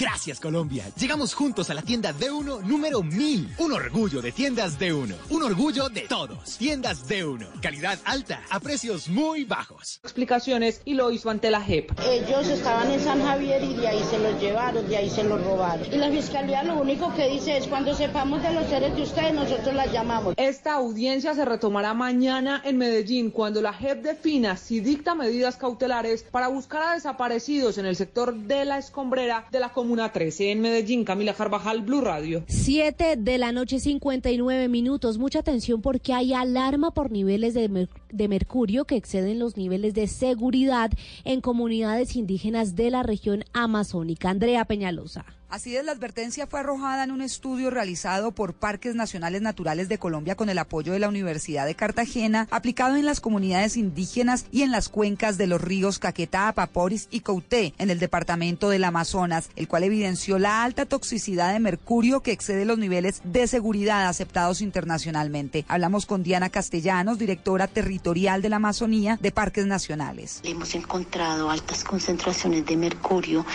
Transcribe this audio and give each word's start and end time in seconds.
Gracias 0.00 0.38
Colombia. 0.38 0.84
Llegamos 0.96 1.34
juntos 1.34 1.70
a 1.70 1.74
la 1.74 1.82
tienda 1.82 2.14
D1 2.14 2.62
número 2.62 3.02
1000. 3.02 3.56
Un 3.58 3.72
orgullo 3.72 4.22
de 4.22 4.30
tiendas 4.30 4.78
D1. 4.78 5.12
Un 5.30 5.42
orgullo 5.42 5.88
de 5.88 6.02
todos. 6.02 6.56
Tiendas 6.56 7.08
D1. 7.08 7.60
Calidad 7.60 7.98
alta 8.04 8.40
a 8.48 8.60
precios 8.60 9.08
muy 9.08 9.42
bajos. 9.42 9.98
Explicaciones 10.04 10.82
y 10.84 10.94
lo 10.94 11.10
hizo 11.10 11.30
ante 11.30 11.50
la 11.50 11.60
JEP. 11.60 11.90
Ellos 12.08 12.46
estaban 12.46 12.92
en 12.92 13.00
San 13.00 13.20
Javier 13.24 13.60
y 13.64 13.74
de 13.74 13.88
ahí 13.88 14.00
se 14.08 14.20
los 14.20 14.40
llevaron, 14.40 14.88
de 14.88 14.98
ahí 14.98 15.10
se 15.10 15.24
los 15.24 15.42
robaron. 15.42 15.92
Y 15.92 15.96
la 15.96 16.12
fiscalía 16.12 16.62
lo 16.62 16.80
único 16.80 17.12
que 17.16 17.28
dice 17.28 17.56
es 17.56 17.66
cuando 17.66 17.92
sepamos 17.92 18.40
de 18.44 18.52
los 18.52 18.68
seres 18.68 18.94
de 18.94 19.02
ustedes 19.02 19.34
nosotros 19.34 19.74
las 19.74 19.92
llamamos. 19.92 20.34
Esta 20.36 20.74
audiencia 20.74 21.34
se 21.34 21.44
retomará 21.44 21.92
mañana 21.92 22.62
en 22.64 22.78
Medellín 22.78 23.32
cuando 23.32 23.60
la 23.60 23.72
JEP 23.72 24.04
defina 24.04 24.56
si 24.56 24.78
dicta 24.78 25.16
medidas 25.16 25.56
cautelares 25.56 26.22
para 26.22 26.46
buscar 26.46 26.82
a 26.82 26.94
desaparecidos 26.94 27.78
en 27.78 27.86
el 27.86 27.96
sector 27.96 28.32
de 28.32 28.64
la 28.64 28.78
escombrera 28.78 29.48
de 29.50 29.58
la 29.58 29.70
comunidad 29.70 29.87
Comuna 29.88 30.12
13 30.12 30.52
en 30.52 30.60
Medellín. 30.60 31.02
Camila 31.06 31.32
Carvajal, 31.32 31.80
Blue 31.80 32.02
Radio. 32.02 32.44
7 32.46 33.16
de 33.16 33.38
la 33.38 33.52
noche, 33.52 33.80
59 33.80 34.68
minutos. 34.68 35.16
Mucha 35.16 35.38
atención 35.38 35.80
porque 35.80 36.12
hay 36.12 36.34
alarma 36.34 36.90
por 36.90 37.10
niveles 37.10 37.54
de, 37.54 37.88
de 38.10 38.28
mercurio 38.28 38.84
que 38.84 38.96
exceden 38.96 39.38
los 39.38 39.56
niveles 39.56 39.94
de 39.94 40.06
seguridad 40.06 40.90
en 41.24 41.40
comunidades 41.40 42.16
indígenas 42.16 42.76
de 42.76 42.90
la 42.90 43.02
región 43.02 43.44
amazónica. 43.54 44.28
Andrea 44.28 44.66
Peñalosa. 44.66 45.37
Así 45.50 45.74
es, 45.74 45.84
la 45.84 45.92
advertencia 45.92 46.46
fue 46.46 46.60
arrojada 46.60 47.04
en 47.04 47.10
un 47.10 47.22
estudio 47.22 47.70
realizado 47.70 48.32
por 48.32 48.52
Parques 48.52 48.94
Nacionales 48.94 49.40
Naturales 49.40 49.88
de 49.88 49.96
Colombia 49.96 50.34
con 50.34 50.50
el 50.50 50.58
apoyo 50.58 50.92
de 50.92 50.98
la 50.98 51.08
Universidad 51.08 51.64
de 51.64 51.74
Cartagena, 51.74 52.46
aplicado 52.50 52.96
en 52.96 53.06
las 53.06 53.20
comunidades 53.20 53.78
indígenas 53.78 54.44
y 54.52 54.60
en 54.60 54.70
las 54.70 54.90
cuencas 54.90 55.38
de 55.38 55.46
los 55.46 55.62
ríos 55.62 55.98
Caquetá, 55.98 56.52
Paporis 56.52 57.08
y 57.10 57.20
Couté, 57.20 57.72
en 57.78 57.88
el 57.88 57.98
departamento 57.98 58.68
del 58.68 58.84
Amazonas, 58.84 59.48
el 59.56 59.68
cual 59.68 59.84
evidenció 59.84 60.38
la 60.38 60.64
alta 60.64 60.84
toxicidad 60.84 61.54
de 61.54 61.60
mercurio 61.60 62.20
que 62.20 62.32
excede 62.32 62.66
los 62.66 62.76
niveles 62.76 63.22
de 63.24 63.46
seguridad 63.46 64.06
aceptados 64.06 64.60
internacionalmente. 64.60 65.64
Hablamos 65.66 66.04
con 66.04 66.22
Diana 66.22 66.50
Castellanos, 66.50 67.18
directora 67.18 67.68
territorial 67.68 68.42
de 68.42 68.50
la 68.50 68.56
Amazonía 68.56 69.18
de 69.22 69.32
Parques 69.32 69.64
Nacionales. 69.64 70.40
Hemos 70.44 70.74
encontrado 70.74 71.48
altas 71.48 71.84
concentraciones 71.84 72.66
de 72.66 72.76
mercurio, 72.76 73.46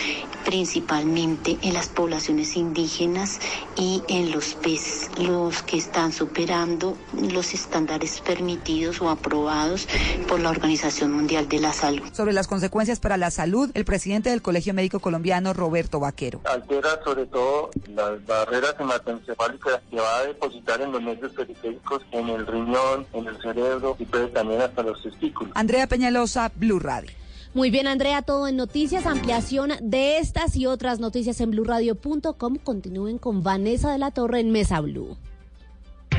principalmente 0.44 1.56
en 1.62 1.74
las 1.74 1.83
poblaciones 1.88 2.56
indígenas 2.56 3.40
y 3.76 4.02
en 4.08 4.32
los 4.32 4.54
peces, 4.54 5.10
los 5.18 5.62
que 5.62 5.76
están 5.76 6.12
superando 6.12 6.96
los 7.12 7.54
estándares 7.54 8.20
permitidos 8.20 9.00
o 9.00 9.10
aprobados 9.10 9.88
por 10.28 10.40
la 10.40 10.50
Organización 10.50 11.12
Mundial 11.12 11.48
de 11.48 11.60
la 11.60 11.72
Salud. 11.72 12.02
Sobre 12.12 12.32
las 12.32 12.46
consecuencias 12.46 13.00
para 13.00 13.16
la 13.16 13.30
salud, 13.30 13.70
el 13.74 13.84
presidente 13.84 14.30
del 14.30 14.42
Colegio 14.42 14.74
Médico 14.74 15.00
Colombiano, 15.00 15.52
Roberto 15.52 16.00
Vaquero. 16.00 16.40
Altera 16.44 17.00
sobre 17.04 17.26
todo 17.26 17.70
las 17.94 18.24
barreras 18.26 18.74
hematoencefálicas 18.78 19.80
que 19.90 19.96
va 19.96 20.18
a 20.18 20.22
depositar 20.24 20.80
en 20.80 20.92
los 20.92 21.02
nervios 21.02 21.32
periféricos, 21.32 22.02
en 22.12 22.28
el 22.28 22.46
riñón, 22.46 23.06
en 23.12 23.26
el 23.26 23.40
cerebro 23.40 23.96
y 23.98 24.04
puede 24.04 24.28
también 24.28 24.62
hasta 24.62 24.82
los 24.82 25.02
testículos. 25.02 25.52
Andrea 25.54 25.86
Peñalosa, 25.86 26.50
Blue 26.54 26.78
Radio. 26.78 27.23
Muy 27.54 27.70
bien, 27.70 27.86
Andrea, 27.86 28.22
todo 28.22 28.48
en 28.48 28.56
noticias, 28.56 29.06
ampliación 29.06 29.70
de 29.80 30.18
estas 30.18 30.56
y 30.56 30.66
otras 30.66 30.98
noticias 30.98 31.40
en 31.40 31.52
blurradio.com. 31.52 32.56
Continúen 32.56 33.18
con 33.18 33.44
Vanessa 33.44 33.92
de 33.92 33.98
la 33.98 34.10
Torre 34.10 34.40
en 34.40 34.50
Mesa 34.50 34.80
Blue. 34.80 35.16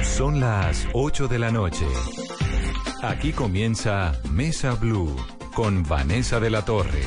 Son 0.02 0.40
las 0.40 0.88
8 0.94 1.28
de 1.28 1.40
la 1.40 1.52
noche. 1.52 1.86
Aquí 3.02 3.34
comienza 3.34 4.14
Mesa 4.32 4.76
Blue 4.76 5.14
con 5.54 5.84
Vanessa 5.84 6.40
de 6.40 6.50
la 6.50 6.64
Torre. 6.64 7.04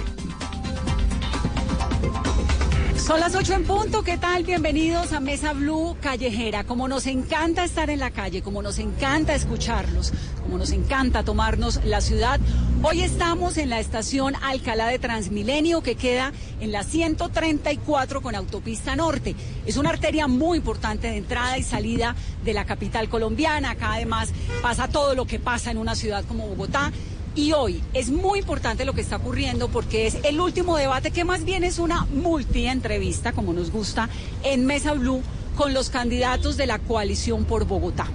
Son 3.09 3.21
las 3.21 3.35
8 3.35 3.55
en 3.55 3.65
punto, 3.65 4.03
¿qué 4.03 4.19
tal? 4.19 4.45
Bienvenidos 4.45 5.15
a 5.15 5.21
Mesa 5.21 5.55
Blue 5.55 5.97
Callejera. 6.03 6.65
Como 6.65 6.89
nos 6.89 7.07
encanta 7.07 7.65
estar 7.65 7.89
en 7.89 8.01
la 8.01 8.11
calle, 8.11 8.43
como 8.43 8.61
nos 8.61 8.79
encanta 8.79 9.35
escucharlos, 9.35 10.13
como 10.43 10.59
nos 10.59 10.73
encanta 10.73 11.23
tomarnos 11.23 11.83
la 11.87 12.03
ciudad, 12.03 12.39
hoy 12.83 13.01
estamos 13.01 13.57
en 13.57 13.71
la 13.71 13.81
estación 13.81 14.35
Alcalá 14.43 14.89
de 14.89 14.99
Transmilenio 14.99 15.81
que 15.81 15.95
queda 15.95 16.35
en 16.61 16.71
la 16.71 16.83
134 16.83 18.21
con 18.21 18.35
autopista 18.35 18.95
norte. 18.95 19.35
Es 19.65 19.79
una 19.79 19.89
arteria 19.89 20.27
muy 20.27 20.59
importante 20.59 21.07
de 21.07 21.17
entrada 21.17 21.57
y 21.57 21.63
salida 21.63 22.15
de 22.45 22.53
la 22.53 22.67
capital 22.67 23.09
colombiana. 23.09 23.71
Acá 23.71 23.95
además 23.95 24.35
pasa 24.61 24.87
todo 24.87 25.15
lo 25.15 25.25
que 25.25 25.39
pasa 25.39 25.71
en 25.71 25.79
una 25.79 25.95
ciudad 25.95 26.27
como 26.27 26.47
Bogotá. 26.47 26.93
Y 27.39 27.53
hoy 27.53 27.81
es 27.95 28.11
muy 28.11 28.41
importante 28.41 28.85
lo 28.85 28.95
que 28.95 29.01
está 29.01 29.15
ocurriendo 29.15 29.69
porque 29.69 30.09
es 30.09 30.17
el 30.25 30.41
último 30.41 30.77
debate 30.77 31.13
que 31.13 31.23
más 31.23 31.45
bien 31.45 31.63
es 31.63 31.79
una 31.79 32.05
multi-entrevista, 32.07 33.31
como 33.31 33.53
nos 33.53 33.71
gusta, 33.71 34.09
en 34.43 34.67
Mesa 34.67 34.93
Blue 34.95 35.23
con 35.55 35.73
los 35.73 35.89
candidatos 35.89 36.57
de 36.57 36.67
la 36.67 36.81
coalición 36.81 37.45
por 37.45 37.65
Bogotá. 37.65 38.09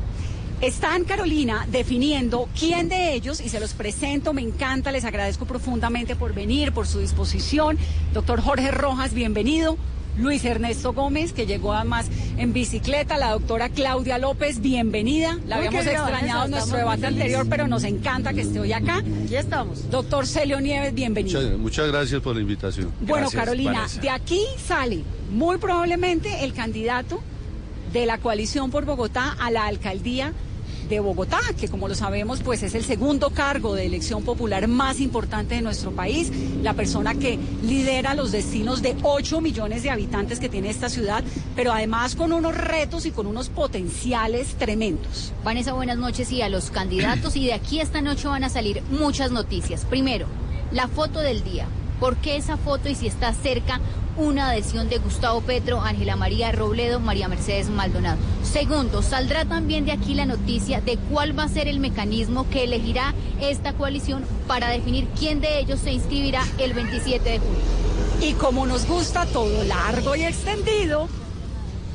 Están, 0.59 1.05
Carolina, 1.05 1.65
definiendo 1.71 2.49
quién 2.59 2.89
de 2.89 3.13
ellos, 3.13 3.39
y 3.39 3.47
se 3.47 3.61
los 3.61 3.71
presento, 3.73 4.33
me 4.33 4.41
encanta, 4.41 4.91
les 4.91 5.05
agradezco 5.05 5.45
profundamente 5.45 6.17
por 6.17 6.33
venir, 6.33 6.73
por 6.73 6.85
su 6.85 6.99
disposición. 6.99 7.77
Doctor 8.13 8.41
Jorge 8.41 8.71
Rojas, 8.71 9.13
bienvenido. 9.13 9.77
Luis 10.17 10.45
Ernesto 10.45 10.93
Gómez, 10.93 11.33
que 11.33 11.45
llegó 11.45 11.73
además 11.73 12.07
en 12.37 12.53
bicicleta, 12.53 13.17
la 13.17 13.31
doctora 13.31 13.69
Claudia 13.69 14.17
López, 14.17 14.61
bienvenida. 14.61 15.39
La 15.47 15.57
habíamos 15.57 15.85
extrañado 15.85 16.45
en 16.45 16.51
nuestro 16.51 16.77
debate 16.77 17.07
anterior, 17.07 17.47
pero 17.49 17.67
nos 17.67 17.83
encanta 17.83 18.33
que 18.33 18.41
esté 18.41 18.59
hoy 18.59 18.73
acá. 18.73 18.97
Aquí 18.97 19.35
estamos. 19.35 19.89
Doctor 19.89 20.27
Celio 20.27 20.59
Nieves, 20.61 20.93
bienvenido. 20.93 21.41
Muchas, 21.41 21.57
muchas 21.57 21.87
gracias 21.87 22.21
por 22.21 22.35
la 22.35 22.41
invitación. 22.41 22.91
Bueno, 23.01 23.23
Gracias, 23.23 23.39
Carolina, 23.43 23.71
Vanessa. 23.73 24.01
de 24.01 24.09
aquí 24.09 24.41
sale 24.63 25.03
muy 25.31 25.57
probablemente 25.57 26.43
el 26.43 26.53
candidato 26.53 27.19
de 27.91 28.05
la 28.05 28.17
coalición 28.19 28.71
por 28.71 28.85
Bogotá 28.85 29.35
a 29.39 29.51
la 29.51 29.65
alcaldía 29.65 30.33
de 30.93 30.99
Bogotá, 30.99 31.39
que 31.59 31.67
como 31.67 31.87
lo 31.87 31.95
sabemos, 31.95 32.41
pues 32.41 32.63
es 32.63 32.75
el 32.75 32.83
segundo 32.83 33.29
cargo 33.31 33.75
de 33.75 33.85
elección 33.85 34.23
popular 34.23 34.67
más 34.67 34.99
importante 34.99 35.55
de 35.55 35.61
nuestro 35.61 35.91
país, 35.91 36.31
la 36.61 36.73
persona 36.73 37.15
que 37.15 37.37
lidera 37.63 38.13
los 38.13 38.31
destinos 38.31 38.81
de 38.81 38.95
8 39.01 39.41
millones 39.41 39.83
de 39.83 39.89
habitantes 39.89 40.39
que 40.39 40.49
tiene 40.49 40.69
esta 40.69 40.89
ciudad, 40.89 41.23
pero 41.55 41.71
además 41.71 42.15
con 42.15 42.33
unos 42.33 42.55
retos 42.55 43.05
y 43.05 43.11
con 43.11 43.27
unos 43.27 43.49
potenciales 43.49 44.55
tremendos. 44.55 45.33
Vanessa, 45.43 45.73
buenas 45.73 45.97
noches 45.97 46.31
y 46.31 46.41
a 46.41 46.49
los 46.49 46.71
candidatos. 46.71 47.35
Y 47.35 47.45
de 47.45 47.53
aquí 47.53 47.79
esta 47.79 48.01
noche 48.01 48.27
van 48.27 48.43
a 48.43 48.49
salir 48.49 48.81
muchas 48.91 49.31
noticias. 49.31 49.85
Primero, 49.85 50.27
la 50.71 50.87
foto 50.87 51.19
del 51.19 51.43
día. 51.43 51.67
¿Por 51.99 52.17
qué 52.17 52.35
esa 52.35 52.57
foto 52.57 52.89
y 52.89 52.95
si 52.95 53.07
está 53.07 53.33
cerca 53.33 53.79
una 54.17 54.49
adhesión 54.49 54.89
de 54.89 54.97
Gustavo 54.97 55.41
Petro, 55.41 55.81
Ángela 55.81 56.15
María 56.15 56.51
Robledo, 56.51 56.99
María 56.99 57.27
Mercedes 57.27 57.69
Maldonado? 57.69 58.17
Segundo, 58.43 59.01
saldrá 59.01 59.45
también 59.45 59.85
de 59.85 59.91
aquí 59.91 60.13
la 60.13 60.25
noticia 60.25 60.81
de 60.81 60.97
cuál 61.11 61.37
va 61.37 61.43
a 61.43 61.49
ser 61.49 61.67
el 61.67 61.79
mecanismo 61.79 62.49
que 62.49 62.63
elegirá 62.63 63.13
esta 63.41 63.73
coalición 63.73 64.23
para 64.47 64.69
definir 64.69 65.07
quién 65.17 65.41
de 65.41 65.59
ellos 65.59 65.79
se 65.79 65.91
inscribirá 65.91 66.43
el 66.57 66.73
27 66.73 67.29
de 67.29 67.39
junio. 67.39 67.61
Y 68.21 68.33
como 68.33 68.65
nos 68.65 68.85
gusta 68.87 69.25
todo 69.25 69.63
largo 69.63 70.15
y 70.15 70.23
extendido, 70.23 71.07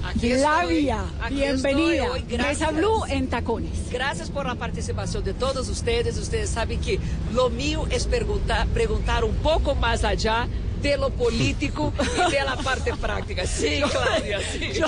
Aquí 0.04 0.32
Flavia, 0.32 1.04
estoy, 1.22 1.37
bienvenida. 1.37 2.06
Mesa 2.38 2.70
Blue 2.70 3.04
en 3.08 3.28
tacones. 3.28 3.90
Gracias 3.90 4.31
por 4.31 4.46
la 4.46 4.54
participación 4.54 5.22
de 5.25 5.34
todos 5.34 5.69
ustedes. 5.69 6.16
Ustedes 6.16 6.48
saben 6.48 6.81
que 6.81 6.98
lo 7.34 7.50
mío 7.50 7.87
es 7.90 8.06
preguntar, 8.06 8.66
preguntar 8.69 9.25
un 9.25 9.34
poco 9.37 9.75
más 9.75 10.04
allá 10.04 10.48
de 10.82 10.96
lo 10.96 11.10
político 11.10 11.92
y 12.28 12.30
de 12.30 12.44
la 12.44 12.56
parte 12.56 12.94
práctica. 12.94 13.46
Sí, 13.46 13.80
Claudia, 13.90 14.38
sí. 14.52 14.72
Yo- 14.75 14.86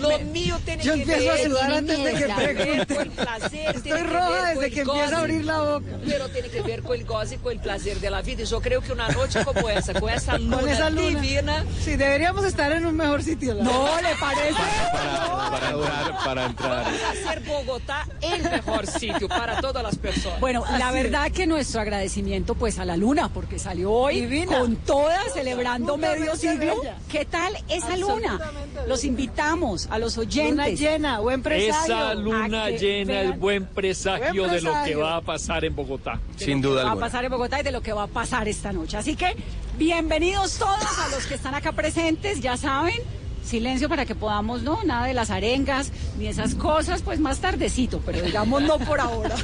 lo 0.00 0.18
mío 0.20 0.58
tiene 0.64 0.82
Yo 0.84 0.94
que 0.94 1.00
empiezo 1.02 1.30
a 1.30 1.34
ver 1.34 1.46
sudar 1.46 1.72
antes 1.72 2.04
de 2.04 2.12
que 2.14 2.26
pregunte. 2.34 2.94
con 2.94 3.02
el 3.04 3.10
placer, 3.10 3.76
Estoy 3.76 4.02
roja 4.02 4.46
desde 4.54 4.70
que 4.70 4.80
empieza 4.80 5.16
a 5.16 5.20
abrir 5.20 5.44
la 5.44 5.60
boca. 5.62 5.86
Pero 6.06 6.28
tiene 6.28 6.48
que 6.48 6.62
ver 6.62 6.82
con 6.82 6.94
el 6.96 7.04
goce 7.04 7.34
y 7.34 7.38
con 7.38 7.52
el 7.52 7.58
placer 7.60 7.98
de 8.00 8.10
la 8.10 8.22
vida. 8.22 8.42
Y 8.42 8.46
yo 8.46 8.60
creo 8.60 8.80
que 8.80 8.92
una 8.92 9.08
noche 9.08 9.44
como 9.44 9.68
esa, 9.68 9.94
con 9.98 10.10
esa 10.10 10.38
luna, 10.38 10.58
Con 10.58 10.68
esa 10.68 10.90
luna. 10.90 11.20
divina, 11.20 11.64
Sí, 11.84 11.96
deberíamos 11.96 12.44
estar 12.44 12.72
en 12.72 12.86
un 12.86 12.96
mejor 12.96 13.22
sitio. 13.22 13.54
la 13.54 13.64
No. 13.64 13.86
¿le 14.00 14.14
parece? 14.20 14.54
Para, 14.92 15.50
para 15.50 15.70
entrar, 15.70 16.24
para 16.24 16.44
entrar. 16.46 16.84
vamos 16.84 17.00
a 17.02 17.10
hacer 17.10 17.40
Bogotá 17.40 18.06
el 18.20 18.42
mejor 18.42 18.86
sitio 18.86 19.28
para 19.28 19.60
todas 19.60 19.82
las 19.82 19.96
personas. 19.96 20.40
Bueno, 20.40 20.64
la 20.78 20.90
verdad 20.92 21.30
que 21.30 21.46
nuestro 21.46 21.80
agradecimiento 21.80 22.54
pues 22.54 22.78
a 22.78 22.84
la 22.84 22.96
luna, 22.96 23.28
porque 23.32 23.58
salió 23.58 23.92
hoy 23.92 24.20
Divina. 24.22 24.58
con 24.58 24.76
toda 24.76 25.15
boda 25.18 25.32
celebrando 25.32 25.96
medio 25.96 26.36
siglo. 26.36 26.74
¿Qué 27.10 27.24
tal 27.24 27.52
esa 27.68 27.96
luna? 27.96 28.38
Los 28.86 29.04
invitamos 29.04 29.88
a 29.90 29.98
los 29.98 30.18
oyentes. 30.18 30.50
Luna 30.50 30.68
llena, 30.68 31.18
buen 31.20 31.42
presagio. 31.42 31.94
Esa 31.94 32.14
luna 32.14 32.70
llena 32.70 33.22
es 33.22 33.38
buen 33.38 33.66
presagio, 33.66 34.42
Buen 34.44 34.54
de 34.54 34.60
lo 34.62 34.70
que 34.70 34.76
presagio. 34.76 35.00
va 35.00 35.16
a 35.16 35.20
pasar 35.20 35.64
en 35.64 35.74
Bogotá. 35.74 36.20
de 36.38 36.54
lo 36.54 36.62
que 36.62 36.68
va 36.84 36.92
a 36.92 36.96
pasar 36.96 37.24
en 37.24 37.30
Bogotá 37.30 37.60
y 37.60 37.62
de 37.62 37.72
lo 37.72 37.82
que 37.82 37.92
va 37.92 38.04
a 38.04 38.08
pasar 38.08 38.48
esta 38.48 38.72
noche. 38.72 38.96
Así 38.96 39.16
que 39.16 39.36
bienvenidos 39.78 40.58
todos 40.58 40.98
a 40.98 41.08
los 41.08 41.26
que 41.26 41.34
están 41.34 41.54
acá 41.54 41.72
presentes, 41.72 42.40
ya 42.40 42.56
saben. 42.56 42.96
Silencio 43.44 43.88
para 43.88 44.06
que 44.06 44.16
podamos, 44.16 44.62
no, 44.62 44.82
nada 44.82 45.06
de 45.06 45.14
las 45.14 45.30
arengas 45.30 45.92
ni 46.18 46.26
esas 46.26 46.56
cosas, 46.56 47.02
pues 47.02 47.20
más 47.20 47.38
tardecito, 47.38 48.02
pero 48.04 48.20
digamos 48.20 48.60
no 48.62 48.76
por 48.80 48.98
ahora. 48.98 49.36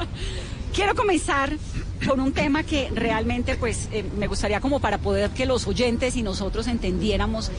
Quiero 0.74 0.94
comenzar 0.94 1.52
con 2.04 2.20
un 2.20 2.32
tema 2.32 2.62
que 2.62 2.90
realmente 2.94 3.56
pues 3.56 3.88
eh, 3.92 4.04
me 4.16 4.26
gustaría 4.26 4.60
como 4.60 4.80
para 4.80 4.98
poder 4.98 5.30
que 5.30 5.46
los 5.46 5.66
oyentes 5.66 6.16
y 6.16 6.22
nosotros 6.22 6.66
entendiéramos 6.66 7.50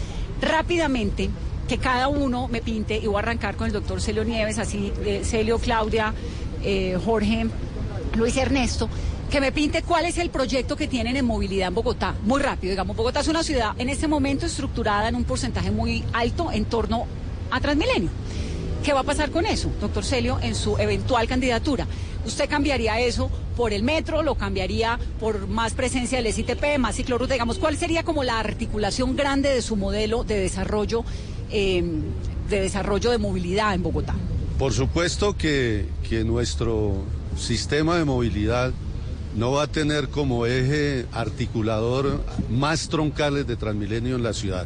rápidamente 0.42 1.30
que 1.68 1.78
cada 1.78 2.08
uno 2.08 2.48
me 2.48 2.62
pinte 2.62 2.98
y 2.98 3.08
voy 3.08 3.18
a 3.18 3.20
arrancar 3.20 3.56
con 3.56 3.68
el 3.68 3.74
doctor 3.74 4.02
Celio 4.02 4.24
Nieves, 4.24 4.58
así 4.58 4.94
eh, 5.06 5.22
Celio, 5.24 5.60
Claudia, 5.60 6.14
eh, 6.64 6.98
Jorge, 7.04 7.48
Luis 8.16 8.38
Ernesto, 8.38 8.90
que 9.30 9.42
me 9.42 9.52
pinte 9.52 9.82
cuál 9.84 10.06
es 10.06 10.18
el 10.18 10.30
proyecto 10.30 10.78
que 10.78 10.88
tienen 10.88 11.18
en 11.18 11.26
movilidad 11.26 11.68
en 11.68 11.76
Bogotá. 11.76 12.16
Muy 12.24 12.42
rápido, 12.42 12.72
digamos, 12.72 12.96
Bogotá 12.96 13.20
es 13.20 13.28
una 13.28 13.44
ciudad 13.44 13.72
en 13.78 13.90
este 13.90 14.08
momento 14.08 14.46
estructurada 14.46 15.10
en 15.10 15.16
un 15.16 15.26
porcentaje 15.26 15.72
muy 15.72 16.04
alto 16.14 16.52
en 16.52 16.66
torno 16.66 17.06
a 17.52 17.60
Transmilenio. 17.60 18.10
¿Qué 18.84 18.94
va 18.94 19.02
a 19.02 19.04
pasar 19.04 19.32
con 19.32 19.46
eso, 19.46 19.70
doctor 19.82 20.06
Celio, 20.06 20.40
en 20.42 20.56
su 20.56 20.78
eventual 20.78 21.28
candidatura? 21.28 21.86
¿Usted 22.26 22.50
cambiaría 22.50 23.00
eso 23.02 23.30
por 23.58 23.74
el 23.74 23.84
metro? 23.84 24.22
¿Lo 24.24 24.36
cambiaría 24.36 24.98
por 25.20 25.48
más 25.48 25.74
presencia 25.74 26.22
del 26.22 26.32
SITP, 26.32 26.78
más 26.80 26.96
ciclorruta? 26.96 27.34
Digamos, 27.34 27.58
¿cuál 27.58 27.76
sería 27.76 28.04
como 28.04 28.24
la 28.24 28.40
articulación 28.40 29.16
grande 29.18 29.50
de 29.50 29.62
su 29.62 29.76
modelo 29.76 30.24
de 30.24 30.40
desarrollo, 30.40 31.04
eh, 31.52 31.84
de 32.50 32.62
desarrollo 32.62 33.10
de 33.12 33.18
movilidad 33.18 33.74
en 33.74 33.84
Bogotá? 33.84 34.16
Por 34.60 34.72
supuesto 34.74 35.36
que, 35.36 35.88
que 36.08 36.24
nuestro 36.24 36.94
sistema 37.38 37.98
de 37.98 38.06
movilidad 38.06 38.72
no 39.36 39.52
va 39.52 39.64
a 39.64 39.68
tener 39.68 40.10
como 40.10 40.46
eje 40.46 41.06
articulador 41.12 42.24
más 42.50 42.90
troncales 42.90 43.46
de 43.48 43.56
Transmilenio 43.56 44.16
en 44.16 44.24
la 44.24 44.34
ciudad. 44.34 44.66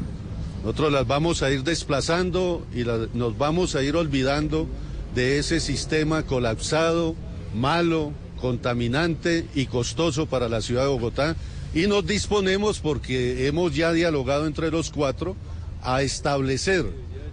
Nosotros 0.63 0.91
las 0.93 1.07
vamos 1.07 1.41
a 1.43 1.49
ir 1.51 1.63
desplazando 1.63 2.65
y 2.73 2.83
las- 2.83 3.13
nos 3.13 3.37
vamos 3.37 3.75
a 3.75 3.83
ir 3.83 3.95
olvidando 3.95 4.67
de 5.15 5.39
ese 5.39 5.59
sistema 5.59 6.23
colapsado, 6.23 7.15
malo, 7.53 8.13
contaminante 8.41 9.45
y 9.55 9.67
costoso 9.67 10.25
para 10.25 10.49
la 10.49 10.61
ciudad 10.61 10.83
de 10.83 10.89
Bogotá. 10.89 11.35
Y 11.73 11.87
nos 11.87 12.05
disponemos, 12.05 12.79
porque 12.79 13.47
hemos 13.47 13.73
ya 13.73 13.93
dialogado 13.93 14.47
entre 14.47 14.71
los 14.71 14.89
cuatro, 14.89 15.37
a 15.81 16.01
establecer 16.01 16.85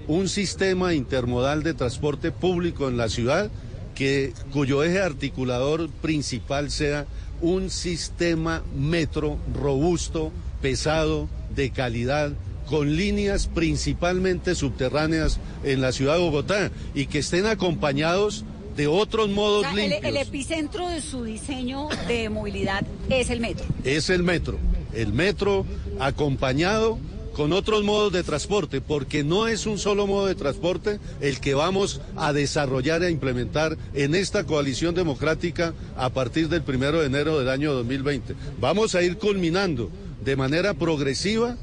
un 0.06 0.28
sistema 0.28 0.94
intermodal 0.94 1.62
de 1.62 1.74
transporte 1.74 2.30
público 2.30 2.88
en 2.88 2.96
la 2.96 3.08
ciudad 3.08 3.50
que, 3.94 4.32
cuyo 4.52 4.84
eje 4.84 5.00
articulador 5.00 5.90
principal 5.90 6.70
sea 6.70 7.06
un 7.40 7.68
sistema 7.68 8.62
metro 8.76 9.38
robusto, 9.54 10.30
pesado, 10.62 11.28
de 11.54 11.70
calidad, 11.70 12.32
con 12.68 12.96
líneas 12.96 13.48
principalmente 13.48 14.54
subterráneas 14.54 15.40
en 15.64 15.80
la 15.80 15.92
ciudad 15.92 16.14
de 16.14 16.20
Bogotá 16.20 16.70
y 16.94 17.06
que 17.06 17.18
estén 17.18 17.46
acompañados 17.46 18.44
de 18.78 18.86
otros 18.86 19.28
modos 19.28 19.66
O 19.66 19.74
sea, 19.74 19.74
limpios. 19.74 20.04
el 20.04 20.16
epicentro 20.16 20.88
de 20.88 21.02
su 21.02 21.24
diseño 21.24 21.88
de 22.06 22.28
movilidad 22.28 22.86
es 23.10 23.28
el 23.28 23.40
metro. 23.40 23.66
es 23.84 24.08
el 24.08 24.22
metro. 24.22 24.56
El 24.94 25.12
metro 25.12 25.66
acompañado 25.98 26.96
con 27.32 27.52
otros 27.52 27.82
modos 27.84 28.12
de 28.12 28.22
transporte, 28.22 28.80
porque 28.80 29.22
no 29.24 29.46
es 29.48 29.66
un 29.66 29.78
solo 29.78 30.06
modo 30.06 30.26
de 30.26 30.34
transporte 30.36 30.98
el 31.20 31.40
que 31.40 31.54
vamos 31.54 32.00
a 32.16 32.32
desarrollar 32.32 33.02
e 33.02 33.10
implementar 33.10 33.76
en 33.94 34.14
esta 34.14 34.44
coalición 34.44 34.94
democrática 34.94 35.74
a 35.96 36.10
partir 36.10 36.48
del 36.48 36.62
primero 36.62 37.00
de 37.00 37.06
enero 37.06 37.38
del 37.38 37.48
año 37.48 37.72
2020. 37.74 38.34
Vamos 38.60 38.94
a 38.94 39.02
ir 39.02 39.18
culminando 39.18 39.90
de 40.24 40.36
manera 40.36 40.74
progresiva 40.74 41.56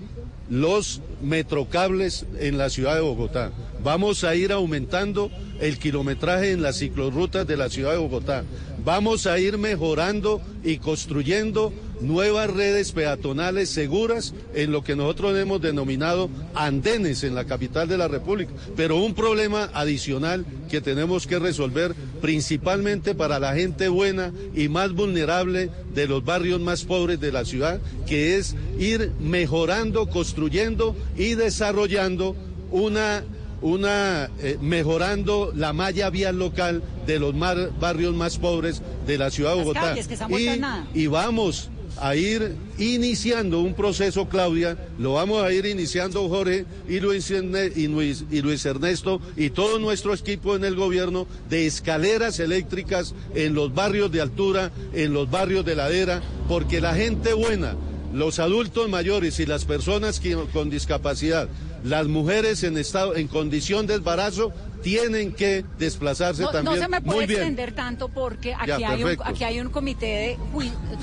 los 0.49 1.01
metrocables 1.25 2.25
en 2.39 2.57
la 2.57 2.69
ciudad 2.69 2.95
de 2.95 3.01
Bogotá. 3.01 3.51
Vamos 3.83 4.23
a 4.23 4.35
ir 4.35 4.51
aumentando 4.51 5.31
el 5.59 5.79
kilometraje 5.79 6.51
en 6.51 6.61
las 6.61 6.77
ciclorrutas 6.77 7.47
de 7.47 7.57
la 7.57 7.69
ciudad 7.69 7.91
de 7.91 7.97
Bogotá. 7.97 8.43
Vamos 8.83 9.25
a 9.25 9.39
ir 9.39 9.57
mejorando 9.57 10.41
y 10.63 10.77
construyendo 10.77 11.73
nuevas 12.01 12.49
redes 12.49 12.91
peatonales 12.91 13.69
seguras 13.69 14.33
en 14.53 14.71
lo 14.71 14.83
que 14.83 14.95
nosotros 14.95 15.37
hemos 15.37 15.61
denominado 15.61 16.29
andenes 16.53 17.23
en 17.23 17.35
la 17.35 17.45
capital 17.45 17.87
de 17.87 17.97
la 17.97 18.07
República. 18.07 18.51
Pero 18.75 18.97
un 18.97 19.13
problema 19.13 19.69
adicional 19.73 20.45
que 20.69 20.81
tenemos 20.81 21.27
que 21.27 21.39
resolver 21.39 21.95
principalmente 22.21 23.15
para 23.15 23.39
la 23.39 23.53
gente 23.55 23.87
buena 23.87 24.31
y 24.55 24.67
más 24.67 24.91
vulnerable 24.93 25.69
de 25.93 26.07
los 26.07 26.23
barrios 26.25 26.59
más 26.59 26.83
pobres 26.83 27.19
de 27.19 27.31
la 27.31 27.45
ciudad, 27.45 27.79
que 28.07 28.37
es 28.37 28.55
ir 28.79 29.11
mejorando, 29.19 30.07
construyendo 30.09 30.95
y 31.17 31.35
desarrollando 31.35 32.35
una 32.71 33.23
una 33.61 34.29
eh, 34.43 34.57
mejorando 34.61 35.51
la 35.55 35.71
malla 35.73 36.09
vial 36.09 36.37
local 36.37 36.83
de 37.07 37.19
los 37.19 37.33
mar- 37.33 37.71
barrios 37.79 38.13
más 38.13 38.37
pobres 38.37 38.81
de 39.07 39.17
la 39.17 39.31
ciudad 39.31 39.51
de 39.55 39.59
Bogotá. 39.61 39.81
calles 39.81 40.07
que 40.07 40.17
se 40.17 40.23
han 40.23 40.29
vuelto 40.29 40.55
y, 40.55 40.59
nada. 40.59 40.87
y 40.93 41.07
vamos 41.07 41.69
a 41.99 42.15
ir 42.15 42.55
iniciando 42.77 43.61
un 43.61 43.73
proceso, 43.73 44.27
Claudia, 44.27 44.77
lo 44.99 45.13
vamos 45.13 45.43
a 45.43 45.51
ir 45.53 45.65
iniciando 45.65 46.27
Jorge 46.29 46.65
y 46.87 46.99
Luis, 46.99 47.31
y 47.31 47.87
Luis, 47.87 48.25
y 48.29 48.41
Luis 48.41 48.65
Ernesto 48.65 49.21
y 49.37 49.49
todo 49.49 49.79
nuestro 49.79 50.13
equipo 50.13 50.55
en 50.55 50.65
el 50.65 50.75
gobierno 50.75 51.27
de 51.49 51.65
escaleras 51.67 52.39
eléctricas 52.39 53.13
en 53.33 53.53
los 53.53 53.73
barrios 53.73 54.11
de 54.11 54.21
altura, 54.21 54.71
en 54.93 55.13
los 55.13 55.29
barrios 55.29 55.65
de 55.65 55.75
ladera, 55.75 56.21
porque 56.47 56.81
la 56.81 56.93
gente 56.95 57.33
buena, 57.33 57.75
los 58.13 58.39
adultos 58.39 58.89
mayores 58.89 59.39
y 59.39 59.45
las 59.45 59.65
personas 59.65 60.21
con 60.53 60.69
discapacidad, 60.69 61.47
las 61.83 62.07
mujeres 62.07 62.63
en 62.63 62.77
estado, 62.77 63.15
en 63.15 63.27
condición 63.27 63.87
de 63.87 63.95
embarazo, 63.95 64.51
tienen 64.81 65.33
que 65.33 65.63
desplazarse 65.79 66.41
No, 66.43 66.47
no 66.47 66.53
también. 66.53 66.79
se 66.79 66.87
me 66.87 67.01
puede 67.01 67.17
Muy 67.17 67.25
bien. 67.27 67.39
extender 67.39 67.73
tanto 67.73 68.07
porque 68.09 68.53
aquí, 68.53 68.67
Ya, 68.79 68.89
hay 68.91 69.03
un, 69.03 69.17
aquí 69.23 69.43
hay 69.43 69.59
un 69.59 69.69
comité 69.69 70.05
de... 70.05 70.37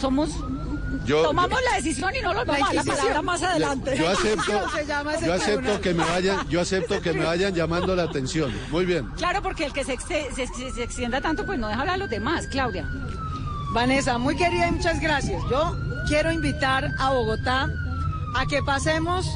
somos... 0.00 0.30
Yo- 1.04 1.22
tomamos 1.22 1.58
yo- 1.60 1.70
la 1.70 1.76
decisión 1.76 2.12
y 2.14 2.20
no 2.20 2.32
nos 2.34 2.46
vamos 2.46 2.70
a 2.70 2.74
la 2.74 2.84
palabra 2.84 3.22
más 3.22 3.42
adelante. 3.42 3.96
Yo 3.96 4.08
acepto, 4.08 4.70
Se 4.76 4.86
llama 4.86 5.14
ese 5.14 5.26
yo 5.26 5.32
acepto 5.34 5.54
tribunal. 5.60 5.80
que 5.80 5.94
me 5.94 6.04
vayan, 6.04 6.48
yo 6.48 6.60
acepto 6.60 7.00
que 7.00 7.12
me 7.12 7.24
vayan 7.24 7.55
llamando 7.55 7.94
la 7.96 8.05
atención. 8.05 8.52
Muy 8.70 8.84
bien. 8.84 9.06
Claro, 9.17 9.43
porque 9.43 9.64
el 9.67 9.72
que 9.72 9.84
se, 9.84 9.94
exe- 9.96 10.32
se- 10.34 10.46
se- 10.46 10.70
se 10.72 10.82
extienda 10.82 11.20
tanto, 11.20 11.44
pues 11.46 11.58
no 11.58 11.69
deja 11.69 11.81
hablar 11.81 11.94
a 11.96 11.98
los 11.98 12.10
demás, 12.10 12.46
Claudia. 12.48 12.88
Vanessa, 13.72 14.19
muy 14.19 14.36
querida 14.36 14.69
y 14.69 14.72
muchas 14.72 15.00
gracias. 15.00 15.43
Yo 15.50 15.76
quiero 16.08 16.31
invitar 16.31 16.90
a 16.98 17.10
Bogotá 17.10 17.69
a 18.34 18.46
que 18.46 18.62
pasemos 18.62 19.26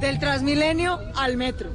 del 0.00 0.18
Transmilenio 0.18 0.98
al 1.16 1.36
metro, 1.36 1.70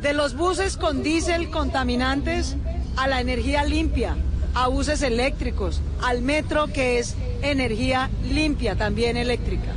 de 0.00 0.12
los 0.14 0.34
buses 0.34 0.76
con 0.76 1.02
diésel 1.02 1.50
contaminantes 1.50 2.56
a 2.96 3.06
la 3.06 3.20
energía 3.20 3.64
limpia, 3.64 4.16
a 4.54 4.68
buses 4.68 5.02
eléctricos, 5.02 5.80
al 6.02 6.22
metro 6.22 6.68
que 6.68 6.98
es 6.98 7.16
energía 7.42 8.10
limpia, 8.30 8.76
también 8.76 9.16
eléctrica. 9.16 9.72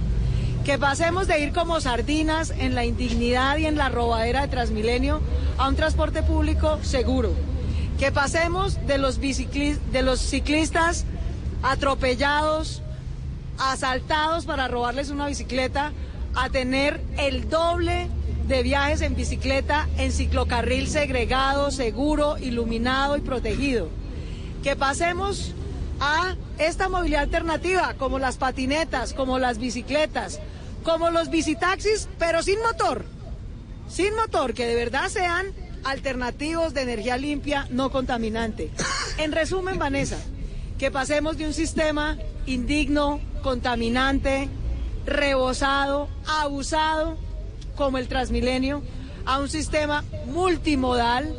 Que 0.64 0.78
pasemos 0.78 1.28
de 1.28 1.40
ir 1.40 1.54
como 1.54 1.80
sardinas 1.80 2.52
en 2.52 2.76
la 2.76 2.86
indignidad 2.86 3.58
y 3.58 3.66
en 3.66 3.78
la 3.78 3.90
robadera 3.90 4.42
de 4.42 4.48
Transmilenio 4.50 5.22
a 5.58 5.68
un 5.68 5.76
transporte 5.76 6.24
público 6.24 6.80
seguro. 6.84 7.32
Que 7.98 8.12
pasemos 8.12 8.86
de 8.86 8.98
los, 8.98 9.20
de 9.20 10.02
los 10.04 10.20
ciclistas 10.20 11.06
atropellados, 11.64 12.82
asaltados 13.58 14.46
para 14.46 14.68
robarles 14.68 15.10
una 15.10 15.28
bicicleta, 15.28 15.92
a 16.36 16.50
tener 16.50 17.02
el 17.18 17.50
doble 17.50 18.10
de 18.48 18.62
viajes 18.62 19.02
en 19.02 19.16
bicicleta 19.16 19.88
en 19.98 20.12
ciclocarril 20.12 20.88
segregado, 20.88 21.72
seguro, 21.72 22.38
iluminado 22.38 23.18
y 23.18 23.22
protegido. 23.22 23.90
Que 24.64 24.76
pasemos 24.76 25.54
a 26.00 26.36
esta 26.58 26.90
movilidad 26.90 27.24
alternativa, 27.24 27.96
como 27.98 28.20
las 28.20 28.38
patinetas, 28.38 29.14
como 29.14 29.40
las 29.40 29.58
bicicletas, 29.58 30.40
como 30.84 31.10
los 31.10 31.30
bicitaxis, 31.30 32.08
pero 32.20 32.44
sin 32.44 32.60
motor. 32.60 33.06
Sin 33.90 34.16
motor, 34.16 34.54
que 34.54 34.66
de 34.66 34.76
verdad 34.76 35.10
sean 35.10 35.54
alternativos 35.84 36.74
de 36.74 36.82
energía 36.82 37.18
limpia, 37.18 37.68
no 37.70 37.92
contaminante. 37.92 38.72
En 39.18 39.32
resumen, 39.32 39.80
Vanessa, 39.80 40.18
que 40.78 40.92
pasemos 40.92 41.38
de 41.38 41.48
un 41.48 41.54
sistema 41.54 42.18
indigno, 42.46 43.20
contaminante, 43.42 44.50
rebosado, 45.06 46.10
abusado, 46.28 47.18
como 47.76 47.98
el 47.98 48.08
Transmilenio, 48.08 48.84
a 49.26 49.40
un 49.40 49.50
sistema 49.50 50.04
multimodal 50.26 51.34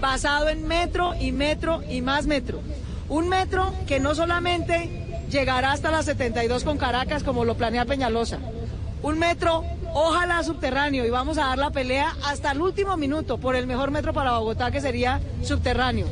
basado 0.00 0.48
en 0.48 0.66
metro 0.66 1.14
y 1.20 1.32
metro 1.32 1.82
y 1.88 2.02
más 2.02 2.26
metro. 2.26 2.60
Un 3.08 3.28
metro 3.28 3.72
que 3.86 4.00
no 4.00 4.14
solamente 4.14 5.26
llegará 5.30 5.72
hasta 5.72 5.90
las 5.90 6.06
72 6.06 6.64
con 6.64 6.78
Caracas 6.78 7.22
como 7.22 7.44
lo 7.44 7.56
planea 7.56 7.84
Peñalosa, 7.84 8.38
Un 9.02 9.18
metro, 9.18 9.64
ojalá 9.94 10.42
subterráneo, 10.42 11.06
y 11.06 11.10
vamos 11.10 11.38
a 11.38 11.46
dar 11.46 11.58
la 11.58 11.70
pelea 11.70 12.14
hasta 12.24 12.52
el 12.52 12.60
último 12.60 12.96
minuto 12.96 13.38
por 13.38 13.56
el 13.56 13.66
mejor 13.66 13.90
metro 13.90 14.12
para 14.12 14.38
Bogotá, 14.38 14.70
que 14.70 14.80
sería 14.80 15.20
subterráneo. 15.42 16.06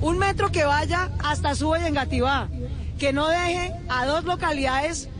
Un 0.00 0.16
metro 0.16 0.50
que 0.50 0.64
vaya 0.64 1.10
hasta 1.22 1.54
Sube 1.54 1.80
y 1.82 1.86
Engativá, 1.86 2.48
que 2.98 3.12
no 3.12 3.28
deje 3.28 3.72
a 3.90 4.06
dos 4.06 4.24
localidades 4.24 5.10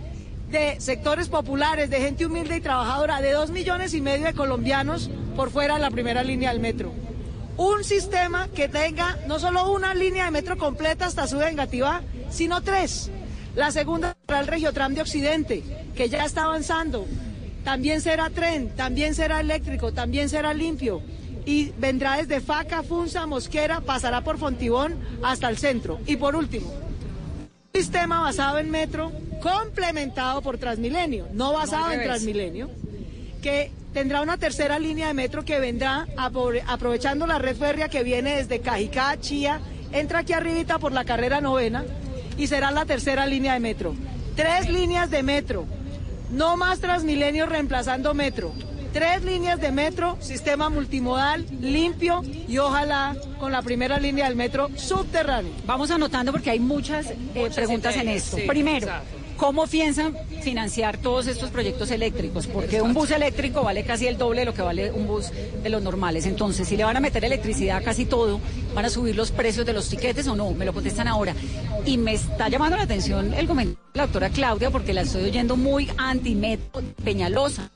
de 0.51 0.81
sectores 0.81 1.29
populares, 1.29 1.91
de 1.91 2.01
gente 2.01 2.25
humilde 2.25 2.57
y 2.57 2.61
trabajadora, 2.61 3.21
de 3.21 3.33
dos 3.33 3.51
millones 3.51 3.93
y 3.93 4.01
medio 4.01 4.27
de 4.27 4.35
colombianos 4.35 5.11
por 5.37 5.51
fuera 5.51 5.75
de 5.75 5.81
la 5.81 5.91
primera 5.91 6.23
línea 6.23 6.51
del 6.51 6.61
metro. 6.61 6.93
Un 7.61 7.85
sistema 7.85 8.49
que 8.49 8.71
tenga 8.71 9.19
no 9.27 9.39
solo 9.39 9.71
una 9.71 9.93
línea 9.93 10.25
de 10.25 10.31
metro 10.31 10.57
completa 10.57 11.05
hasta 11.05 11.27
y 11.27 11.43
Engativá, 11.43 12.01
sino 12.31 12.63
tres. 12.63 13.11
La 13.55 13.71
segunda 13.71 14.17
será 14.27 14.41
el 14.41 14.47
Regiotram 14.47 14.95
de 14.95 15.03
Occidente, 15.03 15.63
que 15.95 16.09
ya 16.09 16.25
está 16.25 16.45
avanzando. 16.45 17.07
También 17.63 18.01
será 18.01 18.31
tren, 18.31 18.75
también 18.75 19.15
será 19.15 19.41
eléctrico, 19.41 19.93
también 19.93 20.31
será 20.31 20.55
limpio. 20.55 21.03
Y 21.45 21.73
vendrá 21.77 22.17
desde 22.17 22.41
Faca, 22.41 22.83
Funza, 22.83 23.27
Mosquera, 23.27 23.83
pasará 23.83 24.23
por 24.23 24.39
Fontibón 24.39 24.99
hasta 25.23 25.51
el 25.51 25.59
centro. 25.59 26.01
Y 26.07 26.17
por 26.17 26.37
último, 26.37 26.73
un 26.73 27.51
sistema 27.75 28.23
basado 28.23 28.59
en 28.59 28.71
metro, 28.71 29.13
complementado 29.43 30.41
por 30.41 30.57
Transmilenio, 30.57 31.29
no 31.35 31.53
basado 31.53 31.93
en. 31.93 32.05
Transmilenio, 32.05 32.71
que 33.43 33.71
tendrá 33.93 34.23
una 34.23 34.37
tercera 34.37 34.79
línea 34.79 35.09
de 35.09 35.15
metro 35.15 35.45
que 35.45 35.59
vendrá 35.59 36.07
apro- 36.17 36.63
aprovechando 36.67 37.27
la 37.27 37.39
red 37.39 37.57
férrea 37.57 37.89
que 37.89 38.03
viene 38.03 38.37
desde 38.37 38.61
Cajicá, 38.61 39.19
Chía, 39.21 39.61
entra 39.93 40.21
aquí 40.21 40.33
arribita 40.33 40.79
por 40.79 40.93
la 40.93 41.05
carrera 41.05 41.41
novena 41.41 41.85
y 42.37 42.47
será 42.47 42.71
la 42.71 42.85
tercera 42.87 43.27
línea 43.27 43.55
de 43.55 43.61
metro. 43.61 43.95
Tres 44.37 44.69
líneas 44.69 45.11
de 45.11 45.23
metro, 45.23 45.67
no 46.31 46.57
más 46.57 46.81
Transmilenio 46.81 47.47
reemplazando 47.47 48.15
metro. 48.15 48.53
Tres 48.93 49.23
líneas 49.23 49.61
de 49.61 49.71
metro, 49.71 50.17
sistema 50.21 50.69
multimodal, 50.69 51.47
limpio 51.61 52.23
y 52.49 52.59
ojalá 52.59 53.17
con 53.39 53.53
la 53.53 53.63
primera 53.63 54.01
línea 54.01 54.25
del 54.27 54.35
metro 54.35 54.69
subterráneo. 54.75 55.53
Vamos 55.65 55.93
anotando 55.93 56.33
porque 56.33 56.51
hay 56.51 56.59
muchas, 56.59 57.07
eh, 57.35 57.51
preguntas 57.55 57.95
en 57.97 58.09
esto. 58.09 58.37
sí, 58.37 58.43
Primero, 58.49 58.87
exacto. 58.89 59.17
¿Cómo 59.41 59.67
piensan 59.67 60.15
financiar 60.43 60.99
todos 60.99 61.27
estos 61.27 61.51
proyectos 61.51 61.91
eléctricos? 61.91 62.47
Porque 62.47 62.83
un 62.83 62.93
bus 62.93 63.11
eléctrico 63.11 63.63
vale 63.65 63.83
casi 63.85 64.07
el 64.07 64.19
doble 64.19 64.41
de 64.41 64.45
lo 64.45 64.55
que 64.55 64.61
vale 64.63 64.93
un 64.93 65.07
bus 65.07 65.31
de 65.63 65.69
los 65.71 65.83
normales. 65.83 66.27
Entonces, 66.27 66.69
si 66.69 66.77
le 66.77 66.85
van 66.85 66.99
a 66.99 67.01
meter 67.01 67.25
electricidad 67.25 67.79
a 67.79 67.81
casi 67.81 68.05
todo, 68.05 68.39
¿van 68.75 68.85
a 68.85 68.91
subir 68.91 69.17
los 69.17 69.33
precios 69.33 69.65
de 69.65 69.73
los 69.73 69.89
tiquetes 69.89 70.29
o 70.29 70.37
no? 70.37 70.51
Me 70.53 70.67
lo 70.67 70.75
contestan 70.75 71.09
ahora. 71.09 71.35
Y 71.87 71.97
me 71.97 72.13
está 72.13 72.49
llamando 72.51 72.77
la 72.77 72.83
atención 72.83 73.33
el 73.33 73.49
comentario 73.49 73.81
de 73.95 73.99
la 73.99 74.05
doctora 74.05 74.29
Claudia 74.29 74.71
porque 74.71 74.93
la 74.93 75.01
estoy 75.01 75.25
oyendo 75.25 75.57
muy 75.57 75.91
anti-metro 75.97 76.83
Peñalosa. 77.03 77.71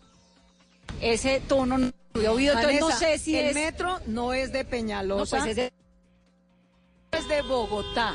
Ese 1.00 1.40
tono 1.48 1.78
no 1.78 1.90
lo 2.12 2.20
he 2.22 2.28
oído, 2.28 2.54
entonces 2.54 2.80
no 2.80 2.90
sé 2.92 3.18
si 3.18 3.36
el 3.36 3.46
es... 3.46 3.54
metro 3.54 3.98
no 4.06 4.32
es 4.34 4.52
de 4.52 4.64
Peñalosa, 4.64 5.38
No, 5.38 5.42
pues 5.44 5.50
es 5.50 5.56
de- 5.56 5.72
es 7.18 7.28
de 7.28 7.42
Bogotá. 7.42 8.14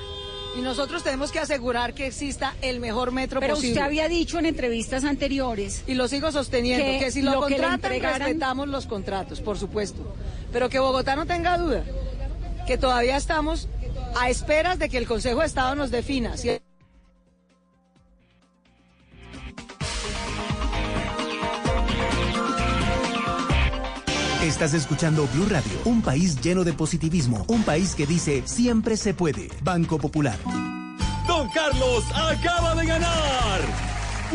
Y 0.58 0.62
nosotros 0.62 1.04
tenemos 1.04 1.32
que 1.32 1.40
asegurar 1.40 1.94
que 1.94 2.08
exista 2.08 2.56
el 2.62 2.80
mejor 2.80 3.12
metro 3.12 3.40
Pero 3.40 3.54
posible. 3.56 3.74
usted 3.74 3.86
había 3.86 4.08
dicho 4.08 4.40
en 4.40 4.46
entrevistas 4.46 5.04
anteriores 5.04 5.84
y 5.88 5.94
lo 5.94 6.08
sigo 6.08 6.32
sosteniendo 6.32 6.84
que 6.86 7.00
que, 7.00 7.12
si 7.12 7.22
lo, 7.22 7.34
lo 7.34 7.42
contratan 7.42 7.80
entregaran- 7.82 8.18
respetamos 8.20 8.68
los 8.68 8.86
contratos, 8.88 9.42
por 9.42 9.58
supuesto. 9.58 10.14
Pero 10.52 10.68
que 10.70 10.80
Bogotá 10.80 11.16
no 11.16 11.26
tenga 11.26 11.58
duda 11.58 11.84
que 12.68 12.78
todavía 12.78 13.16
estamos 13.18 13.68
a 14.20 14.30
esperas 14.30 14.80
de 14.80 14.90
que 14.90 14.98
el 14.98 15.08
Consejo 15.08 15.40
de 15.42 15.46
Estado 15.46 15.76
nos 15.76 15.92
defina 15.92 16.36
si 16.36 16.50
Estás 24.50 24.74
escuchando 24.74 25.30
Blue 25.32 25.46
Radio, 25.48 25.72
un 25.86 26.02
país 26.02 26.42
lleno 26.42 26.64
de 26.64 26.74
positivismo, 26.74 27.46
un 27.50 27.62
país 27.62 27.94
que 27.94 28.08
dice 28.08 28.42
siempre 28.46 28.98
se 28.98 29.14
puede. 29.14 29.48
Banco 29.62 30.00
Popular. 30.00 30.40
Don 31.28 31.48
Carlos 31.52 32.04
acaba 32.16 32.74
de 32.74 32.88
ganar. 32.88 33.60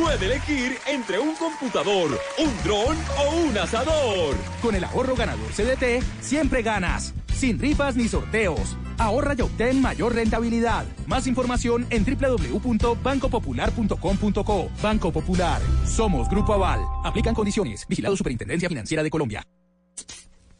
Puede 0.00 0.26
elegir 0.26 0.78
entre 0.86 1.18
un 1.18 1.34
computador, 1.34 2.16
un 2.38 2.52
dron 2.62 2.96
o 3.18 3.38
un 3.44 3.58
asador. 3.58 4.36
Con 4.62 4.76
el 4.76 4.84
ahorro 4.84 5.16
ganador 5.16 5.50
CDT, 5.50 6.04
siempre 6.20 6.62
ganas. 6.62 7.12
Sin 7.34 7.58
rifas 7.58 7.96
ni 7.96 8.06
sorteos. 8.06 8.76
Ahorra 8.98 9.34
y 9.36 9.42
obtén 9.42 9.82
mayor 9.82 10.14
rentabilidad. 10.14 10.86
Más 11.08 11.26
información 11.26 11.88
en 11.90 12.04
www.bancopopular.com.co. 12.04 14.70
Banco 14.80 15.10
Popular. 15.10 15.60
Somos 15.84 16.28
Grupo 16.28 16.54
Aval. 16.54 16.82
Aplican 17.02 17.34
condiciones. 17.34 17.84
Vigilado 17.88 18.16
Superintendencia 18.16 18.68
Financiera 18.68 19.02
de 19.02 19.10
Colombia. 19.10 19.44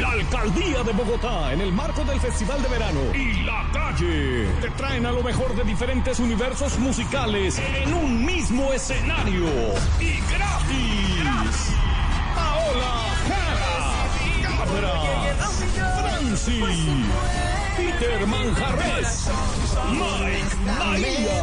La 0.00 0.10
Alcaldía 0.12 0.82
de 0.82 0.92
Bogotá, 0.92 1.52
en 1.52 1.60
el 1.60 1.72
marco 1.72 2.04
del 2.04 2.20
Festival 2.20 2.62
de 2.62 2.68
Verano. 2.68 3.00
Y 3.14 3.42
La 3.44 3.68
Calle, 3.72 4.48
te 4.60 4.70
traen 4.70 5.06
a 5.06 5.12
lo 5.12 5.22
mejor 5.22 5.54
de 5.54 5.64
diferentes 5.64 6.18
universos 6.18 6.78
musicales 6.78 7.58
en 7.58 7.92
un 7.94 8.24
mismo 8.24 8.72
escenario. 8.72 9.46
Y 10.00 10.20
gratis. 10.30 11.72
Paola 12.34 13.06
Jara, 13.28 14.06
Cabra, 14.42 14.94
Franci, 16.00 16.60
Peter 17.76 18.26
Manjarres, 18.26 19.28
Mike 19.90 20.56
María, 20.64 21.42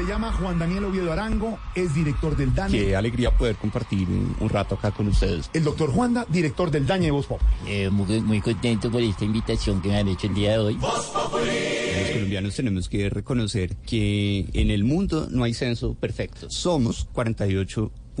Se 0.00 0.06
llama 0.06 0.32
Juan 0.32 0.58
Daniel 0.58 0.86
Oviedo 0.86 1.12
Arango, 1.12 1.58
es 1.74 1.94
director 1.94 2.34
del 2.34 2.54
DANE. 2.54 2.72
Qué 2.72 2.96
alegría 2.96 3.36
poder 3.36 3.56
compartir 3.56 4.08
un, 4.08 4.34
un 4.40 4.48
rato 4.48 4.76
acá 4.76 4.92
con 4.92 5.08
ustedes. 5.08 5.50
El 5.52 5.62
doctor 5.62 5.92
Juanda, 5.92 6.24
director 6.30 6.70
del 6.70 6.86
DANE 6.86 7.04
de 7.04 7.10
Voz 7.10 7.26
Pop. 7.26 7.42
Eh, 7.66 7.90
muy, 7.90 8.22
muy 8.22 8.40
contento 8.40 8.90
con 8.90 9.02
esta 9.02 9.26
invitación 9.26 9.82
que 9.82 9.88
me 9.88 9.98
han 9.98 10.08
hecho 10.08 10.28
el 10.28 10.32
día 10.32 10.52
de 10.52 10.58
hoy. 10.58 10.78
Los 10.80 12.10
colombianos 12.14 12.56
tenemos 12.56 12.88
que 12.88 13.10
reconocer 13.10 13.76
que 13.76 14.48
en 14.54 14.70
el 14.70 14.84
mundo 14.84 15.28
no 15.30 15.44
hay 15.44 15.52
censo 15.52 15.92
perfecto. 15.92 16.48
Somos 16.48 17.04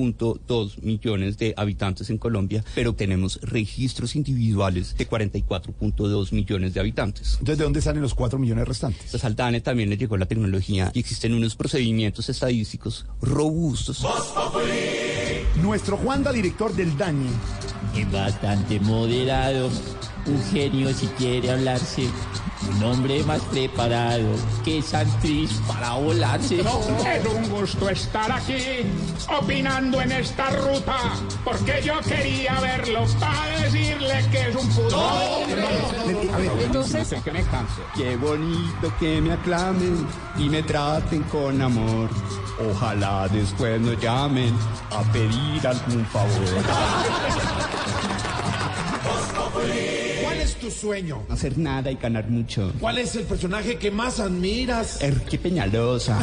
48.2 0.00 0.82
millones 0.82 1.38
de 1.38 1.54
habitantes 1.56 2.10
en 2.10 2.18
Colombia, 2.18 2.64
pero 2.74 2.94
tenemos 2.94 3.40
registros 3.42 4.16
individuales 4.16 4.96
de 4.96 5.08
44.2 5.08 6.32
millones 6.32 6.74
de 6.74 6.80
habitantes. 6.80 7.36
Entonces, 7.40 7.58
¿de 7.58 7.64
dónde 7.64 7.82
salen 7.82 8.02
los 8.02 8.14
4 8.14 8.38
millones 8.38 8.66
restantes? 8.66 9.10
Pues 9.10 9.24
al 9.24 9.36
DANE 9.36 9.60
también 9.60 9.90
le 9.90 9.96
llegó 9.96 10.16
la 10.16 10.26
tecnología 10.26 10.90
y 10.94 11.00
existen 11.00 11.34
unos 11.34 11.56
procedimientos 11.56 12.28
estadísticos 12.28 13.06
robustos. 13.20 14.04
Nuestro 15.62 15.96
Juanda, 15.96 16.32
director 16.32 16.74
del 16.74 16.96
DANE. 16.96 17.26
Es 17.96 18.10
bastante 18.10 18.78
moderado, 18.80 19.68
un 20.26 20.42
genio 20.52 20.92
si 20.92 21.06
quiere 21.08 21.50
hablarse 21.50 22.08
Un 22.68 22.82
hombre 22.84 23.22
más 23.24 23.40
preparado 23.42 24.28
que 24.64 24.82
Santrich 24.82 25.50
para 25.62 25.94
volarse. 25.94 26.60
Es 26.60 26.66
un 27.26 27.48
gusto 27.48 27.88
estar 27.88 28.30
aquí, 28.30 28.84
opinando 29.28 30.00
en 30.00 30.12
esta 30.12 30.50
ruta, 30.50 30.98
porque 31.42 31.82
yo 31.82 31.98
quería 32.00 32.60
verlo 32.60 33.06
para 33.18 33.60
decirle 33.60 34.24
que 34.30 34.48
es 34.48 34.56
un 34.56 34.68
pudor. 34.68 35.46
Entonces, 36.62 37.22
que 37.22 37.32
me 37.32 37.42
canso. 37.44 37.82
Qué 37.96 38.16
bonito 38.16 38.92
que 39.00 39.20
me 39.22 39.32
aclamen 39.32 40.06
y 40.36 40.48
me 40.48 40.62
traten 40.62 41.22
con 41.24 41.60
amor. 41.62 42.10
Ojalá 42.70 43.26
después 43.28 43.80
nos 43.80 43.98
llamen 44.00 44.54
a 44.90 45.02
pedir 45.12 45.66
algún 45.66 46.04
favor. 46.06 46.30
¿Cuál 50.60 50.68
es 50.68 50.74
tu 50.74 50.86
sueño? 50.86 51.24
No 51.26 51.34
hacer 51.34 51.56
nada 51.56 51.90
y 51.90 51.94
ganar 51.94 52.28
mucho. 52.28 52.70
¿Cuál 52.78 52.98
es 52.98 53.16
el 53.16 53.24
personaje 53.24 53.78
que 53.78 53.90
más 53.90 54.20
admiras? 54.20 55.00
Erque 55.00 55.38
Peñalosa. 55.38 56.18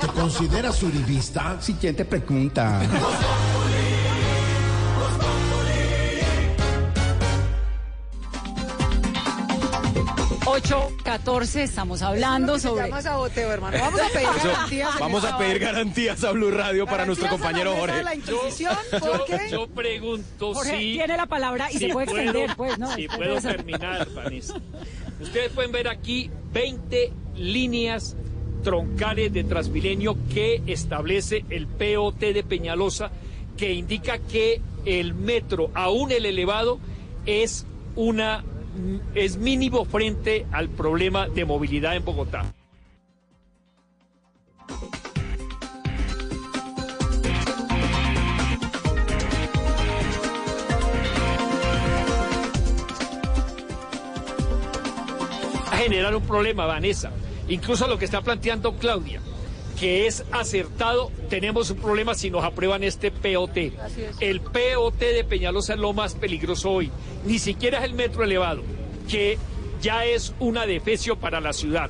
¿Te 0.00 0.06
consideras 0.08 0.82
uribista? 0.82 1.60
Siguiente 1.60 2.04
pregunta. 2.04 2.82
8.14, 10.50 11.60
estamos 11.60 12.02
hablando 12.02 12.58
sobre... 12.58 12.84
Llama 12.84 13.02
saboteo, 13.02 13.52
hermano. 13.52 13.78
Vamos 13.80 14.00
a 14.00 14.08
pedir 14.08 14.28
Eso, 14.36 14.48
garantías. 14.48 14.98
vamos 14.98 15.24
a 15.24 15.38
pedir 15.38 15.52
vaina. 15.60 15.66
garantías 15.72 16.24
a 16.24 16.32
Blue 16.32 16.50
Radio 16.50 16.86
para 16.86 17.06
nuestro 17.06 17.28
Garantías 17.28 17.50
a 17.50 17.62
la 17.62 17.70
compañero 17.70 17.80
Jorge. 17.80 18.02
la 18.02 18.14
Inquisición, 18.16 18.76
Yo, 19.50 19.66
pregunto 19.68 20.54
Jorge 20.54 20.70
si... 20.78 20.92
tiene 20.94 21.16
la 21.16 21.26
palabra 21.26 21.70
y 21.70 21.74
si 21.74 21.78
se 21.86 21.88
puede 21.92 22.06
puedo- 22.06 22.20
extender, 22.22 22.56
pues, 22.56 22.78
¿no? 22.78 22.94
Si 22.96 23.06
puedo 23.06 23.38
eso. 23.38 23.48
terminar, 23.48 24.08
Vanessa. 24.12 24.54
Ustedes 25.20 25.52
pueden 25.52 25.70
ver 25.70 25.86
aquí 25.88 26.30
20 26.52 27.12
líneas 27.36 28.16
troncales 28.64 29.32
de 29.32 29.44
Transmilenio 29.44 30.16
que 30.34 30.62
establece 30.66 31.44
el 31.50 31.66
POT 31.68 32.18
de 32.18 32.42
Peñalosa, 32.42 33.10
que 33.56 33.72
indica 33.72 34.18
que 34.18 34.60
el 34.84 35.14
metro, 35.14 35.70
aún 35.74 36.10
el 36.10 36.26
elevado, 36.26 36.78
es 37.26 37.66
una 37.94 38.42
es 39.14 39.36
mínimo 39.36 39.84
frente 39.84 40.46
al 40.52 40.68
problema 40.68 41.28
de 41.28 41.44
movilidad 41.44 41.96
en 41.96 42.04
Bogotá. 42.04 42.44
generar 55.90 56.14
un 56.14 56.22
problema, 56.22 56.66
Vanessa. 56.66 57.10
Incluso 57.48 57.88
lo 57.88 57.98
que 57.98 58.04
está 58.04 58.20
planteando 58.20 58.76
Claudia, 58.76 59.20
que 59.80 60.06
es 60.06 60.24
acertado, 60.30 61.10
tenemos 61.30 61.70
un 61.70 61.78
problema 61.78 62.14
si 62.14 62.30
nos 62.30 62.44
aprueban 62.44 62.84
este 62.84 63.10
POT. 63.10 63.56
El 64.20 64.42
POT 64.42 64.98
de 64.98 65.24
Peñalosa 65.24 65.72
es 65.72 65.80
lo 65.80 65.94
más 65.94 66.14
peligroso 66.14 66.70
hoy. 66.70 66.90
Ni 67.24 67.38
siquiera 67.38 67.78
es 67.78 67.84
el 67.84 67.94
metro 67.94 68.22
elevado, 68.22 68.62
que 69.08 69.38
ya 69.80 70.04
es 70.04 70.34
una 70.38 70.66
defecio 70.66 71.16
para 71.16 71.40
la 71.40 71.54
ciudad. 71.54 71.88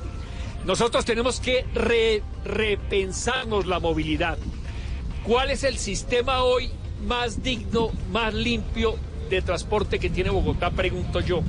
Nosotros 0.65 1.05
tenemos 1.05 1.41
que 1.41 1.65
re- 1.75 2.23
repensarnos 2.45 3.67
la 3.67 3.81
movilidad. 3.81 4.39
¿Cuál 5.25 5.51
es 5.51 5.65
el 5.65 5.77
sistema 5.77 6.45
hoy 6.45 6.71
más 7.05 7.43
digno, 7.43 7.91
más 8.13 8.33
limpio 8.35 8.95
de 9.31 9.43
transporte 9.43 9.99
que 9.99 10.11
tiene 10.11 10.31
Bogotá? 10.31 10.71
Pregunto 10.71 11.19
yo. 11.21 11.41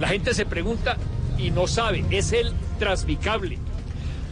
La 0.00 0.08
gente 0.08 0.32
se 0.32 0.46
pregunta 0.46 0.96
y 1.36 1.50
no 1.50 1.66
sabe. 1.66 2.04
Es 2.10 2.32
el 2.32 2.52
transmicable. 2.78 3.58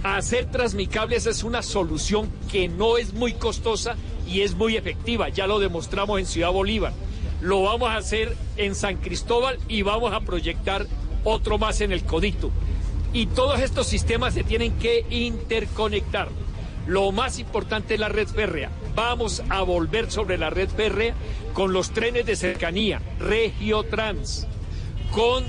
Hacer 0.02 0.50
transmicables 0.50 1.26
es 1.26 1.44
una 1.44 1.62
solución 1.62 2.28
que 2.50 2.68
no 2.68 2.98
es 2.98 3.14
muy 3.14 3.34
costosa 3.34 3.94
y 4.26 4.40
es 4.40 4.56
muy 4.56 4.76
efectiva. 4.76 5.28
Ya 5.28 5.46
lo 5.46 5.60
demostramos 5.60 6.18
en 6.18 6.26
Ciudad 6.26 6.50
Bolívar. 6.50 6.92
Lo 7.40 7.62
vamos 7.62 7.88
a 7.88 7.96
hacer 7.96 8.36
en 8.56 8.74
San 8.74 8.96
Cristóbal 8.96 9.58
y 9.68 9.82
vamos 9.82 10.12
a 10.12 10.20
proyectar 10.20 10.86
otro 11.22 11.56
más 11.56 11.80
en 11.80 11.92
el 11.92 12.02
Codito. 12.02 12.50
Y 13.12 13.26
todos 13.26 13.60
estos 13.60 13.86
sistemas 13.86 14.34
se 14.34 14.42
tienen 14.42 14.72
que 14.78 15.06
interconectar. 15.08 16.28
Lo 16.88 17.12
más 17.12 17.38
importante 17.38 17.94
es 17.94 18.00
la 18.00 18.08
red 18.08 18.26
férrea. 18.26 18.70
Vamos 18.96 19.44
a 19.50 19.62
volver 19.62 20.10
sobre 20.10 20.36
la 20.36 20.50
red 20.50 20.68
férrea 20.68 21.14
con 21.52 21.72
los 21.72 21.92
trenes 21.92 22.26
de 22.26 22.34
cercanía, 22.34 23.00
Regiotrans, 23.20 24.48
con 25.12 25.44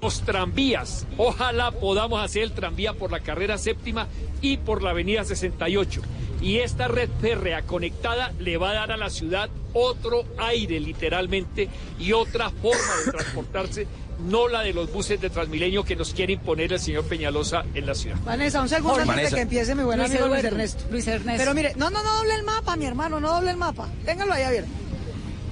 los 0.00 0.20
tranvías. 0.22 1.06
Ojalá 1.16 1.70
podamos 1.72 2.22
hacer 2.22 2.44
el 2.44 2.52
tranvía 2.52 2.92
por 2.94 3.10
la 3.10 3.20
carrera 3.20 3.58
séptima 3.58 4.06
y 4.40 4.58
por 4.58 4.82
la 4.82 4.90
avenida 4.90 5.24
68. 5.24 6.02
Y 6.40 6.58
esta 6.58 6.86
red 6.86 7.08
férrea 7.20 7.62
conectada 7.62 8.32
le 8.38 8.58
va 8.58 8.70
a 8.70 8.74
dar 8.74 8.92
a 8.92 8.96
la 8.96 9.10
ciudad 9.10 9.50
otro 9.72 10.24
aire 10.38 10.78
literalmente 10.78 11.68
y 11.98 12.12
otra 12.12 12.50
forma 12.50 12.96
de 13.04 13.10
transportarse, 13.10 13.86
no 14.20 14.46
la 14.46 14.62
de 14.62 14.72
los 14.72 14.92
buses 14.92 15.20
de 15.20 15.30
Transmilenio 15.30 15.84
que 15.84 15.96
nos 15.96 16.14
quiere 16.14 16.34
imponer 16.34 16.72
el 16.72 16.78
señor 16.78 17.04
Peñalosa 17.04 17.64
en 17.74 17.86
la 17.86 17.94
ciudad. 17.94 18.18
Vanessa, 18.24 18.62
un 18.62 18.68
segundo 18.68 18.94
antes 18.94 19.08
Vanessa. 19.08 19.30
de 19.30 19.34
que 19.34 19.42
empiece 19.42 19.74
mi 19.74 19.82
buen 19.82 19.98
Luis 19.98 20.10
amigo 20.10 20.28
Luis 20.28 20.44
Ernesto. 20.44 20.84
Luis 20.92 21.06
Ernesto. 21.08 21.38
Pero 21.42 21.54
mire, 21.54 21.72
no, 21.76 21.90
no, 21.90 22.04
no 22.04 22.16
doble 22.18 22.34
el 22.34 22.44
mapa, 22.44 22.76
mi 22.76 22.86
hermano, 22.86 23.18
no 23.18 23.32
doble 23.32 23.50
el 23.50 23.56
mapa. 23.56 23.88
Téngalo 24.04 24.32
ahí 24.32 24.44
abierto. 24.44 24.70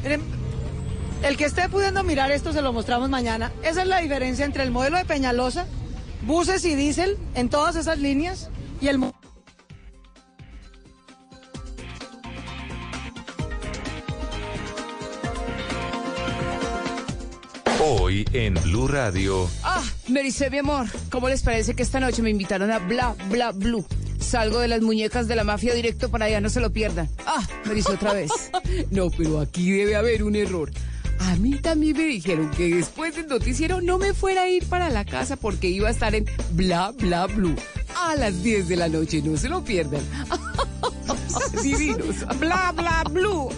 Miren, 0.05 0.23
el 1.23 1.37
que 1.37 1.45
esté 1.45 1.69
pudiendo 1.69 2.03
mirar 2.05 2.31
esto 2.31 2.53
se 2.53 2.63
lo 2.63 2.73
mostramos 2.73 3.11
mañana. 3.11 3.53
Esa 3.63 3.83
es 3.83 3.89
la 3.89 4.01
diferencia 4.01 4.45
entre 4.45 4.63
el 4.63 4.71
modelo 4.71 4.97
de 4.97 5.05
Peñalosa, 5.05 5.67
buses 6.23 6.65
y 6.65 6.75
diésel 6.75 7.17
en 7.35 7.49
todas 7.49 7.77
esas 7.77 7.99
líneas 7.99 8.51
y 8.81 8.89
el 8.89 9.01
Hoy 17.79 18.25
en 18.33 18.55
Blue 18.55 18.89
Radio. 18.89 19.49
Ah, 19.63 19.83
Mericé, 20.09 20.51
mi 20.51 20.59
amor, 20.59 20.87
¿cómo 21.11 21.29
les 21.29 21.43
parece 21.43 21.75
que 21.75 21.83
esta 21.83 22.01
noche 22.01 22.23
me 22.23 22.31
invitaron 22.31 22.71
a 22.71 22.79
Bla 22.79 23.15
Bla 23.31 23.53
Blue? 23.53 23.87
Salgo 24.19 24.59
de 24.59 24.67
las 24.67 24.81
muñecas 24.81 25.29
de 25.29 25.37
la 25.37 25.45
mafia 25.45 25.73
directo 25.73 26.11
para 26.11 26.25
allá, 26.25 26.41
no 26.41 26.49
se 26.49 26.61
lo 26.61 26.73
pierdan. 26.73 27.09
Ah, 27.27 27.47
Mericé 27.67 27.93
otra 27.93 28.13
vez. 28.13 28.31
No, 28.91 29.11
pero 29.11 29.41
aquí 29.41 29.71
debe 29.71 29.95
haber 29.95 30.23
un 30.25 30.35
error. 30.37 30.71
A 31.21 31.37
mí 31.37 31.55
también 31.57 31.97
me 31.97 32.05
dijeron 32.05 32.51
que 32.51 32.75
después 32.75 33.17
del 33.17 33.27
noticiero 33.27 33.81
no 33.81 33.99
me 33.99 34.15
fuera 34.15 34.43
a 34.43 34.49
ir 34.49 34.67
para 34.67 34.91
la 34.91 35.05
casa 35.05 35.37
porque 35.37 35.69
iba 35.69 35.89
a 35.89 35.91
estar 35.91 36.15
en 36.15 36.27
Bla 36.53 36.93
Bla 36.93 37.27
Blue 37.27 37.57
a 37.97 38.15
las 38.15 38.43
10 38.43 38.69
de 38.69 38.77
la 38.77 38.89
noche, 38.89 39.23
no 39.23 39.37
se 39.37 39.49
lo 39.49 39.65
pierdan. 39.65 40.03
Divinos. 41.63 42.25
Bla, 42.39 42.73
bla, 42.73 43.05
blue. 43.11 43.49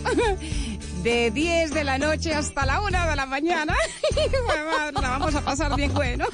De 1.02 1.30
10 1.30 1.74
de 1.74 1.84
la 1.84 1.98
noche 1.98 2.34
hasta 2.34 2.66
la 2.66 2.80
1 2.80 3.10
de 3.10 3.16
la 3.16 3.26
mañana. 3.26 3.74
la 5.00 5.08
vamos 5.10 5.34
a 5.34 5.40
pasar 5.42 5.76
bien 5.76 5.92
bueno. 5.94 6.26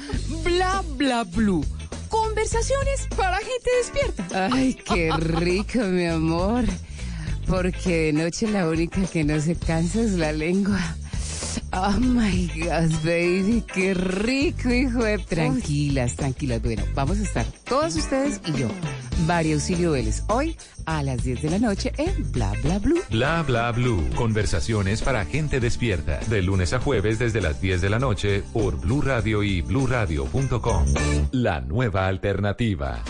Bla 0.43 0.83
Bla 0.95 1.23
Blue. 1.23 1.65
Conversaciones 2.09 3.07
para 3.15 3.37
gente 3.37 3.69
despierta. 3.77 4.49
Ay, 4.51 4.73
qué 4.73 5.11
rico, 5.17 5.79
mi 5.79 6.05
amor. 6.05 6.65
Porque 7.47 8.05
de 8.05 8.13
noche 8.13 8.47
la 8.47 8.67
única 8.67 9.01
que 9.05 9.23
no 9.23 9.39
se 9.39 9.55
cansa 9.55 10.01
es 10.01 10.13
la 10.13 10.31
lengua. 10.31 10.79
Oh 11.71 11.99
my 11.99 12.47
God, 12.55 12.91
baby, 13.03 13.63
qué 13.73 13.93
rico, 13.93 14.69
hijo 14.69 15.03
de. 15.03 15.17
Tranquilas, 15.19 16.15
tranquilas. 16.15 16.61
Bueno, 16.61 16.83
vamos 16.93 17.19
a 17.19 17.23
estar 17.23 17.45
todas 17.63 17.95
ustedes 17.95 18.41
y 18.45 18.53
yo, 18.59 18.67
María 19.27 19.55
Auxilio 19.55 19.91
Vélez, 19.91 20.23
hoy 20.27 20.57
a 20.85 21.03
las 21.03 21.23
10 21.23 21.41
de 21.41 21.49
la 21.49 21.59
noche 21.59 21.91
en 21.97 22.31
Bla 22.31 22.53
Bla 22.63 22.79
Blue. 22.79 23.01
Bla 23.09 23.43
bla 23.43 23.71
blue. 23.71 24.09
Conversaciones 24.15 25.01
para 25.01 25.25
gente 25.25 25.59
despierta. 25.59 26.19
De 26.29 26.41
lunes 26.41 26.73
a 26.73 26.79
jueves 26.79 27.19
desde 27.19 27.41
las 27.41 27.61
10 27.61 27.81
de 27.81 27.89
la 27.89 27.99
noche 27.99 28.43
por 28.53 28.79
Blue 28.79 29.01
Radio 29.01 29.43
y 29.43 29.61
bluradio.com. 29.61 30.85
La 31.31 31.61
nueva 31.61 32.07
alternativa. 32.07 33.03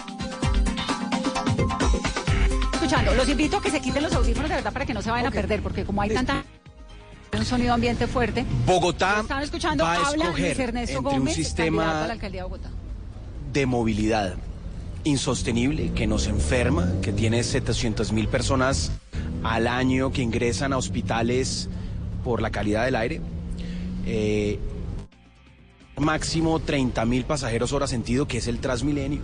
escuchando. 2.85 3.15
Los 3.15 3.27
invito 3.29 3.57
a 3.57 3.61
que 3.61 3.71
se 3.71 3.81
quiten 3.81 4.03
los 4.03 4.13
audífonos 4.13 4.49
de 4.49 4.55
verdad 4.55 4.71
para 4.71 4.85
que 4.85 4.93
no 4.93 5.01
se 5.01 5.09
vayan 5.09 5.27
a 5.27 5.31
perder, 5.31 5.61
porque 5.61 5.85
como 5.85 6.01
hay 6.01 6.13
tanta 6.13 6.43
un 7.39 7.45
sonido 7.45 7.73
ambiente 7.73 8.07
fuerte. 8.07 8.45
Bogotá 8.65 9.19
Están 9.21 9.43
escuchando, 9.43 9.83
va 9.83 9.93
a 9.93 10.11
escoger 10.11 10.59
Ernesto 10.61 10.97
entre 10.99 11.19
un 11.19 11.29
sistema- 11.29 11.83
candidato 11.83 12.03
a 12.03 12.07
la 12.07 12.13
alcaldía 12.13 12.41
de 12.41 12.47
Bogotá. 12.49 12.69
de 13.53 13.65
movilidad 13.65 14.35
insostenible 15.03 15.91
que 15.93 16.07
nos 16.07 16.27
enferma, 16.27 16.91
que 17.01 17.11
tiene 17.13 17.43
700 17.43 18.11
mil 18.11 18.27
personas 18.27 18.91
al 19.43 19.67
año 19.67 20.11
que 20.11 20.21
ingresan 20.23 20.73
a 20.73 20.77
hospitales 20.77 21.69
por 22.23 22.41
la 22.41 22.49
calidad 22.49 22.85
del 22.85 22.95
aire. 22.95 23.21
Eh, 24.07 24.59
máximo 25.97 26.59
30 26.59 27.05
mil 27.05 27.23
pasajeros 27.25 27.71
hora 27.71 27.87
sentido, 27.87 28.27
que 28.27 28.39
es 28.39 28.47
el 28.47 28.59
Transmilenio. 28.59 29.21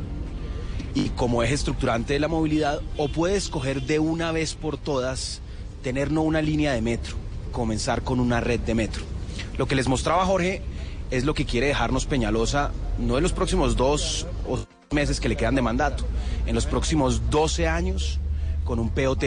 Y 0.94 1.10
como 1.10 1.42
eje 1.44 1.54
estructurante 1.54 2.14
de 2.14 2.20
la 2.20 2.28
movilidad, 2.28 2.82
o 2.98 3.08
puede 3.08 3.36
escoger 3.36 3.82
de 3.82 4.00
una 4.00 4.32
vez 4.32 4.54
por 4.56 4.78
todas 4.78 5.42
tener 5.84 6.12
no 6.12 6.22
una 6.22 6.42
línea 6.42 6.74
de 6.74 6.82
metro, 6.82 7.16
comenzar 7.52 8.02
con 8.02 8.20
una 8.20 8.40
red 8.40 8.60
de 8.62 8.76
metro. 8.76 9.04
Lo 9.58 9.68
que 9.68 9.76
les 9.76 9.88
mostraba 9.88 10.26
Jorge 10.26 10.62
es 11.12 11.26
lo 11.26 11.34
que 11.34 11.46
quiere 11.46 11.68
dejarnos 11.68 12.06
Peñalosa 12.06 12.72
no 12.98 13.18
en 13.18 13.24
los 13.24 13.34
próximos 13.34 13.76
dos 13.76 14.26
o 14.48 14.60
meses 14.92 15.20
que 15.20 15.30
le 15.30 15.38
quedan 15.38 15.56
de 15.56 15.62
mandato, 15.62 16.06
en 16.46 16.56
los 16.56 16.66
próximos 16.66 17.30
12 17.30 17.68
años 17.68 18.20
con 18.64 18.80
un 18.80 18.90
POT. 18.90 19.24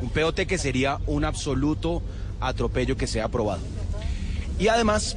Un 0.00 0.10
POT 0.10 0.40
que 0.46 0.58
sería 0.58 0.98
un 1.06 1.24
absoluto 1.24 2.02
atropello 2.40 2.96
que 2.96 3.06
sea 3.06 3.26
aprobado. 3.26 3.62
Y 4.58 4.68
además, 4.68 5.16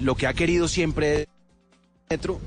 lo 0.00 0.14
que 0.14 0.26
ha 0.26 0.34
querido 0.34 0.68
siempre 0.68 1.28
metro 2.10 2.40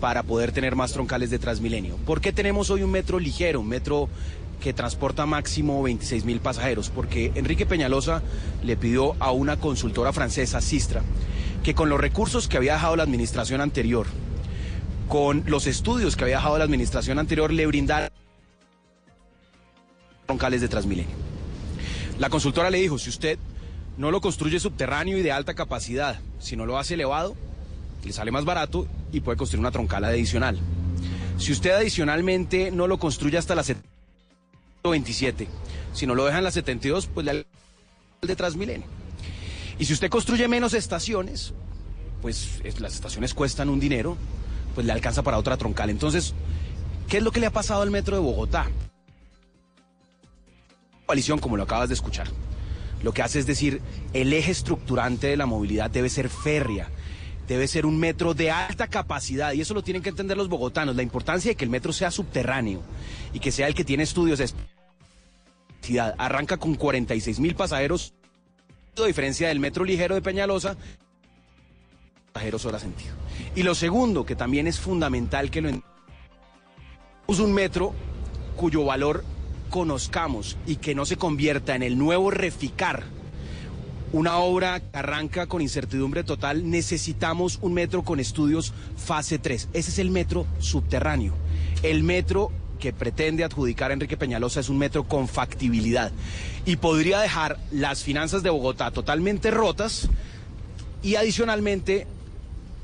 para 0.00 0.22
poder 0.22 0.52
tener 0.52 0.76
más 0.76 0.92
troncales 0.92 1.30
de 1.30 1.38
Transmilenio. 1.38 1.96
¿Por 1.96 2.20
qué 2.20 2.32
tenemos 2.32 2.70
hoy 2.70 2.82
un 2.82 2.90
metro 2.90 3.18
ligero, 3.18 3.60
un 3.60 3.68
metro 3.68 4.08
que 4.60 4.72
transporta 4.72 5.26
máximo 5.26 5.82
26 5.82 6.24
mil 6.24 6.40
pasajeros? 6.40 6.90
Porque 6.90 7.32
Enrique 7.34 7.66
Peñalosa 7.66 8.22
le 8.62 8.76
pidió 8.76 9.14
a 9.20 9.32
una 9.32 9.56
consultora 9.58 10.12
francesa, 10.12 10.60
Sistra, 10.60 11.02
que 11.62 11.74
con 11.74 11.88
los 11.88 12.00
recursos 12.00 12.48
que 12.48 12.56
había 12.56 12.74
dejado 12.74 12.96
la 12.96 13.02
administración 13.02 13.60
anterior, 13.60 14.06
con 15.08 15.44
los 15.46 15.66
estudios 15.66 16.16
que 16.16 16.24
había 16.24 16.36
dejado 16.36 16.58
la 16.58 16.64
administración 16.64 17.18
anterior, 17.18 17.52
le 17.52 17.66
brindara 17.66 18.10
troncales 20.26 20.60
de 20.60 20.68
Transmilenio. 20.68 21.14
La 22.18 22.30
consultora 22.30 22.70
le 22.70 22.78
dijo, 22.78 22.98
si 22.98 23.10
usted 23.10 23.38
no 23.96 24.10
lo 24.10 24.20
construye 24.20 24.60
subterráneo 24.60 25.16
y 25.18 25.22
de 25.22 25.32
alta 25.32 25.54
capacidad, 25.54 26.18
si 26.38 26.56
no 26.56 26.66
lo 26.66 26.78
hace 26.78 26.94
elevado, 26.94 27.34
le 28.04 28.12
sale 28.12 28.30
más 28.30 28.44
barato 28.44 28.86
y 29.12 29.20
puede 29.20 29.38
construir 29.38 29.60
una 29.60 29.70
troncal 29.70 30.04
adicional. 30.04 30.58
Si 31.38 31.52
usted 31.52 31.72
adicionalmente 31.72 32.70
no 32.70 32.86
lo 32.86 32.98
construye 32.98 33.38
hasta 33.38 33.54
la 33.54 33.62
27, 34.90 35.48
si 35.92 36.06
no 36.06 36.14
lo 36.14 36.24
deja 36.24 36.38
en 36.38 36.44
la 36.44 36.50
72, 36.50 37.06
pues 37.06 37.26
le 37.26 37.46
de 38.22 38.36
Transmilenio. 38.36 38.86
Y 39.78 39.84
si 39.84 39.92
usted 39.92 40.08
construye 40.08 40.48
menos 40.48 40.74
estaciones, 40.74 41.52
pues 42.22 42.60
es- 42.64 42.80
las 42.80 42.94
estaciones 42.94 43.34
cuestan 43.34 43.68
un 43.68 43.78
dinero, 43.78 44.16
pues 44.74 44.86
le 44.86 44.92
alcanza 44.92 45.22
para 45.22 45.38
otra 45.38 45.56
troncal. 45.56 45.90
Entonces, 45.90 46.34
¿qué 47.08 47.18
es 47.18 47.22
lo 47.22 47.30
que 47.30 47.40
le 47.40 47.46
ha 47.46 47.50
pasado 47.52 47.82
al 47.82 47.90
metro 47.90 48.16
de 48.16 48.22
Bogotá? 48.22 48.66
Coalición, 51.06 51.38
como 51.38 51.56
lo 51.56 51.62
acabas 51.64 51.88
de 51.88 51.94
escuchar. 51.94 52.26
Lo 53.02 53.12
que 53.12 53.22
hace 53.22 53.38
es 53.38 53.46
decir, 53.46 53.80
el 54.12 54.32
eje 54.32 54.50
estructurante 54.50 55.28
de 55.28 55.36
la 55.36 55.46
movilidad 55.46 55.90
debe 55.90 56.08
ser 56.08 56.28
férrea, 56.28 56.88
debe 57.46 57.68
ser 57.68 57.86
un 57.86 57.98
metro 57.98 58.34
de 58.34 58.50
alta 58.50 58.88
capacidad 58.88 59.52
y 59.52 59.60
eso 59.60 59.74
lo 59.74 59.82
tienen 59.84 60.02
que 60.02 60.08
entender 60.08 60.36
los 60.36 60.48
bogotanos, 60.48 60.96
la 60.96 61.02
importancia 61.02 61.50
de 61.50 61.54
que 61.54 61.64
el 61.64 61.70
metro 61.70 61.92
sea 61.92 62.10
subterráneo 62.10 62.80
y 63.32 63.38
que 63.38 63.52
sea 63.52 63.68
el 63.68 63.74
que 63.74 63.84
tiene 63.84 64.02
estudios 64.02 64.38
de 64.38 64.50
Arranca 66.18 66.56
con 66.56 66.74
46 66.74 67.40
mil 67.40 67.54
pasajeros, 67.54 68.14
a 68.98 69.06
diferencia 69.06 69.48
del 69.48 69.60
metro 69.60 69.84
ligero 69.84 70.14
de 70.14 70.22
Peñalosa, 70.22 70.76
pasajeros 72.32 72.64
hora 72.64 72.78
sentido. 72.78 73.14
Y 73.54 73.62
lo 73.62 73.74
segundo, 73.74 74.24
que 74.24 74.36
también 74.36 74.66
es 74.66 74.78
fundamental 74.78 75.50
que 75.50 75.60
lo 75.60 75.68
es 77.28 77.38
un 77.40 77.52
metro 77.52 77.92
cuyo 78.56 78.84
valor 78.84 79.24
conozcamos 79.70 80.56
y 80.66 80.76
que 80.76 80.94
no 80.94 81.04
se 81.04 81.16
convierta 81.16 81.74
en 81.74 81.82
el 81.82 81.98
nuevo 81.98 82.30
reficar 82.30 83.04
una 84.12 84.38
obra 84.38 84.80
que 84.80 84.96
arranca 84.96 85.46
con 85.46 85.60
incertidumbre 85.60 86.24
total, 86.24 86.70
necesitamos 86.70 87.58
un 87.60 87.74
metro 87.74 88.02
con 88.02 88.20
estudios 88.20 88.72
fase 88.96 89.38
3. 89.38 89.70
Ese 89.72 89.90
es 89.90 89.98
el 89.98 90.10
metro 90.10 90.46
subterráneo. 90.58 91.34
El 91.82 92.02
metro 92.02 92.50
que 92.78 92.92
pretende 92.92 93.44
adjudicar 93.44 93.92
Enrique 93.92 94.16
Peñalosa 94.16 94.60
es 94.60 94.68
un 94.68 94.78
metro 94.78 95.04
con 95.04 95.28
factibilidad 95.28 96.12
y 96.64 96.76
podría 96.76 97.20
dejar 97.20 97.58
las 97.70 98.02
finanzas 98.02 98.42
de 98.42 98.50
Bogotá 98.50 98.90
totalmente 98.90 99.50
rotas 99.50 100.08
y 101.02 101.16
adicionalmente 101.16 102.06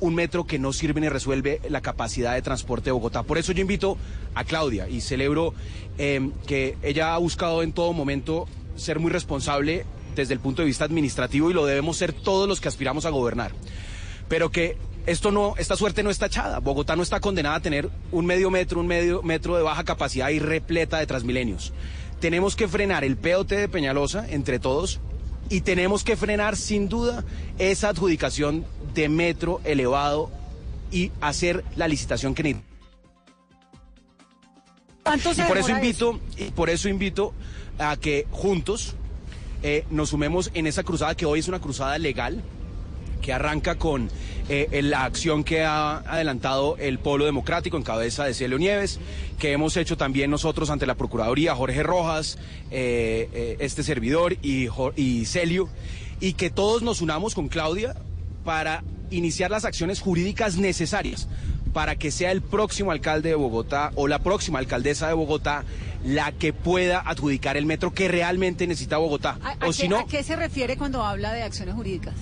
un 0.01 0.15
metro 0.15 0.45
que 0.45 0.59
no 0.59 0.73
sirve 0.73 1.01
ni 1.01 1.09
resuelve 1.09 1.61
la 1.69 1.81
capacidad 1.81 2.35
de 2.35 2.43
transporte 2.43 2.87
de 2.87 2.93
Bogotá. 2.93 3.23
Por 3.23 3.39
eso 3.39 3.53
yo 3.53 3.61
invito 3.61 3.97
a 4.35 4.45
Claudia 4.45 4.89
y 4.89 5.01
celebro 5.01 5.55
eh, 5.97 6.31
que 6.47 6.77
ella 6.83 7.15
ha 7.15 7.19
buscado 7.19 7.63
en 7.63 7.73
todo 7.73 7.93
momento 7.93 8.49
ser 8.75 8.99
muy 8.99 9.13
responsable 9.13 9.85
desde 10.17 10.35
el 10.35 10.41
punto 10.41 10.63
de 10.63 10.67
vista 10.67 10.85
administrativo 10.85 11.51
y 11.51 11.55
lo 11.55 11.67
debemos 11.67 11.97
ser 11.97 12.13
todos 12.13 12.49
los 12.49 12.61
que 12.61 12.69
aspiramos 12.69 13.07
a 13.07 13.11
gobernar. 13.11 13.53
Pero 14.29 14.51
que 14.51 14.77
esto 15.07 15.31
no, 15.31 15.55
esta 15.59 15.77
suerte 15.77 16.03
no 16.03 16.11
está 16.11 16.27
echada. 16.27 16.59
Bogotá 16.61 16.97
no 16.97 17.03
está 17.03 17.21
condenada 17.21 17.57
a 17.57 17.61
tener 17.61 17.91
un 18.11 18.27
medio 18.27 18.51
metro, 18.51 18.81
un 18.81 18.87
medio 18.87 19.23
metro 19.23 19.57
de 19.57 19.63
baja 19.63 19.85
capacidad 19.85 20.29
y 20.31 20.39
repleta 20.39 20.99
de 20.99 21.07
transmilenios. 21.07 21.73
Tenemos 22.21 22.55
que 22.55 22.69
frenar 22.69 23.03
el 23.05 23.17
POT 23.17 23.49
de 23.49 23.69
Peñalosa 23.69 24.27
entre 24.29 24.59
todos 24.59 25.01
y 25.49 25.63
tenemos 25.63 26.05
que 26.05 26.17
frenar 26.17 26.57
sin 26.57 26.89
duda 26.89 27.25
esa 27.59 27.89
adjudicación 27.89 28.65
de 28.95 29.09
metro 29.09 29.61
elevado 29.65 30.31
y 30.93 31.11
hacer 31.21 31.65
la 31.77 31.89
licitación 31.89 32.35
que 32.35 32.43
necesitamos. 32.45 32.73
¿Cuánto 35.03 35.35
se 35.35 35.43
Y 35.43 35.45
por 35.47 35.59
eso 35.59 35.71
invito, 35.71 36.21
y 36.37 36.45
por 36.53 36.71
eso 36.71 36.89
invito 36.89 37.35
a 37.79 37.97
que 37.97 38.27
juntos 38.31 38.95
eh, 39.65 39.85
nos 39.91 40.11
sumemos 40.11 40.51
en 40.55 40.69
esa 40.69 40.85
cruzada 40.85 41.17
que 41.17 41.27
hoy 41.27 41.41
es 41.41 41.49
una 41.49 41.61
cruzada 41.61 41.99
legal 41.99 42.43
que 43.23 43.33
arranca 43.33 43.77
con 43.77 44.11
eh, 44.49 44.81
la 44.83 45.05
acción 45.05 45.45
que 45.45 45.63
ha 45.63 45.99
adelantado 45.99 46.77
el 46.79 46.99
Polo 46.99 47.25
Democrático 47.25 47.79
en 47.79 47.85
cabeza 47.85 48.25
de 48.25 48.35
Celio 48.35 48.59
Nieves, 48.59 48.99
que 49.39 49.53
hemos 49.53 49.77
hecho 49.77 49.97
también 49.97 50.31
nosotros 50.31 50.69
ante 50.69 50.85
la 50.85 50.97
Procuraduría, 50.97 51.55
Jorge 51.55 51.83
Rojas, 51.83 52.39
eh, 52.71 53.31
eh, 53.33 53.57
este 53.61 53.83
servidor 53.83 54.37
y, 54.43 55.25
Celio, 55.25 55.71
y 56.21 56.35
que 56.35 56.51
todos 56.51 56.83
nos 56.83 57.01
unamos 57.01 57.35
con 57.35 57.49
Claudia 57.49 57.95
para 58.45 58.83
iniciar 59.11 59.51
las 59.51 59.65
acciones 59.65 60.01
jurídicas 60.01 60.57
necesarias 60.57 61.29
para 61.73 61.97
que 61.97 62.11
sea 62.11 62.33
el 62.33 62.43
próximo 62.43 62.91
alcalde 62.91 63.31
de 63.31 63.35
Bogotá 63.35 63.93
o 63.95 64.07
la 64.07 64.19
próxima 64.19 64.59
alcaldesa 64.59 65.09
de 65.09 65.15
Bogotá 65.15 65.65
la 66.05 66.33
que 66.33 66.53
pueda 66.53 67.01
adjudicar 67.01 67.57
el 67.57 67.65
metro 67.65 67.95
que 67.95 68.09
realmente 68.09 68.67
necesita 68.67 68.99
Bogotá. 68.99 69.39
¿A, 69.43 69.53
a 69.53 69.55
O 69.55 69.67
qué, 69.69 69.73
si 69.73 69.89
no, 69.89 70.01
a 70.01 70.07
qué 70.07 70.23
se 70.23 70.37
refiere 70.37 70.77
cuando 70.77 71.03
habla 71.03 71.33
de 71.33 71.43
acciones 71.43 71.75
jurídicas? 71.75 72.15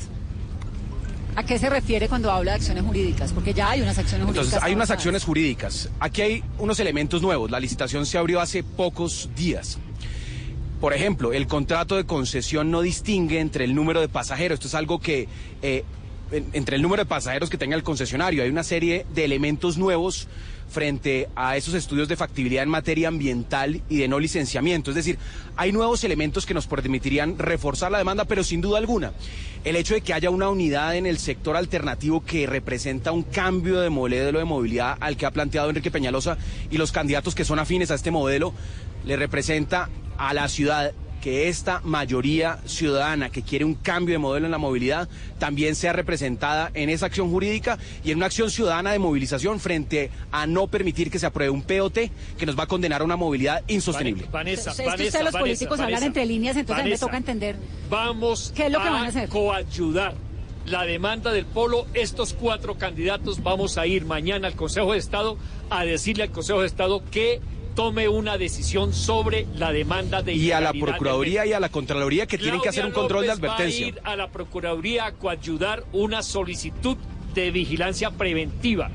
¿A 1.36 1.42
qué 1.44 1.58
se 1.58 1.70
refiere 1.70 2.08
cuando 2.08 2.30
habla 2.30 2.52
de 2.52 2.56
acciones 2.56 2.84
jurídicas? 2.84 3.32
Porque 3.32 3.54
ya 3.54 3.70
hay 3.70 3.80
unas 3.82 3.96
acciones 3.98 4.26
jurídicas. 4.26 4.46
Entonces, 4.46 4.66
hay 4.68 4.74
unas 4.74 4.90
acciones 4.90 5.24
jurídicas. 5.24 5.88
Aquí 6.00 6.22
hay 6.22 6.44
unos 6.58 6.80
elementos 6.80 7.22
nuevos. 7.22 7.50
La 7.50 7.60
licitación 7.60 8.04
se 8.06 8.18
abrió 8.18 8.40
hace 8.40 8.62
pocos 8.62 9.30
días. 9.36 9.78
Por 10.80 10.92
ejemplo, 10.94 11.32
el 11.32 11.46
contrato 11.46 11.96
de 11.96 12.04
concesión 12.04 12.70
no 12.70 12.80
distingue 12.82 13.40
entre 13.40 13.64
el 13.64 13.74
número 13.74 14.00
de 14.00 14.08
pasajeros. 14.08 14.56
Esto 14.56 14.68
es 14.68 14.74
algo 14.74 14.98
que, 15.00 15.28
eh, 15.62 15.84
en- 16.32 16.46
entre 16.52 16.76
el 16.76 16.82
número 16.82 17.02
de 17.02 17.06
pasajeros 17.06 17.50
que 17.50 17.58
tenga 17.58 17.76
el 17.76 17.82
concesionario. 17.82 18.42
Hay 18.42 18.48
una 18.50 18.64
serie 18.64 19.04
de 19.14 19.24
elementos 19.24 19.76
nuevos 19.78 20.26
frente 20.70 21.28
a 21.34 21.56
esos 21.56 21.74
estudios 21.74 22.08
de 22.08 22.16
factibilidad 22.16 22.62
en 22.62 22.68
materia 22.68 23.08
ambiental 23.08 23.82
y 23.88 23.98
de 23.98 24.08
no 24.08 24.18
licenciamiento. 24.18 24.90
Es 24.90 24.94
decir, 24.94 25.18
hay 25.56 25.72
nuevos 25.72 26.04
elementos 26.04 26.46
que 26.46 26.54
nos 26.54 26.66
permitirían 26.66 27.38
reforzar 27.38 27.90
la 27.90 27.98
demanda, 27.98 28.24
pero 28.24 28.44
sin 28.44 28.60
duda 28.60 28.78
alguna, 28.78 29.12
el 29.64 29.76
hecho 29.76 29.94
de 29.94 30.00
que 30.00 30.14
haya 30.14 30.30
una 30.30 30.48
unidad 30.48 30.96
en 30.96 31.06
el 31.06 31.18
sector 31.18 31.56
alternativo 31.56 32.24
que 32.24 32.46
representa 32.46 33.12
un 33.12 33.24
cambio 33.24 33.80
de 33.80 33.90
modelo 33.90 34.38
de 34.38 34.44
movilidad 34.44 34.96
al 35.00 35.16
que 35.16 35.26
ha 35.26 35.30
planteado 35.30 35.68
Enrique 35.68 35.90
Peñalosa 35.90 36.38
y 36.70 36.78
los 36.78 36.92
candidatos 36.92 37.34
que 37.34 37.44
son 37.44 37.58
afines 37.58 37.90
a 37.90 37.96
este 37.96 38.10
modelo, 38.10 38.54
le 39.04 39.16
representa 39.16 39.90
a 40.16 40.34
la 40.34 40.48
ciudad 40.48 40.92
que 41.20 41.48
esta 41.48 41.80
mayoría 41.84 42.58
ciudadana 42.64 43.30
que 43.30 43.42
quiere 43.42 43.64
un 43.64 43.74
cambio 43.74 44.14
de 44.14 44.18
modelo 44.18 44.46
en 44.46 44.52
la 44.52 44.58
movilidad 44.58 45.08
también 45.38 45.74
sea 45.74 45.92
representada 45.92 46.70
en 46.74 46.88
esa 46.90 47.06
acción 47.06 47.30
jurídica 47.30 47.78
y 48.04 48.10
en 48.10 48.16
una 48.18 48.26
acción 48.26 48.50
ciudadana 48.50 48.92
de 48.92 48.98
movilización 48.98 49.60
frente 49.60 50.10
a 50.32 50.46
no 50.46 50.66
permitir 50.66 51.10
que 51.10 51.18
se 51.18 51.26
apruebe 51.26 51.50
un 51.50 51.62
POT 51.62 51.98
que 52.38 52.46
nos 52.46 52.58
va 52.58 52.64
a 52.64 52.66
condenar 52.66 53.02
a 53.02 53.04
una 53.04 53.16
movilidad 53.16 53.62
insostenible. 53.68 54.26
Vanessa, 54.30 54.70
Es 54.70 54.76
que 54.78 54.84
Vanessa, 54.86 55.04
ustedes 55.06 55.12
los 55.24 55.32
Vanessa, 55.32 55.38
políticos 55.38 55.80
hablan 55.80 56.02
entre 56.02 56.26
líneas, 56.26 56.56
entonces 56.56 56.80
a 56.80 56.84
mí 56.84 56.90
me 56.90 56.90
Vanessa, 56.94 57.06
toca 57.06 57.16
entender. 57.16 57.56
Vamos 57.88 58.52
¿Qué 58.54 58.66
es 58.66 58.72
lo 58.72 58.82
que 58.82 58.88
van 58.88 59.04
a 59.04 59.08
hacer? 59.08 59.28
coayudar 59.28 60.14
la 60.66 60.84
demanda 60.84 61.32
del 61.32 61.46
polo. 61.46 61.86
Estos 61.94 62.32
cuatro 62.34 62.76
candidatos 62.78 63.42
vamos 63.42 63.78
a 63.78 63.86
ir 63.86 64.04
mañana 64.04 64.46
al 64.46 64.54
Consejo 64.54 64.92
de 64.92 64.98
Estado 64.98 65.36
a 65.70 65.84
decirle 65.84 66.24
al 66.24 66.30
Consejo 66.30 66.60
de 66.60 66.66
Estado 66.66 67.02
que 67.10 67.40
tome 67.74 68.08
una 68.08 68.38
decisión 68.38 68.92
sobre 68.92 69.46
la 69.56 69.72
demanda 69.72 70.22
de 70.22 70.34
Y 70.34 70.52
a 70.52 70.60
la 70.60 70.72
Procuraduría 70.72 71.46
y 71.46 71.52
a 71.52 71.60
la 71.60 71.68
Contraloría 71.68 72.26
que 72.26 72.38
tienen 72.38 72.60
que 72.60 72.68
hacer 72.68 72.86
un 72.86 72.92
control 72.92 73.24
de 73.24 73.32
advertencia. 73.32 73.86
Va 73.86 73.86
a 73.86 73.88
ir 73.88 74.00
a 74.04 74.16
la 74.16 74.30
Procuraduría 74.30 75.06
a 75.06 75.12
coayudar 75.12 75.84
una 75.92 76.22
solicitud 76.22 76.96
de 77.34 77.50
vigilancia 77.50 78.10
preventiva. 78.10 78.90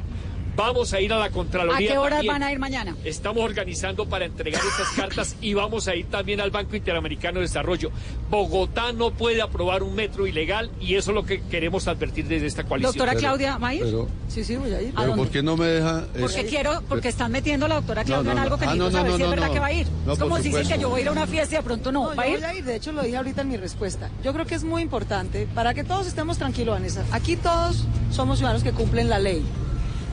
Vamos 0.56 0.94
a 0.94 1.02
ir 1.02 1.12
a 1.12 1.18
la 1.18 1.26
¿A 1.26 1.30
Contraloría. 1.32 1.92
qué 1.92 1.98
horas 1.98 2.18
también. 2.20 2.34
van 2.34 2.44
a 2.44 2.52
ir 2.52 2.60
mañana? 2.60 2.96
Estamos 3.04 3.44
organizando 3.44 4.06
para 4.08 4.26
entregar 4.26 4.62
estas 4.66 4.88
cartas 4.96 5.36
y 5.42 5.54
vamos 5.54 5.88
a 5.88 5.96
ir 5.96 6.06
también 6.06 6.40
al 6.40 6.52
Banco 6.52 6.76
Interamericano 6.76 7.40
de 7.40 7.46
Desarrollo. 7.48 7.92
Bogotá 8.30 8.94
no 8.94 9.12
puede 9.12 9.42
aprobar 9.42 9.84
un 9.84 9.96
metro 9.96 10.28
ilegal 10.28 10.72
y 10.80 10.96
eso 10.96 11.12
es 11.12 11.16
lo 11.16 11.26
que 11.26 11.42
queremos 11.44 11.88
advertir 11.88 12.28
desde 12.28 12.48
esta 12.48 12.64
coalición. 12.64 12.94
Doctora 12.96 13.16
Claudia, 13.20 13.58
¿va 13.58 13.68
a 13.70 13.74
ir? 13.76 13.84
Pero, 13.84 14.08
Sí, 14.28 14.44
sí, 14.44 14.56
voy 14.56 14.74
a 14.74 14.82
ir. 14.82 14.94
¿A 14.96 15.02
pero? 15.02 15.16
¿por 15.16 15.30
qué 15.30 15.44
no 15.44 15.56
me 15.58 15.66
deja? 15.68 16.06
Porque 16.20 16.42
es- 16.42 16.50
quiero, 16.50 16.82
porque 16.90 17.08
están 17.10 17.32
metiendo 17.32 17.66
a 17.66 17.70
la 17.70 17.76
doctora 17.76 18.02
No, 18.04 18.08
Claudia 18.08 18.34
no, 18.34 18.38
en 18.40 18.44
algo 18.44 18.58
que 18.58 18.66
no. 18.66 18.72
Ah, 18.72 18.76
no, 18.76 18.86
no, 18.86 18.92
saber 18.92 19.16
si 19.16 19.22
es 19.24 19.30
verdad 19.30 19.48
no. 19.48 19.54
que 19.54 19.60
va 19.60 19.66
a 19.68 19.72
ir. 19.74 19.88
No, 20.06 20.14
es 20.14 20.20
como 20.20 20.38
si 20.38 20.44
dicen 20.50 20.68
que 20.68 20.80
yo 20.80 20.90
voy 20.90 21.00
a 21.00 21.02
ir 21.04 21.08
a 21.10 21.12
una 21.12 21.28
fiesta 21.28 21.56
y 21.56 21.58
de 21.58 21.64
pronto 21.64 21.92
no. 21.92 22.10
No, 22.12 22.16
¿Va 22.16 22.24
a 22.24 22.28
yo 22.28 22.34
ir? 22.34 22.40
voy 22.40 22.46
a 22.50 22.56
ir, 22.56 22.64
de 22.66 22.76
hecho 22.76 22.92
lo 22.92 23.02
dije 23.04 23.18
ahorita 23.18 23.42
en 23.42 23.50
mi 23.50 23.58
respuesta. 23.58 24.10
Yo 24.24 24.34
creo 24.34 24.46
que 24.46 24.56
es 24.56 24.64
muy 24.64 24.82
importante 24.82 25.48
para 25.54 25.74
que 25.74 25.84
todos 25.84 26.08
estemos 26.08 26.38
tranquilos, 26.38 26.76
Vanessa. 26.76 27.04
Aquí 27.12 27.36
todos 27.36 27.86
somos 28.12 28.38
ciudadanos 28.40 28.64
que 28.64 28.72
cumplen 28.72 29.10
la 29.10 29.20
ley. 29.20 29.44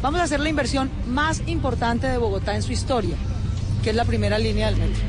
Vamos 0.03 0.21
a 0.21 0.25
hacer 0.25 0.41
la 0.41 0.49
inversión 0.49 0.91
más 1.07 1.43
importante 1.47 2.09
de 2.09 2.19
Bogotá 2.19 2.57
en 2.57 2.62
su 2.62 2.73
historia, 2.73 3.15
que 3.85 3.91
es 3.91 3.97
la 3.97 4.05
primera 4.05 4.37
línea 4.37 4.67
del 4.67 4.77
metro. 4.81 5.01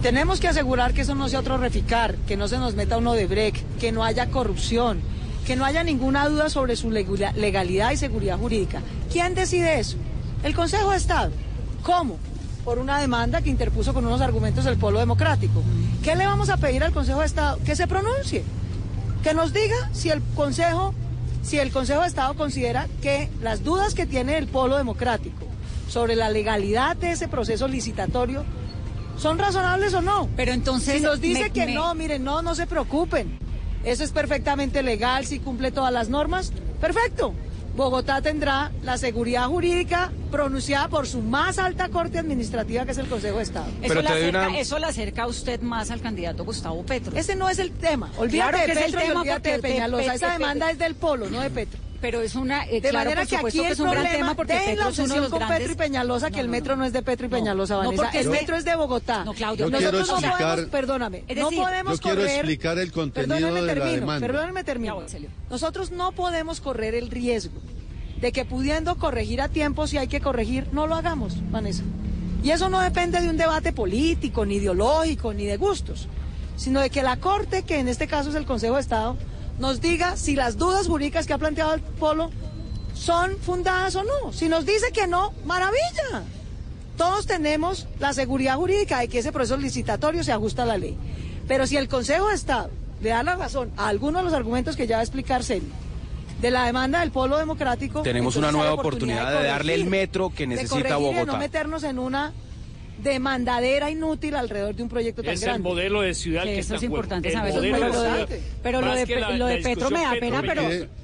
Tenemos 0.00 0.40
que 0.40 0.48
asegurar 0.48 0.94
que 0.94 1.02
eso 1.02 1.14
no 1.14 1.28
sea 1.28 1.40
otro 1.40 1.58
reficar, 1.58 2.16
que 2.26 2.38
no 2.38 2.48
se 2.48 2.56
nos 2.56 2.74
meta 2.74 2.96
uno 2.96 3.12
de 3.12 3.26
break, 3.26 3.62
que 3.78 3.92
no 3.92 4.02
haya 4.02 4.30
corrupción, 4.30 5.00
que 5.46 5.56
no 5.56 5.66
haya 5.66 5.84
ninguna 5.84 6.26
duda 6.26 6.48
sobre 6.48 6.74
su 6.74 6.90
legalidad 6.90 7.92
y 7.92 7.98
seguridad 7.98 8.38
jurídica. 8.38 8.80
¿Quién 9.12 9.34
decide 9.34 9.78
eso? 9.78 9.98
El 10.42 10.54
Consejo 10.54 10.92
de 10.92 10.96
Estado. 10.96 11.30
¿Cómo? 11.82 12.16
Por 12.64 12.78
una 12.78 12.98
demanda 12.98 13.42
que 13.42 13.50
interpuso 13.50 13.92
con 13.92 14.06
unos 14.06 14.22
argumentos 14.22 14.64
el 14.64 14.78
Polo 14.78 15.00
Democrático. 15.00 15.62
¿Qué 16.02 16.16
le 16.16 16.24
vamos 16.24 16.48
a 16.48 16.56
pedir 16.56 16.82
al 16.82 16.92
Consejo 16.92 17.20
de 17.20 17.26
Estado? 17.26 17.58
Que 17.62 17.76
se 17.76 17.86
pronuncie, 17.86 18.42
que 19.22 19.34
nos 19.34 19.52
diga 19.52 19.90
si 19.92 20.08
el 20.08 20.22
Consejo, 20.34 20.94
si 21.42 21.58
el 21.58 21.70
Consejo 21.72 22.02
de 22.02 22.08
Estado 22.08 22.34
considera 22.34 22.86
que 23.02 23.28
las 23.40 23.64
dudas 23.64 23.94
que 23.94 24.06
tiene 24.06 24.38
el 24.38 24.46
Polo 24.46 24.76
Democrático 24.76 25.44
sobre 25.88 26.16
la 26.16 26.30
legalidad 26.30 26.96
de 26.96 27.12
ese 27.12 27.28
proceso 27.28 27.68
licitatorio 27.68 28.44
son 29.18 29.38
razonables 29.38 29.92
o 29.94 30.00
no. 30.00 30.28
Pero 30.36 30.52
entonces, 30.52 30.96
si 30.96 31.00
nos 31.02 31.20
dice 31.20 31.42
me- 31.44 31.50
que 31.50 31.66
me- 31.66 31.74
no, 31.74 31.94
miren, 31.94 32.24
no, 32.24 32.42
no 32.42 32.54
se 32.54 32.66
preocupen. 32.66 33.38
Eso 33.84 34.04
es 34.04 34.10
perfectamente 34.12 34.82
legal, 34.82 35.26
si 35.26 35.40
cumple 35.40 35.72
todas 35.72 35.92
las 35.92 36.08
normas, 36.08 36.52
perfecto. 36.80 37.34
Bogotá 37.76 38.20
tendrá 38.20 38.70
la 38.82 38.98
seguridad 38.98 39.46
jurídica 39.46 40.12
pronunciada 40.30 40.88
por 40.88 41.06
su 41.06 41.22
más 41.22 41.58
alta 41.58 41.88
corte 41.88 42.18
administrativa, 42.18 42.84
que 42.84 42.92
es 42.92 42.98
el 42.98 43.06
Consejo 43.08 43.38
de 43.38 43.42
Estado. 43.44 43.66
Eso, 43.82 43.94
le 44.02 44.08
acerca, 44.08 44.58
eso 44.58 44.78
le 44.78 44.86
acerca 44.86 45.22
a 45.22 45.26
usted 45.26 45.60
más 45.62 45.90
al 45.90 46.00
candidato 46.02 46.44
Gustavo 46.44 46.82
Petro. 46.84 47.16
Ese 47.16 47.34
no 47.34 47.48
es 47.48 47.58
el 47.58 47.72
tema. 47.72 48.10
Olvídate 48.18 48.50
Claro 48.52 48.58
de 48.58 48.64
que 48.66 48.72
es 48.72 48.78
el 48.78 48.84
Petro 48.84 49.00
y 49.00 49.06
tema 49.08 49.20
olvídate 49.20 49.52
de 49.52 49.58
Peñalosa. 49.60 50.04
Pe- 50.10 50.14
Esa 50.14 50.26
de- 50.26 50.32
demanda 50.34 50.70
es 50.70 50.78
del 50.78 50.94
Polo, 50.94 51.30
no 51.30 51.40
de 51.40 51.50
Petro. 51.50 51.80
Pero 52.02 52.20
es 52.20 52.34
una. 52.34 52.64
eh, 52.66 52.80
De 52.82 52.90
claro, 52.90 53.10
manera 53.10 53.20
por 53.22 53.28
que 53.30 53.36
aquí 53.36 53.60
que 53.60 53.68
es 53.68 53.78
un 53.80 53.84
gran 53.90 54.02
problema, 54.02 54.16
tema 54.18 54.34
porque 54.34 54.52
Petro 54.54 54.66
la 54.66 54.72
es 54.72 54.74
uno 54.74 54.82
de 54.82 54.88
obsesión 55.04 55.20
los 55.22 55.30
con 55.30 55.38
grandes. 55.38 55.58
Petro 55.58 55.72
y 55.72 55.76
Peñalosa, 55.76 56.30
que 56.30 56.40
el 56.40 56.48
metro 56.48 56.76
no 56.76 56.84
es 56.84 56.92
de 56.92 57.02
Petro 57.02 57.26
y 57.26 57.30
Peñalosa, 57.30 57.74
No, 57.74 57.80
Vanessa. 57.84 58.02
porque 58.02 58.18
el 58.20 58.28
metro 58.28 58.56
es 58.56 58.64
de 58.66 58.74
Bogotá. 58.76 59.24
No, 59.24 59.32
Claudio, 59.32 59.70
Nosotros 59.70 60.08
no 60.08 60.14
explicar- 60.18 60.50
podemos, 60.50 60.70
perdóname, 60.70 61.24
no 61.36 61.50
podemos 61.50 61.92
Yo 61.94 62.02
quiero 62.02 62.16
correr... 62.18 62.34
explicar 62.36 62.78
el 62.78 62.92
contenido 62.92 63.34
Perdóneme, 63.36 63.60
de 63.60 63.66
la 63.66 63.72
termino, 63.74 64.00
demanda. 64.00 64.26
perdóneme, 64.26 64.64
termino. 64.64 65.02
Nosotros 65.48 65.90
no 65.92 66.12
podemos 66.12 66.60
correr 66.60 66.94
el 66.94 67.08
riesgo 67.08 67.58
de 68.20 68.32
que 68.32 68.44
pudiendo 68.44 68.96
corregir 68.96 69.40
a 69.40 69.48
tiempo, 69.48 69.86
si 69.86 69.96
hay 69.96 70.08
que 70.08 70.20
corregir, 70.20 70.66
no 70.72 70.86
lo 70.88 70.96
hagamos, 70.96 71.34
Vanessa. 71.50 71.84
Y 72.42 72.50
eso 72.50 72.68
no 72.68 72.80
depende 72.80 73.20
de 73.20 73.28
un 73.30 73.36
debate 73.36 73.72
político, 73.72 74.44
ni 74.44 74.56
ideológico, 74.56 75.32
ni 75.32 75.46
de 75.46 75.56
gustos, 75.56 76.08
sino 76.56 76.80
de 76.80 76.90
que 76.90 77.02
la 77.04 77.16
Corte, 77.18 77.62
que 77.62 77.78
en 77.78 77.86
este 77.86 78.08
caso 78.08 78.30
es 78.30 78.34
el 78.34 78.44
Consejo 78.44 78.74
de 78.74 78.80
Estado, 78.80 79.16
nos 79.62 79.80
diga 79.80 80.16
si 80.16 80.34
las 80.34 80.58
dudas 80.58 80.88
jurídicas 80.88 81.24
que 81.24 81.32
ha 81.32 81.38
planteado 81.38 81.72
el 81.74 81.80
Polo 81.80 82.32
son 82.94 83.38
fundadas 83.38 83.94
o 83.94 84.02
no. 84.02 84.32
Si 84.32 84.48
nos 84.48 84.66
dice 84.66 84.90
que 84.92 85.06
no, 85.06 85.32
maravilla. 85.44 86.24
Todos 86.96 87.26
tenemos 87.26 87.86
la 88.00 88.12
seguridad 88.12 88.56
jurídica 88.56 88.98
de 88.98 89.06
que 89.06 89.20
ese 89.20 89.30
proceso 89.30 89.56
licitatorio 89.56 90.24
se 90.24 90.32
ajusta 90.32 90.64
a 90.64 90.66
la 90.66 90.78
ley. 90.78 90.98
Pero 91.46 91.68
si 91.68 91.76
el 91.76 91.88
Consejo 91.88 92.28
de 92.28 92.34
Estado 92.34 92.70
le 93.00 93.10
da 93.10 93.22
la 93.22 93.36
razón 93.36 93.70
a 93.76 93.86
algunos 93.86 94.22
de 94.22 94.24
los 94.24 94.34
argumentos 94.34 94.74
que 94.74 94.88
ya 94.88 94.96
va 94.96 95.00
a 95.00 95.04
explicar 95.04 95.44
Celia, 95.44 95.72
de 96.40 96.50
la 96.50 96.66
demanda 96.66 96.98
del 96.98 97.12
polo 97.12 97.38
democrático... 97.38 98.02
Tenemos 98.02 98.34
una 98.34 98.50
nueva 98.50 98.72
oportunidad 98.72 99.22
oportunidad 99.22 99.42
de 99.42 99.48
darle 99.48 99.74
el 99.74 99.84
metro 99.84 100.30
que 100.30 100.42
de 100.42 100.56
necesita 100.56 100.74
corregir 100.74 100.96
y 100.96 101.04
de 101.04 101.12
Bogotá. 101.20 101.32
no 101.32 101.38
meternos 101.38 101.84
en 101.84 102.00
una 102.00 102.32
demandadera 103.02 103.90
inútil 103.90 104.34
alrededor 104.36 104.74
de 104.74 104.82
un 104.82 104.88
proyecto 104.88 105.22
tan 105.22 105.34
Es 105.34 105.42
el 105.42 105.48
grande. 105.48 105.68
modelo 105.68 106.02
de 106.02 106.14
ciudad 106.14 106.44
que, 106.44 106.52
eso 106.58 106.60
está 106.60 106.76
es 106.76 106.82
importante 106.84 107.28
El 107.28 107.34
saber. 107.34 107.52
Pero 107.60 107.78
lo 107.78 107.84
de- 107.84 107.92
ciudad. 107.92 108.28
pero 108.62 108.80
lo 108.80 108.86
Más 108.86 108.98
de, 108.98 109.06
que 109.06 109.20
la- 109.20 109.30
lo 109.30 109.46
de 109.46 109.56
Petro 109.58 109.90
me 109.90 110.00
da 110.02 110.12
pena, 110.18 110.42
pero 110.42 110.62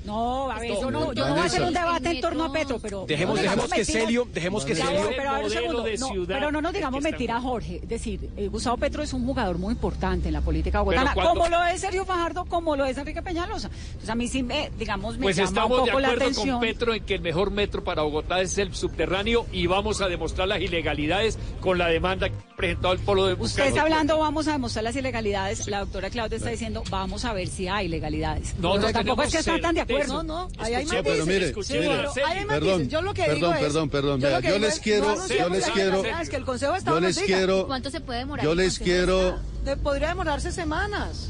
no, 0.09 0.51
a 0.51 0.59
ver, 0.59 0.71
yo 0.81 0.90
no, 0.90 1.12
yo 1.12 1.25
no 1.27 1.35
voy 1.35 1.42
a 1.42 1.44
hacer 1.44 1.62
un 1.62 1.73
debate 1.75 2.11
en 2.11 2.21
torno 2.21 2.44
a 2.44 2.53
Petro, 2.53 2.79
pero 2.81 3.07
Dejemos- 3.07 3.37
no 3.37 3.42
dejemos 3.42 3.71
digamos 3.71 3.71
que. 3.73 3.85
Celio- 3.85 4.27
dejemos 4.33 4.64
que 4.64 4.75
Celio- 4.75 5.11
pero 5.16 5.31
a 5.31 5.33
ver, 5.38 5.44
un 5.44 5.49
modelo 5.53 5.61
segundo, 5.61 5.83
de 5.85 5.99
no, 5.99 6.09
pero 6.27 6.53
no 6.53 6.61
nos 6.62 6.73
digamos 6.73 7.01
que 7.03 7.09
está 7.09 7.16
mentira, 7.18 7.40
Jorge. 7.40 7.77
Es 7.83 7.88
decir, 7.88 8.31
eh, 8.37 8.49
Gustavo 8.49 8.77
Petro 8.79 9.03
es 9.03 9.12
un 9.12 9.25
jugador 9.25 9.59
muy 9.59 9.73
importante 9.75 10.29
en 10.29 10.35
la 10.35 10.40
política 10.40 10.81
bogotana, 10.81 11.14
como 11.14 11.49
lo 11.49 11.64
es 11.64 11.81
Sergio 11.81 12.05
Fajardo, 12.05 12.44
como 12.47 12.75
lo 12.77 12.85
es 12.85 12.97
Enrique 12.99 13.23
Peñalosa. 13.23 13.71
Entonces 13.87 14.11
a 14.11 14.14
mí 14.14 14.29
sí 14.29 14.42
me, 14.42 14.71
digamos, 14.79 15.16
me 15.18 15.23
Pues 15.25 15.37
llama 15.37 15.49
estamos 15.49 15.79
un 15.81 15.85
de 15.85 15.90
poco 15.92 16.01
la 16.01 16.09
acuerdo 16.09 16.25
atención. 16.25 16.51
con 16.59 16.61
Petro 16.61 16.94
en 16.94 17.05
que 17.05 17.14
el 17.14 17.21
mejor 17.21 17.51
metro 17.51 17.85
para 17.85 18.03
Bogotá 18.03 18.40
es 18.40 18.57
el 18.59 18.75
subterráneo 18.75 19.47
y 19.53 19.66
vamos 19.66 20.01
a 20.01 20.09
demostrar 20.09 20.49
las 20.49 20.61
ilegalidades 20.61 21.38
con 21.61 21.79
la 21.79 21.88
demanda 21.88 22.29
que 22.29 22.35
ha 22.37 22.57
presentado 22.57 22.94
el 22.94 23.01
Polo 23.01 23.27
de 23.27 23.35
Usted 23.35 23.66
está 23.66 23.83
hablando, 23.83 24.18
vamos 24.18 24.49
a 24.49 24.53
demostrar 24.53 24.85
las 24.85 24.97
ilegalidades. 24.97 25.66
La 25.68 25.81
doctora 25.81 26.11
Claudia 26.11 26.37
está 26.37 26.51
diciendo, 26.51 26.83
vamos 26.90 27.25
a 27.25 27.33
ver 27.33 27.49
si 27.49 27.68
hay 27.68 27.87
ilegalidades. 27.87 28.55
No, 28.59 28.77
no 28.79 28.90
tampoco 28.92 29.23
es 29.23 29.33
que 29.33 29.38
están 29.38 29.61
tan 29.61 29.75
de 29.75 29.81
certeza. 29.83 29.97
Acuerdo. 30.02 30.22
No, 30.22 30.46
no, 30.46 30.48
ahí 30.58 30.74
hay 30.74 30.84
matices. 30.87 31.02
pero 31.04 31.26
mire, 31.26 31.54
Sí, 31.62 31.72
mire, 31.74 31.88
hay 31.88 31.98
matices. 32.06 32.46
perdón, 32.48 32.88
Yo 32.88 33.02
lo 33.02 33.14
que 33.14 33.22
perdón, 33.22 33.37
digo 33.40 33.52
es- 33.54 33.61
perdón, 33.61 33.90
perdón, 33.90 34.20
yo 34.20 34.40
yo 34.40 34.58
les 34.58 34.74
es, 34.74 34.80
quiero- 34.80 35.14
yo 35.28 35.48
les 35.48 35.66
quiero- 35.70 35.90
legalidad, 36.02 36.22
es 36.22 36.28
que 36.30 36.37
el 36.37 36.44
Consejo 36.44 36.72
de 36.72 36.78
Estado 36.78 36.96
yo 36.96 37.06
les 37.06 37.18
quiero- 37.18 37.66
¿Cuánto 37.66 37.90
se 37.90 38.00
puede 38.00 38.18
demorar? 38.20 38.44
yo 38.44 38.54
les 38.54 38.78
quiero- 38.78 39.38
podría 39.82 40.08
demorarse 40.08 40.50
semanas. 40.52 41.28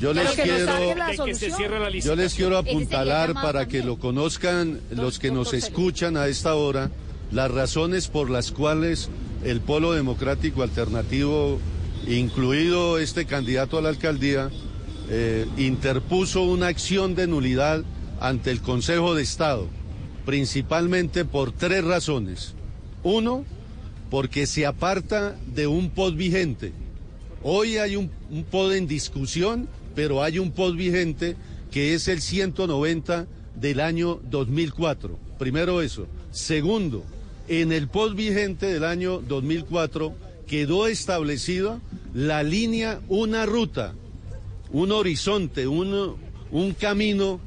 Yo 0.00 0.12
les 0.12 0.28
quiero, 0.30 0.66
que 1.26 2.00
yo 2.00 2.14
les 2.14 2.34
quiero 2.34 2.56
apuntalar 2.58 3.34
para 3.34 3.60
también. 3.60 3.68
que 3.82 3.86
lo 3.86 3.98
conozcan 3.98 4.80
los 4.90 5.18
que 5.18 5.30
nos 5.32 5.52
escuchan 5.54 6.16
a 6.16 6.28
esta 6.28 6.54
hora, 6.54 6.90
las 7.32 7.50
razones 7.50 8.06
por 8.08 8.30
las 8.30 8.52
cuales 8.52 9.08
el 9.44 9.60
Polo 9.60 9.92
Democrático 9.92 10.62
Alternativo, 10.62 11.58
incluido 12.06 12.98
este 12.98 13.26
candidato 13.26 13.76
a 13.78 13.82
la 13.82 13.88
alcaldía, 13.88 14.50
eh, 15.10 15.46
interpuso 15.56 16.42
una 16.42 16.68
acción 16.68 17.14
de 17.14 17.26
nulidad 17.26 17.82
ante 18.20 18.50
el 18.50 18.60
Consejo 18.60 19.14
de 19.14 19.22
Estado, 19.22 19.68
principalmente 20.24 21.24
por 21.24 21.52
tres 21.52 21.84
razones. 21.84 22.54
Uno, 23.02 23.44
porque 24.10 24.46
se 24.46 24.66
aparta 24.66 25.36
de 25.46 25.66
un 25.66 25.90
POD 25.90 26.14
vigente. 26.14 26.72
Hoy 27.42 27.76
hay 27.76 27.96
un, 27.96 28.10
un 28.30 28.44
POD 28.44 28.74
en 28.74 28.86
discusión, 28.86 29.68
pero 29.94 30.22
hay 30.22 30.38
un 30.38 30.50
POD 30.50 30.74
vigente 30.74 31.36
que 31.70 31.94
es 31.94 32.08
el 32.08 32.20
190 32.20 33.26
del 33.54 33.80
año 33.80 34.20
2004. 34.30 35.18
Primero 35.38 35.82
eso. 35.82 36.06
Segundo, 36.30 37.04
en 37.48 37.72
el 37.72 37.88
POD 37.88 38.14
vigente 38.14 38.66
del 38.66 38.84
año 38.84 39.20
2004 39.20 40.14
quedó 40.46 40.86
establecida 40.86 41.80
la 42.14 42.42
línea, 42.42 43.00
una 43.08 43.46
ruta, 43.46 43.94
un 44.72 44.92
horizonte, 44.92 45.66
un, 45.66 46.16
un 46.50 46.74
camino 46.74 47.40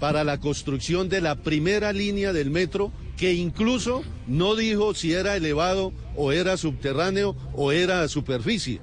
para 0.00 0.24
la 0.24 0.40
construcción 0.40 1.08
de 1.08 1.20
la 1.20 1.36
primera 1.36 1.92
línea 1.92 2.32
del 2.32 2.50
metro 2.50 2.90
que 3.16 3.34
incluso 3.34 4.02
no 4.26 4.56
dijo 4.56 4.94
si 4.94 5.12
era 5.12 5.36
elevado 5.36 5.92
o 6.16 6.32
era 6.32 6.56
subterráneo 6.56 7.36
o 7.52 7.70
era 7.70 8.02
a 8.02 8.08
superficie, 8.08 8.80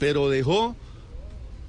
pero 0.00 0.28
dejó 0.28 0.76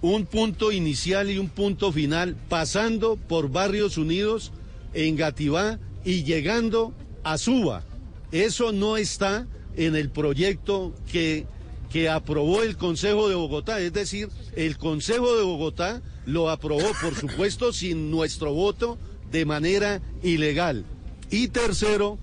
un 0.02 0.26
punto 0.26 0.72
inicial 0.72 1.30
y 1.30 1.38
un 1.38 1.50
punto 1.50 1.92
final 1.92 2.36
pasando 2.50 3.16
por 3.16 3.52
Barrios 3.52 3.98
Unidos 3.98 4.52
en 4.94 5.16
Gativá 5.16 5.78
y 6.04 6.24
llegando 6.24 6.94
a 7.24 7.38
Suba. 7.38 7.84
Eso 8.32 8.72
no 8.72 8.98
está 8.98 9.46
en 9.76 9.96
el 9.96 10.10
proyecto 10.10 10.94
que, 11.12 11.46
que 11.90 12.10
aprobó 12.10 12.62
el 12.62 12.78
Consejo 12.78 13.30
de 13.30 13.36
Bogotá, 13.36 13.80
es 13.80 13.94
decir, 13.94 14.30
el 14.56 14.78
Consejo 14.78 15.36
de 15.36 15.44
Bogotá 15.44 16.02
lo 16.26 16.50
aprobó, 16.50 16.92
por 17.02 17.16
supuesto, 17.16 17.74
sin 17.74 18.12
nuestro 18.12 18.54
voto, 18.54 18.98
de 19.32 19.46
manera 19.46 20.02
ilegal. 20.24 20.86
Y 21.32 21.50
tercero, 21.50 22.18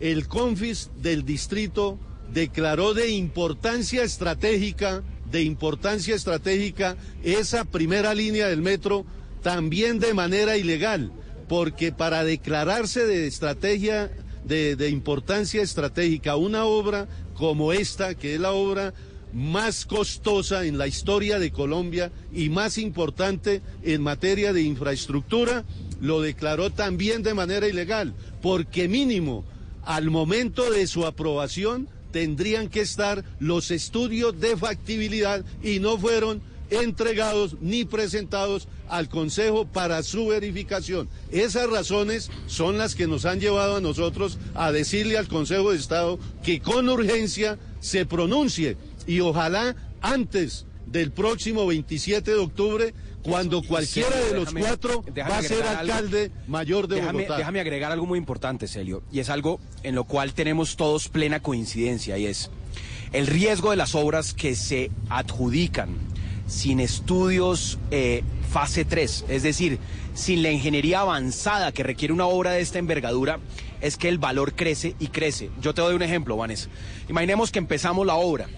el 0.00 0.28
CONFIS 0.28 0.90
del 1.00 1.24
distrito 1.24 1.98
declaró 2.32 2.94
de 2.94 3.10
importancia 3.10 4.02
estratégica, 4.02 5.02
de 5.30 5.42
importancia 5.42 6.14
estratégica, 6.14 6.96
esa 7.22 7.64
primera 7.64 8.14
línea 8.14 8.48
del 8.48 8.62
metro 8.62 9.04
también 9.42 9.98
de 9.98 10.14
manera 10.14 10.56
ilegal, 10.56 11.12
porque 11.48 11.92
para 11.92 12.24
declararse 12.24 13.06
de 13.06 13.26
estrategia, 13.26 14.10
de, 14.44 14.76
de 14.76 14.90
importancia 14.90 15.62
estratégica, 15.62 16.36
una 16.36 16.64
obra 16.64 17.08
como 17.34 17.72
esta, 17.72 18.14
que 18.14 18.34
es 18.34 18.40
la 18.40 18.52
obra 18.52 18.94
más 19.32 19.84
costosa 19.84 20.64
en 20.64 20.78
la 20.78 20.86
historia 20.86 21.38
de 21.38 21.50
Colombia 21.50 22.12
y 22.32 22.48
más 22.48 22.78
importante 22.78 23.62
en 23.82 24.00
materia 24.00 24.52
de 24.52 24.62
infraestructura, 24.62 25.64
lo 26.00 26.20
declaró 26.20 26.70
también 26.70 27.22
de 27.22 27.34
manera 27.34 27.66
ilegal, 27.66 28.14
porque 28.40 28.88
mínimo 28.88 29.44
al 29.84 30.10
momento 30.10 30.70
de 30.70 30.86
su 30.86 31.04
aprobación 31.04 31.88
tendrían 32.12 32.68
que 32.68 32.80
estar 32.80 33.24
los 33.40 33.72
estudios 33.72 34.40
de 34.40 34.56
factibilidad 34.56 35.44
y 35.62 35.80
no 35.80 35.98
fueron 35.98 36.40
entregados 36.74 37.56
ni 37.60 37.84
presentados 37.84 38.68
al 38.88 39.08
Consejo 39.08 39.66
para 39.66 40.02
su 40.02 40.26
verificación. 40.28 41.08
Esas 41.30 41.68
razones 41.70 42.30
son 42.46 42.78
las 42.78 42.94
que 42.94 43.06
nos 43.06 43.24
han 43.24 43.40
llevado 43.40 43.76
a 43.76 43.80
nosotros 43.80 44.38
a 44.54 44.72
decirle 44.72 45.16
al 45.18 45.28
Consejo 45.28 45.72
de 45.72 45.78
Estado 45.78 46.18
que 46.42 46.60
con 46.60 46.88
urgencia 46.88 47.58
se 47.80 48.06
pronuncie 48.06 48.76
y 49.06 49.20
ojalá 49.20 49.74
antes 50.00 50.66
del 50.86 51.12
próximo 51.12 51.66
27 51.66 52.30
de 52.30 52.36
octubre 52.38 52.94
cuando 53.22 53.62
cualquiera 53.62 54.14
de 54.16 54.34
los 54.34 54.48
déjame- 54.48 54.60
cuatro 54.60 55.02
déjame 55.14 55.30
va 55.32 55.38
a 55.38 55.42
ser 55.42 55.62
algo. 55.62 55.80
alcalde 55.80 56.30
mayor 56.46 56.88
de 56.88 56.96
déjame, 56.96 57.22
Bogotá. 57.22 57.38
déjame 57.38 57.60
agregar 57.60 57.90
algo 57.90 58.04
muy 58.04 58.18
importante, 58.18 58.68
Celio, 58.68 59.02
y 59.10 59.20
es 59.20 59.30
algo 59.30 59.60
en 59.82 59.94
lo 59.94 60.04
cual 60.04 60.34
tenemos 60.34 60.76
todos 60.76 61.08
plena 61.08 61.40
coincidencia, 61.40 62.18
y 62.18 62.26
es 62.26 62.50
el 63.12 63.26
riesgo 63.26 63.70
de 63.70 63.76
las 63.76 63.94
obras 63.94 64.34
que 64.34 64.54
se 64.54 64.90
adjudican 65.08 65.88
sin 66.46 66.80
estudios 66.80 67.78
eh, 67.90 68.22
fase 68.50 68.84
3, 68.84 69.26
es 69.28 69.42
decir, 69.42 69.78
sin 70.14 70.42
la 70.42 70.50
ingeniería 70.50 71.00
avanzada 71.00 71.72
que 71.72 71.82
requiere 71.82 72.14
una 72.14 72.26
obra 72.26 72.52
de 72.52 72.60
esta 72.60 72.78
envergadura, 72.78 73.40
es 73.80 73.96
que 73.96 74.08
el 74.08 74.18
valor 74.18 74.54
crece 74.54 74.94
y 74.98 75.08
crece. 75.08 75.50
Yo 75.60 75.74
te 75.74 75.80
doy 75.80 75.94
un 75.94 76.02
ejemplo, 76.02 76.36
Vanessa. 76.36 76.68
Imaginemos 77.08 77.50
que 77.50 77.58
empezamos 77.58 78.06
la 78.06 78.14
obra 78.14 78.48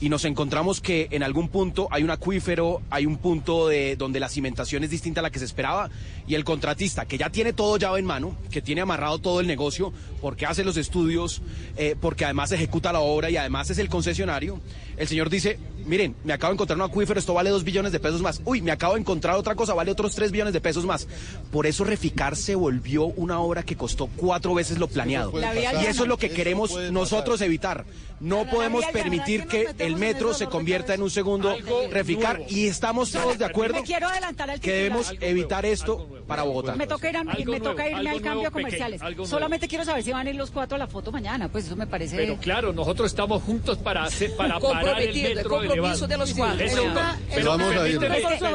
y 0.00 0.08
nos 0.08 0.24
encontramos 0.24 0.80
que 0.80 1.08
en 1.10 1.22
algún 1.22 1.48
punto 1.48 1.88
hay 1.90 2.04
un 2.04 2.10
acuífero, 2.10 2.82
hay 2.90 3.04
un 3.04 3.16
punto 3.16 3.66
de 3.66 3.96
donde 3.96 4.20
la 4.20 4.28
cimentación 4.28 4.84
es 4.84 4.90
distinta 4.90 5.20
a 5.20 5.22
la 5.22 5.30
que 5.30 5.40
se 5.40 5.44
esperaba 5.44 5.90
y 6.26 6.34
el 6.34 6.44
contratista 6.44 7.06
que 7.06 7.18
ya 7.18 7.30
tiene 7.30 7.52
todo 7.52 7.76
llave 7.78 7.98
en 7.98 8.04
mano, 8.04 8.36
que 8.50 8.62
tiene 8.62 8.80
amarrado 8.80 9.18
todo 9.18 9.40
el 9.40 9.46
negocio, 9.46 9.92
porque 10.20 10.46
hace 10.46 10.62
los 10.62 10.76
estudios, 10.76 11.42
eh, 11.76 11.96
porque 12.00 12.24
además 12.24 12.52
ejecuta 12.52 12.92
la 12.92 13.00
obra 13.00 13.30
y 13.30 13.36
además 13.36 13.70
es 13.70 13.78
el 13.78 13.88
concesionario, 13.88 14.60
el 14.96 15.08
señor 15.08 15.30
dice, 15.30 15.58
miren, 15.88 16.14
me 16.24 16.32
acabo 16.32 16.52
de 16.52 16.54
encontrar 16.56 16.76
un 16.76 16.82
acuífero, 16.84 17.18
esto 17.18 17.34
vale 17.34 17.50
dos 17.50 17.64
billones 17.64 17.92
de 17.92 17.98
pesos 18.00 18.20
más, 18.22 18.40
uy, 18.44 18.62
me 18.62 18.70
acabo 18.70 18.94
de 18.94 19.00
encontrar 19.00 19.36
otra 19.36 19.54
cosa, 19.54 19.74
vale 19.74 19.90
otros 19.90 20.14
tres 20.14 20.30
billones 20.30 20.52
de 20.54 20.60
pesos 20.60 20.84
más. 20.84 21.08
Por 21.50 21.66
eso 21.66 21.84
Reficar 21.84 22.36
se 22.36 22.54
volvió 22.54 23.06
una 23.06 23.40
obra 23.40 23.62
que 23.62 23.76
costó 23.76 24.06
cuatro 24.16 24.54
veces 24.54 24.78
lo 24.78 24.88
planeado. 24.88 25.32
Y 25.40 25.86
eso 25.86 26.02
es 26.02 26.08
lo 26.08 26.16
que 26.18 26.26
Eso 26.26 26.34
queremos 26.36 26.76
nosotros 26.92 27.40
evitar. 27.40 27.84
No 28.20 28.46
podemos 28.50 28.84
permitir 28.86 29.46
¿quién 29.46 29.76
que 29.76 29.84
el 29.84 29.94
metro 29.96 30.34
se 30.34 30.46
convierta 30.46 30.92
en 30.92 31.02
un 31.02 31.10
segundo 31.10 31.50
Algo 31.50 31.82
reficar 31.88 32.38
nuevo. 32.38 32.52
y 32.52 32.66
estamos 32.66 33.12
todos 33.12 33.38
de 33.38 33.44
acuerdo 33.44 33.74
Me 33.76 33.84
quiero 33.84 34.08
adelantar 34.08 34.50
al 34.50 34.58
que 34.58 34.72
debemos 34.72 35.10
Algo 35.10 35.22
evitar 35.24 35.62
nuevo, 35.62 35.74
esto 35.74 36.08
para 36.26 36.42
Bogotá. 36.42 36.74
Me 36.74 36.88
toca, 36.88 37.08
ir 37.10 37.16
a- 37.16 37.22
irme 37.38 38.10
al 38.10 38.20
cambio 38.20 38.50
comerciales. 38.50 39.00
Solamente 39.24 39.68
quiero 39.68 39.84
saber 39.84 40.02
si 40.02 40.10
van 40.12 40.26
a 40.26 40.30
ir 40.30 40.36
los 40.36 40.50
cuatro 40.50 40.74
a 40.74 40.78
la 40.80 40.88
foto 40.88 41.12
mañana. 41.12 41.48
Pues 41.48 41.66
eso 41.66 41.76
me 41.76 41.86
parece. 41.86 42.16
Pero 42.16 42.36
claro, 42.38 42.72
nosotros 42.72 43.06
estamos 43.08 43.40
juntos 43.42 43.78
para 43.78 44.02
hacer, 44.04 44.34
para 44.36 44.58
parar 44.58 45.00
el 45.00 45.14
metro 45.22 45.60
compromiso 45.82 46.04
elevado. 46.04 46.08
de 46.08 46.16
los 46.18 46.34
cuatro. 46.34 46.66
Eso, 46.66 46.76
Pero- 46.76 47.34
pero 47.34 47.50
Vamos 47.50 47.76
a 47.76 47.88
ir. 47.88 48.00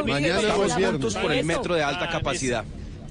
Mañana 0.05 0.39
Estamos 0.39 0.73
juntos 0.73 1.15
por 1.15 1.31
el 1.31 1.45
metro 1.45 1.75
de 1.75 1.83
alta 1.83 2.09
capacidad 2.09 2.65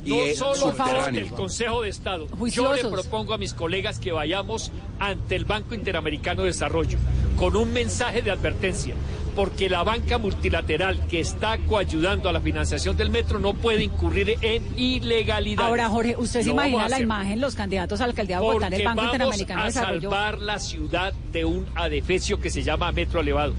y 0.05 0.11
No 0.11 0.16
eh, 0.16 0.35
solo 0.35 0.75
el 1.12 1.29
Consejo 1.29 1.83
de 1.83 1.88
Estado. 1.88 2.27
Yo 2.51 2.75
le 2.75 2.85
propongo 2.85 3.35
a 3.35 3.38
mis 3.38 3.55
colegas 3.55 3.98
que 3.98 4.12
vayamos 4.12 4.72
ante 4.98 5.37
el 5.37 5.44
Banco 5.44 5.75
Interamericano 5.75 6.42
de 6.42 6.48
Desarrollo 6.48 6.98
con 7.37 7.57
un 7.57 7.72
mensaje 7.72 8.22
de 8.22 8.31
advertencia, 8.31 8.94
porque 9.35 9.68
la 9.71 9.83
banca 9.83 10.18
multilateral 10.18 11.07
que 11.07 11.21
está 11.21 11.59
coayudando 11.59 12.29
a 12.29 12.33
la 12.33 12.40
financiación 12.40 12.97
del 12.97 13.11
metro 13.11 13.38
no 13.38 13.55
puede 13.55 13.85
incurrir 13.85 14.37
en 14.42 14.62
ilegalidad. 14.79 15.64
Ahora, 15.66 15.88
Jorge, 15.88 16.14
¿usted 16.18 16.42
se 16.42 16.51
imagina 16.51 16.88
la 16.88 17.01
imagen, 17.01 17.40
los 17.40 17.55
candidatos 17.55 18.01
a 18.01 18.05
la 18.07 18.11
alcaldía 18.11 18.37
de 18.37 18.42
Bogotá 18.42 18.68
el 18.68 18.85
Banco 18.85 18.97
vamos 18.97 19.12
Interamericano 19.14 19.61
de 19.61 19.64
a 19.64 19.66
Desarrollo? 19.68 20.01
salvar 20.11 20.38
la 20.38 20.59
ciudad 20.59 21.12
de 21.33 21.45
un 21.45 21.66
adefesio 21.75 22.40
que 22.40 22.51
se 22.51 22.62
llama 22.62 22.92
metro 22.92 23.21
elevado. 23.21 23.55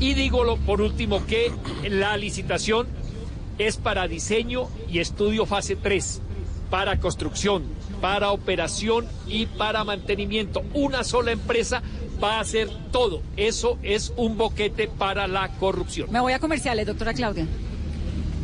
Y 0.00 0.14
digo 0.14 0.44
lo- 0.44 0.56
por 0.56 0.80
último 0.80 1.24
que 1.26 1.50
la 1.90 2.16
licitación 2.16 2.86
es 3.58 3.76
para 3.76 4.08
diseño 4.08 4.68
y 4.90 5.00
estudio 5.00 5.44
fase 5.46 5.76
3, 5.76 6.22
para 6.70 6.98
construcción, 7.00 7.64
para 8.00 8.30
operación 8.30 9.06
y 9.26 9.46
para 9.46 9.84
mantenimiento. 9.84 10.62
Una 10.74 11.04
sola 11.04 11.32
empresa 11.32 11.82
va 12.22 12.36
a 12.36 12.40
hacer 12.40 12.68
todo. 12.90 13.22
Eso 13.36 13.78
es 13.82 14.12
un 14.16 14.36
boquete 14.36 14.88
para 14.88 15.26
la 15.26 15.48
corrupción. 15.48 16.10
Me 16.10 16.20
voy 16.20 16.32
a 16.32 16.38
comerciales, 16.38 16.86
doctora 16.86 17.14
Claudia. 17.14 17.46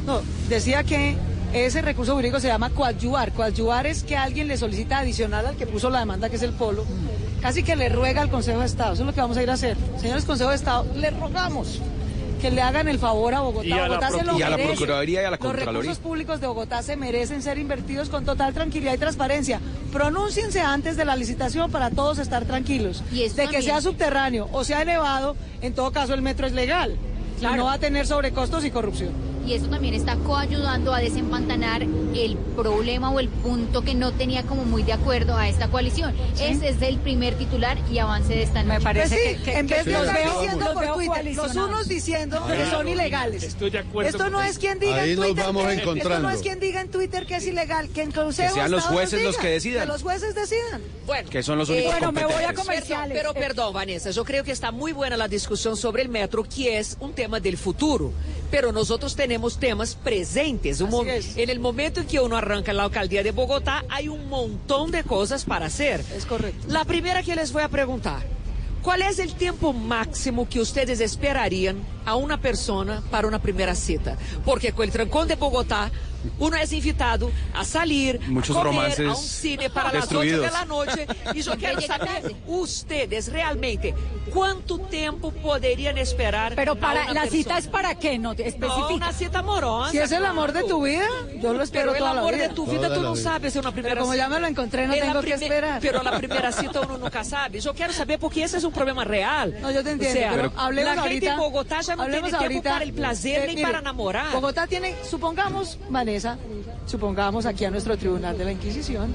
No, 0.07 0.21
decía 0.49 0.85
que 0.85 1.17
ese 1.53 1.83
recurso 1.83 2.14
jurídico 2.14 2.40
se 2.40 2.49
llama 2.49 2.71
coadyuvar. 2.71 3.33
Coadyuvar 3.33 3.87
es 3.87 4.03
que 4.03 4.17
alguien 4.17 4.49
le 4.49 4.57
solicita 4.57 4.99
adicional 4.99 5.47
al 5.47 5.57
que 5.57 5.67
puso 5.67 5.88
la 5.88 6.01
demanda, 6.01 6.29
que 6.29 6.37
es 6.37 6.43
el 6.43 6.53
polo, 6.53 6.85
casi 7.40 7.62
que 7.62 7.77
le 7.77 7.88
ruega 7.88 8.23
al 8.23 8.31
Consejo 8.31 8.61
de 8.61 8.67
Estado. 8.67 8.95
Eso 8.95 9.03
es 9.03 9.07
lo 9.07 9.14
que 9.14 9.21
vamos 9.21 9.37
a 9.37 9.43
ir 9.43 9.51
a 9.51 9.55
hacer. 9.55 9.77
Señores 9.99 10.25
Consejo 10.25 10.51
de 10.51 10.57
Estado, 10.57 10.87
le 10.97 11.11
rogamos 11.11 11.81
que 12.45 12.51
le 12.51 12.61
hagan 12.61 12.89
el 12.89 12.99
favor 12.99 13.33
a 13.33 13.41
Bogotá. 13.41 13.67
Y 13.67 13.73
a 13.73 13.77
la 13.77 13.89
Bogotá 13.89 14.11
se 14.11 14.19
Pro- 14.19 14.33
lo 14.33 14.39
y 14.39 14.43
a 14.43 14.51
la. 14.51 14.57
Procuraduría 14.59 15.23
y 15.23 15.25
a 15.25 15.31
la 15.31 15.39
Los 15.41 15.57
recursos 15.57 15.99
públicos 15.99 16.41
de 16.43 16.47
Bogotá 16.47 16.83
se 16.83 16.95
merecen 16.95 17.41
ser 17.41 17.57
invertidos 17.57 18.11
con 18.11 18.27
total 18.27 18.53
tranquilidad 18.53 18.93
y 18.93 18.99
transparencia. 18.99 19.61
Pronúnciense 19.91 20.61
antes 20.61 20.99
de 20.99 21.07
la 21.07 21.17
licitación 21.17 21.71
para 21.71 21.89
todos 21.91 22.19
estar 22.19 22.45
tranquilos. 22.45 23.03
Y 23.13 23.27
de 23.31 23.49
que 23.49 23.63
sea 23.63 23.81
subterráneo 23.81 24.49
o 24.53 24.63
sea 24.63 24.83
elevado, 24.83 25.37
en 25.63 25.75
todo 25.75 25.91
caso 25.91 26.13
el 26.13 26.21
metro 26.21 26.47
es 26.47 26.53
legal. 26.53 26.99
Y 27.41 27.47
no 27.47 27.65
va 27.65 27.75
a 27.75 27.79
tener 27.79 28.07
sobrecostos 28.07 28.65
y 28.67 28.71
corrupción. 28.71 29.11
Y 29.47 29.53
eso 29.55 29.67
también 29.67 29.95
está 29.95 30.17
coayudando 30.17 30.95
a 30.95 31.01
desempantanar 31.01 31.83
el 31.83 32.37
problema 32.57 33.11
o 33.11 33.21
el 33.21 33.29
punto 33.29 33.83
que 33.83 33.95
no 33.95 34.13
tenía 34.13 34.43
como 34.45 34.65
muy 34.65 34.83
de 34.83 34.93
acuerdo 34.95 35.37
a 35.37 35.49
esta 35.49 35.69
coalición. 35.69 36.15
Ese 36.41 36.69
es 36.71 36.81
el 36.83 36.99
primer 36.99 37.35
titular 37.35 37.77
y 37.91 37.99
avance 37.99 38.33
de 38.35 38.43
esta 38.43 38.63
noche. 38.63 38.79
Me 38.79 38.81
parece 38.85 39.17
Pues 39.17 39.45
sí, 39.45 39.51
en 39.51 39.67
vez 39.67 39.85
de 39.85 39.93
los 39.93 40.03
estar 40.07 40.23
veo- 40.23 40.41
diciendo 40.41 40.65
los 40.65 40.75
por 40.75 40.95
Twitter, 40.95 41.35
los 41.35 41.57
unos 41.57 41.89
diciendo 41.89 42.47
que 42.47 42.55
Claro, 42.55 42.71
son 42.71 42.89
ilegales. 42.89 43.43
Estoy 43.43 43.71
de 43.71 43.79
acuerdo 43.81 44.11
Esto 44.11 44.31
no 44.31 44.43
es 44.43 44.59
quien 44.59 44.79
diga 44.79 44.97
Ahí 45.03 45.11
en 45.11 45.17
nos 45.17 45.27
Twitter 45.27 45.45
vamos 45.45 45.67
que, 45.67 45.73
esto 45.75 45.83
encontrando. 45.83 46.29
no 46.29 46.35
es 46.35 46.41
quien 46.43 46.61
diga 46.61 46.81
en 46.81 46.91
Twitter 46.91 47.27
que 47.27 47.37
es 47.37 47.47
ilegal, 47.47 47.89
que 47.91 48.03
en 48.03 48.13
Consejo 48.13 48.55
Que 48.55 48.61
sean 48.61 48.71
los 48.71 48.85
jueces 48.85 49.23
los 49.23 49.33
diga, 49.33 49.43
que 49.43 49.49
decidan. 49.51 49.81
Que 49.83 49.87
los 49.89 50.03
jueces 50.03 50.35
decidan. 50.35 50.81
Bueno, 51.07 51.29
Que 51.29 51.43
son 51.43 51.59
los 51.59 51.69
únicos 51.69 51.91
bueno, 51.93 52.13
me 52.13 52.25
voy 52.25 52.45
a 52.45 52.55
comerciales. 52.55 53.17
Pero, 53.17 53.35
pero 53.35 53.47
perdón, 53.49 53.75
Vanessa, 53.75 54.11
yo 54.11 54.25
creo 54.25 54.43
que 54.45 54.53
está 54.53 54.71
muy 54.73 54.93
buena 54.93 55.17
la 55.17 55.29
discusión 55.29 55.77
sobre 55.77 56.03
el 56.03 56.09
metro, 56.09 56.45
que 56.45 56.79
es 56.79 56.97
un 57.01 57.13
tema 57.13 57.41
del 57.41 57.57
futuro. 57.59 58.13
Pero 58.51 58.73
nosotros 58.73 59.17
tenemos 59.17 59.59
temas 59.59 59.95
presentes. 59.95 60.81
Un 60.81 61.09
En 61.09 61.51
el 61.51 61.61
momento 61.61 62.01
en 62.01 62.07
que 62.07 62.21
uno 62.21 62.37
arranca 62.37 62.73
la 62.73 62.85
alcaldía 62.85 63.23
de 63.23 63.33
Bogotá, 63.33 63.85
hay 63.89 64.09
un 64.09 64.29
montón 64.29 64.91
de 64.91 65.03
cosas 65.03 65.45
para 65.45 65.67
hacer. 65.67 66.05
Es 66.17 66.27
correcto. 66.27 66.67
La 66.69 66.85
primera 66.85 67.23
que 67.23 67.35
les 67.35 67.53
voy 67.53 67.63
a 67.63 67.69
preguntar. 67.69 68.23
¿Cuál 68.83 69.03
es 69.03 69.19
el 69.19 69.35
tiempo 69.35 69.73
máximo 69.73 70.47
que 70.49 70.61
ustedes 70.61 71.01
esperarían 71.01 71.79
a 72.05 72.17
una 72.17 72.40
persona 72.40 73.03
para 73.11 73.27
una 73.29 73.40
primera 73.40 73.75
cita? 73.75 74.17
Porque 74.45 74.73
con 74.73 74.85
el 74.85 74.90
trancón 74.93 75.29
de 75.29 75.37
Bogotá, 75.37 75.90
uno 76.38 76.57
es 76.57 76.73
invitado 76.73 77.31
a 77.55 77.64
salir, 77.67 78.19
Muchos 78.29 78.57
a 78.57 78.61
comer 78.62 78.75
romances 78.75 79.07
a 79.07 79.11
un 79.11 79.17
cine 79.17 79.69
para 79.69 79.93
las 79.93 80.05
8 80.07 80.21
destruidos. 80.21 80.47
de 80.47 80.51
la 80.51 80.64
noche. 80.64 81.07
Y 81.35 81.43
yo 81.43 81.53
quiero 81.59 81.81
saber, 81.83 82.35
ustedes 82.47 83.31
realmente, 83.31 83.95
¿cuánto 84.33 84.79
tiempo 84.79 85.31
podrían 85.33 85.99
esperar? 85.99 86.55
Pero 86.57 86.73
a 86.73 86.77
para 86.77 87.03
una 87.03 87.12
la 87.12 87.21
persona? 87.23 87.31
cita 87.43 87.59
es 87.59 87.67
para 87.67 87.95
qué, 87.97 88.19
no 88.19 88.35
te 88.35 88.43
No, 88.45 88.49
especifica. 88.49 88.87
una 88.95 89.12
cita 89.12 89.38
amorosa. 89.40 89.90
Si 89.90 89.99
es 89.99 90.12
el 90.12 90.25
amor 90.25 90.53
de 90.53 90.64
tu 90.64 90.83
vida, 90.83 91.07
yo 91.43 91.53
lo 91.53 91.62
espero 91.62 91.93
Pero 91.93 91.93
el 91.93 91.99
toda 91.99 92.14
la 92.14 92.21
amor 92.21 92.35
vida. 92.35 92.49
de 92.49 92.55
tu 92.55 92.67
vida 92.67 92.88
Toda 92.88 93.03
no 93.03 93.12
vida. 93.12 93.23
sabes 93.23 93.53
si 93.53 93.59
una 93.59 93.73
primera 93.73 93.95
Pero 93.95 94.05
como 94.05 94.14
ya 94.14 94.25
cita. 94.25 94.35
me 94.35 94.40
lo 94.40 94.47
encontré, 94.47 94.87
no 94.87 94.95
En 94.95 95.21
que 95.23 95.35
esperar. 95.35 95.81
Pero 95.83 96.03
la 96.03 96.17
primera 96.17 96.53
cita 96.59 96.81
uno 96.81 96.97
nunca 96.97 97.23
sabe. 97.23 97.61
Yo 97.61 97.75
quiero 97.75 97.93
saber 97.93 98.19
porque 98.19 98.43
ese 98.45 98.57
es 98.57 98.64
un 98.64 98.73
problema 98.73 99.05
real. 99.05 99.55
No, 99.61 99.71
yo 99.71 99.85
te 99.85 99.90
entiendo, 99.90 100.19
O 100.19 100.23
sea, 100.23 100.31
pero 100.31 100.53
la 100.57 100.85
gente 100.95 101.01
ahorita. 101.01 101.33
en 101.35 101.38
Bogotá 101.38 101.81
ya 101.83 101.94
no 101.97 102.03
hablemos 102.03 102.31
tiene 102.31 102.45
ahorita, 102.45 102.71
para 102.71 102.85
el 102.85 102.93
placer 102.93 103.43
eh, 103.43 103.47
ni 103.49 103.55
mire, 103.57 103.67
para 103.67 103.79
enamorar. 103.81 104.33
Bogotá 104.33 104.67
tiene, 104.67 104.95
supongamos, 105.09 105.79
Vanessa, 105.89 106.37
supongamos 106.87 107.47
aquí 107.47 107.65
a 107.65 107.71
nuestro 107.71 107.97
tribunal 107.97 108.37
de 108.39 108.45
la 108.45 108.53
Inquisición, 108.53 109.15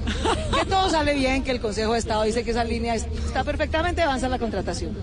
que 0.58 0.64
todo 0.66 0.90
sale 0.90 1.14
bien, 1.14 1.42
que 1.44 1.50
el 1.50 1.60
Consejo 1.60 1.92
de 1.92 1.98
Estado 1.98 2.22
dice 2.24 2.44
que 2.44 2.50
esa 2.50 2.64
línea 2.64 2.94
es- 2.94 3.06
está 3.26 3.44
perfectamente, 3.44 4.02
avanza 4.02 4.28
la 4.28 4.38
contratación. 4.38 4.96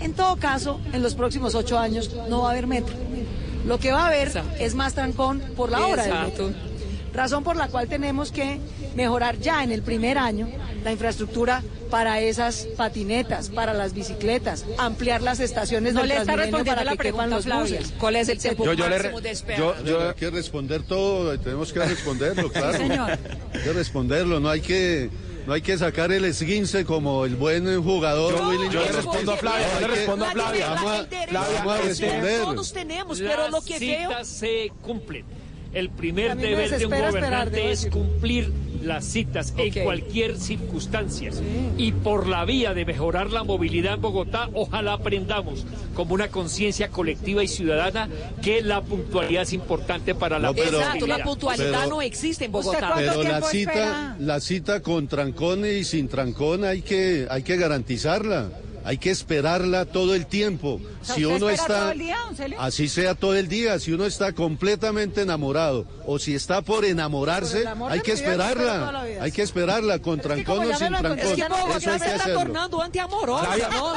En 0.00 0.14
todo 0.14 0.36
caso, 0.36 0.80
en 0.92 1.02
los 1.02 1.14
próximos 1.14 1.54
ocho 1.54 1.78
años 1.78 2.10
no 2.28 2.42
va 2.42 2.48
a 2.48 2.52
haber 2.52 2.66
metro. 2.66 2.94
Lo 3.66 3.78
que 3.78 3.92
va 3.92 4.04
a 4.04 4.06
haber 4.08 4.32
es 4.58 4.74
más 4.74 4.94
trancón 4.94 5.40
por 5.56 5.70
la 5.70 5.86
hora 5.86 6.02
del 6.02 6.14
metro. 6.26 6.50
Razón 7.12 7.44
por 7.44 7.56
la 7.56 7.68
cual 7.68 7.88
tenemos 7.88 8.32
que 8.32 8.58
mejorar 8.96 9.38
ya 9.38 9.62
en 9.62 9.70
el 9.72 9.82
primer 9.82 10.16
año 10.18 10.48
la 10.82 10.92
infraestructura 10.92 11.62
para 11.90 12.20
esas 12.20 12.66
patinetas, 12.76 13.50
para 13.50 13.74
las 13.74 13.92
bicicletas, 13.92 14.64
ampliar 14.78 15.20
las 15.20 15.38
estaciones 15.40 15.92
No 15.92 16.00
del 16.00 16.08
le 16.08 16.16
está 16.16 16.36
respondiendo 16.36 16.70
para 16.70 16.84
la 16.84 16.92
que 16.92 16.96
pregunta, 16.98 17.26
los 17.26 17.44
Flavia. 17.44 17.78
buses. 17.80 17.92
¿Cuál 17.98 18.16
es 18.16 18.28
el 18.30 18.38
tiempo 18.38 18.64
Yo- 18.64 18.72
yo 18.72 18.88
le 18.88 18.96
máximo 18.96 19.16
re- 19.18 19.22
de 19.22 19.30
espera? 19.30 19.58
yo- 19.58 19.84
Yo, 19.84 20.08
hay 20.08 20.14
que 20.14 20.30
responder 20.30 20.82
todo, 20.84 21.38
tenemos 21.38 21.70
que 21.72 21.80
responderlo, 21.80 22.50
claro. 22.50 22.78
señor. 22.78 23.10
Hay 23.10 23.60
que 23.62 23.72
responderlo, 23.74 24.40
no 24.40 24.48
hay 24.48 24.62
que, 24.62 25.10
no 25.46 25.52
hay 25.52 25.60
que 25.60 25.76
sacar 25.76 26.10
el 26.12 26.24
esguince 26.24 26.86
como 26.86 27.26
el 27.26 27.36
buen 27.36 27.82
jugador 27.84 28.38
Yo- 28.38 28.48
Willy 28.48 28.70
yo 28.70 28.80
le 28.84 28.92
respondo 28.92 29.32
a 29.32 29.36
Flavia, 29.36 29.66
yo 29.82 29.88
le 29.88 29.94
respondo 29.94 30.24
a 30.24 30.30
Flavia. 30.30 30.68
Vamos 30.70 30.92
a, 30.92 31.02
derecho 31.04 31.34
vamos 31.34 31.72
a 31.72 31.74
a 31.74 31.82
responder. 31.82 32.40
Todos 32.42 32.72
tenemos, 32.72 33.18
pero 33.20 33.48
lo 33.50 33.60
que 33.60 33.78
veo... 33.78 34.08
citas 34.08 34.28
se 34.28 34.72
cumplen. 34.80 35.26
El 35.72 35.90
primer 35.90 36.36
deber 36.36 36.78
de 36.78 36.86
un 36.86 36.92
gobernante 36.92 37.70
es 37.72 37.86
cumplir 37.86 38.52
las 38.82 39.04
citas 39.04 39.54
en 39.56 39.84
cualquier 39.84 40.36
circunstancia. 40.38 41.30
Y 41.78 41.92
por 41.92 42.26
la 42.26 42.44
vía 42.44 42.74
de 42.74 42.84
mejorar 42.84 43.30
la 43.30 43.44
movilidad 43.44 43.94
en 43.94 44.00
Bogotá, 44.00 44.50
ojalá 44.54 44.94
aprendamos 44.94 45.64
como 45.94 46.14
una 46.14 46.28
conciencia 46.28 46.88
colectiva 46.88 47.44
y 47.44 47.48
ciudadana 47.48 48.08
que 48.42 48.60
la 48.60 48.80
puntualidad 48.82 49.42
es 49.44 49.52
importante 49.52 50.14
para 50.16 50.38
la 50.40 50.48
No, 50.48 50.54
pero- 50.54 50.78
Exacto, 50.80 51.06
la 51.06 51.22
puntualidad 51.22 51.70
pero- 51.84 51.90
no 51.90 52.02
existe 52.02 52.44
en 52.46 52.54
¿Usted 52.54 52.70
Bogotá. 52.70 52.92
Pero 52.96 53.22
la 53.22 53.38
espera? 53.38 53.50
cita, 53.50 54.16
la 54.18 54.40
cita 54.40 54.82
con 54.82 55.06
trancón 55.06 55.64
y 55.64 55.84
sin 55.84 56.08
trancón 56.08 56.64
hay 56.64 56.82
que, 56.82 57.26
hay 57.30 57.42
que 57.44 57.56
garantizarla. 57.56 58.50
Hay 58.84 58.98
que 58.98 59.10
esperarla 59.10 59.84
todo 59.84 60.14
el 60.14 60.26
tiempo. 60.26 60.80
sea, 61.02 61.14
si 61.14 61.24
¿usted 61.24 61.36
uno 61.36 61.50
está 61.50 61.66
todo 61.66 61.90
el 61.92 61.98
día, 61.98 62.18
don 62.24 62.36
Celio? 62.36 62.60
así 62.60 62.88
sea 62.88 63.14
todo 63.14 63.34
el 63.34 63.48
día, 63.48 63.78
si 63.78 63.92
uno 63.92 64.06
está 64.06 64.32
completamente 64.32 65.22
enamorado 65.22 65.86
o 66.06 66.18
si 66.18 66.34
está 66.34 66.62
por 66.62 66.84
enamorarse, 66.84 67.64
hay 67.88 68.00
que 68.00 68.12
esperarla. 68.12 69.04
vida. 69.04 69.22
Hay 69.22 69.32
que 69.32 69.42
esperarla 69.42 69.98
con 70.00 70.20
trancón 70.20 70.58
como 70.58 70.70
o 70.70 70.76
sin 70.76 70.88
trancón. 70.88 71.18
Es 71.18 71.32
que 71.34 71.48
Bogotá 71.48 71.80
se 71.80 71.86
que 71.86 71.94
está 71.94 72.14
hacerlo. 72.14 72.40
tornando 72.40 72.82
antiamorosa, 72.82 73.44
Flavia, 73.44 73.68
¿no? 73.70 73.94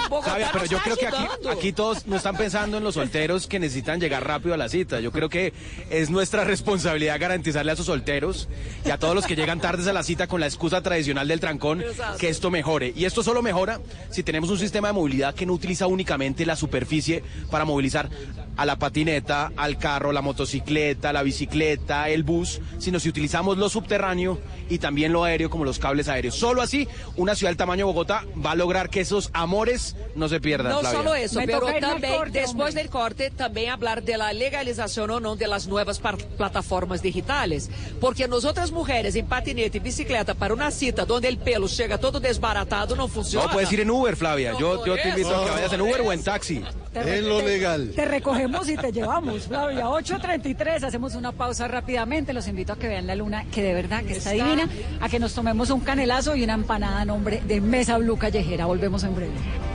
Pero 0.53 0.65
yo 0.65 0.77
creo 0.79 0.97
que 0.97 1.07
aquí 1.49 1.73
todos 1.73 2.05
no 2.07 2.15
están 2.15 2.37
pensando 2.37 2.77
en 2.77 2.83
los 2.83 2.95
solteros 2.95 3.47
que 3.47 3.59
necesitan 3.59 3.99
llegar 3.99 4.25
rápido 4.25 4.53
a 4.53 4.57
la 4.57 4.69
cita. 4.69 4.99
Yo 4.99 5.11
creo 5.11 5.29
que 5.29 5.53
es 5.89 6.09
nuestra 6.09 6.43
responsabilidad 6.43 7.19
garantizarle 7.19 7.71
a 7.71 7.73
esos 7.73 7.85
solteros 7.87 8.47
y 8.85 8.91
a 8.91 8.97
todos 8.97 9.15
los 9.15 9.25
que 9.25 9.35
llegan 9.35 9.59
tardes 9.59 9.87
a 9.87 9.93
la 9.93 10.03
cita 10.03 10.27
con 10.27 10.39
la 10.39 10.47
excusa 10.47 10.81
tradicional 10.81 11.27
del 11.27 11.39
trancón 11.39 11.83
que 12.19 12.29
esto 12.29 12.51
mejore. 12.51 12.93
Y 12.95 13.05
esto 13.05 13.23
solo 13.23 13.41
mejora 13.41 13.79
si 14.11 14.23
tenemos 14.23 14.49
un 14.49 14.57
sistema 14.57 14.74
de 14.81 14.93
movilidad 14.93 15.33
que 15.35 15.45
no 15.45 15.53
utiliza 15.53 15.87
únicamente 15.87 16.45
la 16.45 16.55
superficie 16.55 17.23
para 17.49 17.65
movilizar 17.65 18.09
a 18.57 18.65
la 18.65 18.77
patineta, 18.77 19.51
al 19.57 19.77
carro, 19.77 20.11
la 20.11 20.21
motocicleta, 20.21 21.11
la 21.11 21.23
bicicleta, 21.23 22.09
el 22.09 22.23
bus, 22.23 22.61
sino 22.79 22.99
si 22.99 23.09
utilizamos 23.09 23.57
lo 23.57 23.67
subterráneo 23.69 24.39
y 24.69 24.77
también 24.77 25.11
lo 25.11 25.23
aéreo 25.23 25.49
como 25.49 25.65
los 25.65 25.77
cables 25.77 26.07
aéreos. 26.07 26.35
Solo 26.35 26.61
así, 26.61 26.87
una 27.17 27.35
ciudad 27.35 27.49
del 27.49 27.57
tamaño 27.57 27.85
de 27.85 27.91
Bogotá 27.91 28.23
va 28.43 28.51
a 28.51 28.55
lograr 28.55 28.89
que 28.89 29.01
esos 29.01 29.29
amores 29.33 29.95
no 30.15 30.29
se 30.29 30.39
pierdan. 30.39 30.71
No 30.71 30.79
Flavia. 30.79 30.99
solo 30.99 31.15
eso, 31.15 31.39
Me 31.39 31.47
pero 31.47 31.67
también, 31.79 32.15
corte, 32.15 32.39
después 32.39 32.69
hombre. 32.69 32.83
del 32.83 32.89
corte, 32.89 33.29
también 33.31 33.71
hablar 33.71 34.03
de 34.03 34.17
la 34.17 34.31
legalización 34.31 35.09
o 35.11 35.19
no 35.19 35.35
de 35.35 35.47
las 35.47 35.67
nuevas 35.67 35.99
plataformas 35.99 37.01
digitales. 37.01 37.69
Porque 37.99 38.27
nosotras 38.27 38.71
mujeres 38.71 39.15
en 39.15 39.25
patinete 39.27 39.77
y 39.77 39.81
bicicleta 39.81 40.33
para 40.33 40.53
una 40.53 40.71
cita 40.71 41.05
donde 41.05 41.27
el 41.27 41.37
pelo 41.37 41.67
llega 41.67 41.97
todo 41.97 42.19
desbaratado 42.19 42.95
no 42.95 43.07
funciona. 43.07 43.47
No, 43.47 43.51
puedes 43.51 43.71
ir 43.71 43.81
en 43.81 43.91
Uber, 43.91 44.15
Flavia. 44.15 44.53
No, 44.53 44.59
yo 44.59 44.64
yo 44.85 44.95
te 44.95 45.09
invito 45.09 45.35
a 45.35 45.45
que 45.45 45.51
vayas 45.51 45.73
en 45.73 45.81
Uber 45.81 46.01
o 46.01 46.11
en 46.11 46.23
taxi. 46.23 46.63
En 46.93 47.27
lo 47.27 47.41
legal. 47.41 47.91
Te 47.95 48.05
recogemos 48.05 48.69
y 48.69 48.77
te 48.77 48.91
llevamos, 48.91 49.47
Flavia. 49.47 49.85
8.33, 49.85 50.83
hacemos 50.83 51.15
una 51.15 51.31
pausa 51.31 51.67
rápidamente. 51.67 52.33
Los 52.33 52.47
invito 52.47 52.73
a 52.73 52.77
que 52.77 52.87
vean 52.87 53.07
la 53.07 53.15
luna, 53.15 53.45
que 53.51 53.61
de 53.61 53.73
verdad 53.73 54.03
que 54.03 54.13
está, 54.13 54.31
divina. 54.31 54.69
A 55.01 55.09
que 55.09 55.19
nos 55.19 55.33
tomemos 55.33 55.69
un 55.69 55.81
canelazo 55.81 56.35
y 56.35 56.43
una 56.43 56.53
empanada 56.53 57.01
a 57.01 57.05
nombre 57.05 57.41
de 57.45 57.61
Mesa 57.61 57.97
Blue 57.97 58.17
Callejera. 58.17 58.65
Volvemos 58.65 59.03
en 59.03 59.15
breve. 59.15 59.74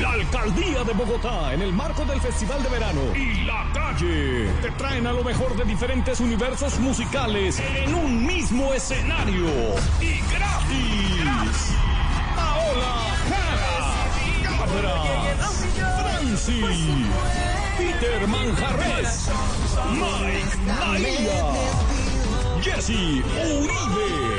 La 0.00 0.12
Alcaldía 0.12 0.82
de 0.84 0.92
Bogotá, 0.92 1.52
en 1.54 1.62
el 1.62 1.72
marco 1.72 2.04
del 2.04 2.20
Festival 2.20 2.62
de 2.62 2.68
Verano 2.68 3.00
y 3.14 3.44
La 3.44 3.70
Calle, 3.72 4.48
te 4.60 4.70
traen 4.72 5.06
a 5.06 5.12
lo 5.12 5.22
mejor 5.22 5.56
de 5.56 5.64
diferentes 5.64 6.20
universos 6.20 6.78
musicales 6.80 7.60
en 7.76 7.94
un 7.94 8.26
mismo 8.26 8.72
escenario 8.74 9.46
y 10.00 10.20
gratis. 10.32 11.74
Paola 12.36 12.94
Jara, 13.28 13.94
Cabra, 14.42 14.96
Franci, 16.02 16.62
Peter 17.76 18.26
Manjarres, 18.26 19.30
Mike 19.92 20.56
María, 20.66 21.52
Jesse 22.62 23.22
Uribe. 23.60 24.38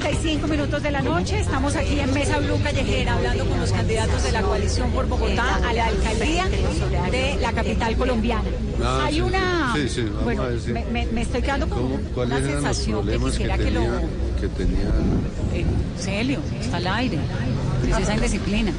8.35 0.00 0.48
minutos 0.48 0.82
de 0.82 0.90
la 0.90 1.02
noche, 1.02 1.38
estamos 1.40 1.76
aquí 1.76 2.00
en 2.00 2.12
Mesa 2.14 2.38
Blue 2.38 2.58
Callejera 2.62 3.14
hablando 3.14 3.44
con 3.46 3.60
los 3.60 3.70
candidatos 3.70 4.22
de 4.22 4.32
la 4.32 4.40
coalición 4.42 4.90
por 4.92 5.06
Bogotá 5.06 5.56
a 5.56 5.72
la 5.74 5.86
alcaldía 5.86 6.46
de 7.10 7.36
la 7.40 7.52
capital 7.52 7.96
colombiana. 7.96 8.42
Ah, 8.82 9.02
Hay 9.04 9.14
sí, 9.16 9.20
una... 9.20 9.72
sí, 9.76 9.88
sí, 9.88 10.02
vamos 10.02 10.24
bueno, 10.24 10.42
a 10.44 10.58
si- 10.58 10.72
me, 10.72 10.84
me- 10.86 11.06
me 11.06 11.20
estoy 11.22 11.42
quedando 11.42 11.68
con 11.68 11.78
¿Cómo- 11.82 11.94
una 11.96 12.08
¿Cuáles 12.14 12.38
eran 12.38 12.44
los 12.46 12.76
sensación 12.76 13.06
que 13.06 13.18
quisiera 13.18 13.58
que, 13.58 13.70
lo... 13.70 13.80
Que 14.40 14.48
tenía 14.56 14.88
Eh, 15.52 15.66
Celio, 15.98 16.40
está 16.60 16.78
al 16.78 16.86
aire. 16.86 17.18
Es 17.90 17.98
esa 17.98 18.14
indisciplina. 18.14 18.72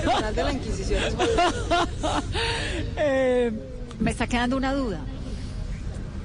Tribunal 0.00 0.34
de 0.34 0.42
la 0.44 0.52
Inquisición 0.52 1.02
Eh, 2.96 3.52
me 3.98 4.10
está 4.12 4.26
quedando 4.28 4.56
una 4.56 4.72
duda. 4.74 5.00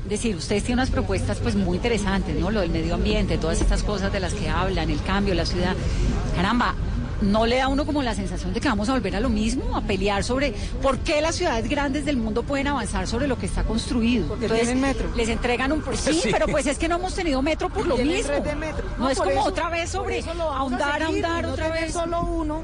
Es 0.04 0.10
decir, 0.10 0.36
ustedes 0.36 0.64
tienen 0.64 0.80
unas 0.80 0.90
propuestas 0.90 1.38
pues 1.40 1.56
muy 1.56 1.78
interesantes, 1.78 2.36
¿no? 2.38 2.52
Lo 2.52 2.60
del 2.62 2.70
medio 2.70 2.96
ambiente, 2.96 3.38
todas 3.38 3.62
estas 3.62 3.84
cosas 3.84 4.12
de 4.12 4.20
las 4.20 4.34
que 4.34 4.50
hablan, 4.50 4.90
el 4.90 5.02
cambio, 5.02 5.34
la 5.34 5.46
ciudad. 5.46 5.76
Caramba, 6.36 6.76
¿no 7.22 7.46
le 7.46 7.56
da 7.56 7.66
a 7.66 7.68
uno 7.70 7.86
como 7.86 8.04
la 8.04 8.14
sensación 8.14 8.54
de 8.54 8.60
que 8.60 8.68
vamos 8.68 8.90
a 8.90 8.94
volver 8.94 9.16
a 9.16 9.22
lo 9.22 9.30
mismo? 9.30 9.78
A 9.78 9.82
pelear 9.82 10.26
sobre 10.26 10.54
por 10.82 11.00
qué 11.00 11.22
las 11.22 11.36
ciudades 11.36 11.70
grandes 11.70 12.04
del 12.04 12.18
mundo 12.18 12.44
pueden 12.44 12.68
avanzar 12.68 13.08
sobre 13.08 13.28
lo 13.28 13.38
que 13.38 13.46
está 13.46 13.64
construido. 13.64 14.28
Porque 14.28 14.50
tienen 14.50 14.82
metro. 14.82 15.10
Les 15.16 15.30
entregan 15.30 15.72
un... 15.72 15.82
Sí, 15.96 16.14
Sí. 16.22 16.30
pero 16.34 16.48
pues 16.48 16.68
es 16.68 16.78
que 16.78 16.90
no 16.90 16.96
hemos 16.98 17.16
tenido 17.16 17.42
metro 17.42 17.70
por 17.70 17.88
lo 17.88 17.96
mismo. 17.98 18.34
de 18.42 18.56
metro. 18.56 18.84
No, 19.00 19.10
es 19.10 19.18
como 19.18 19.32
eso- 19.32 19.44
otra 19.46 19.70
vez 19.70 19.90
sobre 19.90 20.22
vamos 20.22 20.42
a 20.54 20.58
ahondar, 20.58 21.02
seguir, 21.08 21.26
ahondar 21.26 21.44
no 21.46 21.54
otra 21.54 21.68
tener 21.68 21.84
vez. 21.86 21.94
solo 21.94 22.22
uno, 22.24 22.62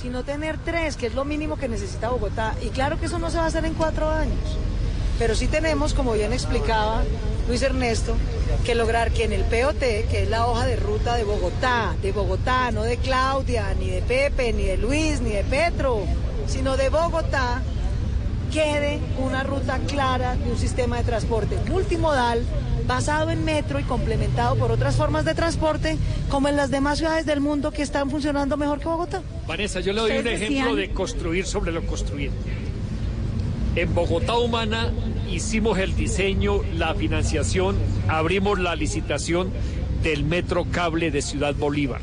sino 0.00 0.22
tener 0.24 0.56
tres, 0.64 0.96
que 0.96 1.08
es 1.08 1.14
lo 1.14 1.26
mínimo 1.26 1.56
que 1.58 1.68
necesita 1.68 2.08
Bogotá. 2.08 2.54
Y 2.64 2.68
claro 2.70 2.98
que 2.98 3.04
eso 3.04 3.18
no 3.18 3.30
se 3.30 3.36
va 3.36 3.44
a 3.44 3.46
hacer 3.48 3.66
en 3.66 3.74
cuatro 3.74 4.08
años. 4.10 4.38
Pero 5.20 5.34
sí 5.36 5.46
tenemos, 5.46 5.94
como 5.94 6.14
bien 6.14 6.32
explicaba 6.32 7.02
Luis 7.46 7.60
Ernesto, 7.62 8.16
que 8.64 8.74
lograr 8.74 9.12
que 9.12 9.24
en 9.24 9.32
el 9.34 9.42
POT, 9.42 9.78
que 9.78 10.22
es 10.22 10.28
la 10.30 10.46
hoja 10.46 10.66
de 10.66 10.74
ruta 10.76 11.14
de 11.14 11.24
Bogotá, 11.24 11.94
de 12.02 12.10
Bogotá, 12.10 12.70
no 12.72 12.82
de 12.82 12.96
Claudia, 12.96 13.72
ni 13.78 13.90
de 13.90 14.00
Pepe, 14.02 14.52
ni 14.52 14.64
de 14.64 14.78
Luis, 14.78 15.20
ni 15.20 15.30
de 15.30 15.44
Petro, 15.44 16.04
sino 16.48 16.76
de 16.78 16.88
Bogotá, 16.88 17.60
quede 18.52 18.98
una 19.18 19.42
ruta 19.44 19.78
clara 19.86 20.34
de 20.36 20.50
un 20.50 20.58
sistema 20.58 20.96
de 20.96 21.04
transporte 21.04 21.56
multimodal 21.68 22.42
basado 22.86 23.30
en 23.30 23.44
metro 23.44 23.78
y 23.78 23.84
complementado 23.84 24.56
por 24.56 24.72
otras 24.72 24.96
formas 24.96 25.24
de 25.24 25.34
transporte 25.34 25.96
como 26.28 26.48
en 26.48 26.56
las 26.56 26.70
demás 26.70 26.98
ciudades 26.98 27.26
del 27.26 27.40
mundo 27.40 27.70
que 27.70 27.82
están 27.82 28.10
funcionando 28.10 28.56
mejor 28.56 28.80
que 28.80 28.86
Bogotá. 28.86 29.22
Vanessa, 29.46 29.78
yo 29.80 29.92
le 29.92 30.00
doy 30.00 30.10
un 30.18 30.26
ejemplo 30.26 30.46
decían- 30.48 30.76
de 30.76 30.90
construir 30.90 31.46
sobre 31.46 31.70
lo 31.72 31.86
construido. 31.86 32.32
En 33.76 33.94
Bogotá 33.94 34.36
Humana 34.36 34.90
hicimos 35.30 35.78
el 35.78 35.94
diseño, 35.94 36.60
la 36.74 36.94
financiación, 36.94 37.76
abrimos 38.08 38.58
la 38.58 38.74
licitación 38.74 39.50
del 40.02 40.24
metro 40.24 40.66
cable 40.72 41.12
de 41.12 41.22
Ciudad 41.22 41.54
Bolívar. 41.54 42.00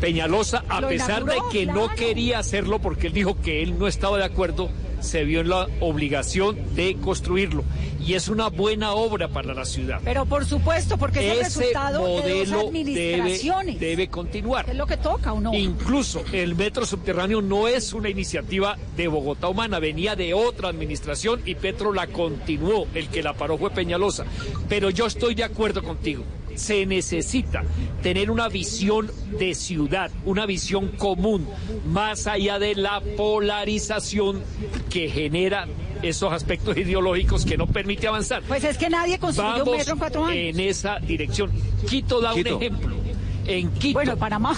Peñalosa, 0.00 0.64
a 0.68 0.80
pesar 0.80 1.24
de 1.24 1.36
que 1.52 1.66
no 1.66 1.88
quería 1.90 2.38
hacerlo 2.38 2.78
porque 2.78 3.08
él 3.08 3.12
dijo 3.12 3.38
que 3.40 3.62
él 3.62 3.78
no 3.78 3.86
estaba 3.86 4.16
de 4.16 4.24
acuerdo, 4.24 4.70
se 5.02 5.24
vio 5.24 5.40
en 5.40 5.48
la 5.48 5.68
obligación 5.80 6.56
de 6.74 6.96
construirlo. 6.96 7.64
Y 8.00 8.14
es 8.14 8.28
una 8.28 8.48
buena 8.48 8.92
obra 8.92 9.28
para 9.28 9.54
la 9.54 9.64
ciudad. 9.64 10.00
Pero 10.02 10.26
por 10.26 10.44
supuesto, 10.44 10.98
porque 10.98 11.30
es 11.30 11.38
el 11.38 11.44
resultado 11.44 11.98
de 11.98 12.10
dos 12.10 12.20
modelo 12.20 12.56
debe, 12.56 12.66
administraciones. 12.66 13.80
debe 13.80 14.08
continuar. 14.08 14.68
Es 14.68 14.76
lo 14.76 14.86
que 14.86 14.96
toca, 14.96 15.32
¿o 15.32 15.40
no? 15.40 15.54
Incluso 15.54 16.24
el 16.32 16.56
metro 16.56 16.84
subterráneo 16.84 17.42
no 17.42 17.68
es 17.68 17.92
una 17.92 18.08
iniciativa 18.08 18.76
de 18.96 19.08
Bogotá 19.08 19.48
Humana, 19.48 19.78
venía 19.78 20.16
de 20.16 20.34
otra 20.34 20.68
administración 20.68 21.42
y 21.44 21.54
Petro 21.54 21.92
la 21.92 22.08
continuó. 22.08 22.86
El 22.94 23.08
que 23.08 23.22
la 23.22 23.34
paró 23.34 23.56
fue 23.56 23.70
Peñalosa. 23.70 24.24
Pero 24.68 24.90
yo 24.90 25.06
estoy 25.06 25.34
de 25.34 25.44
acuerdo 25.44 25.82
contigo. 25.82 26.24
Se 26.54 26.86
necesita 26.86 27.64
tener 28.02 28.30
una 28.30 28.48
visión 28.48 29.10
de 29.38 29.54
ciudad, 29.54 30.10
una 30.24 30.46
visión 30.46 30.88
común, 30.88 31.46
más 31.86 32.26
allá 32.26 32.58
de 32.58 32.74
la 32.74 33.00
polarización 33.16 34.42
que 34.90 35.08
genera 35.08 35.66
esos 36.02 36.32
aspectos 36.32 36.76
ideológicos 36.76 37.44
que 37.44 37.56
no 37.56 37.66
permite 37.66 38.08
avanzar. 38.08 38.42
Pues 38.42 38.64
es 38.64 38.76
que 38.76 38.90
nadie 38.90 39.18
construyó 39.18 39.64
un 39.64 39.76
metro 39.76 39.92
en 39.92 39.98
cuatro 39.98 40.24
años. 40.24 40.36
en 40.36 40.60
esa 40.60 40.98
dirección. 40.98 41.50
Quito 41.88 42.20
da 42.20 42.34
Quito. 42.34 42.56
un 42.56 42.62
ejemplo. 42.62 42.96
En 43.46 43.70
Quito, 43.72 44.00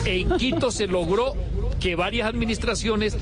en 0.05 0.37
Quito 0.37 0.71
se 0.71 0.87
logró 0.87 1.35
que 1.81 1.97
varias 1.97 2.29
administraciones 2.29 3.17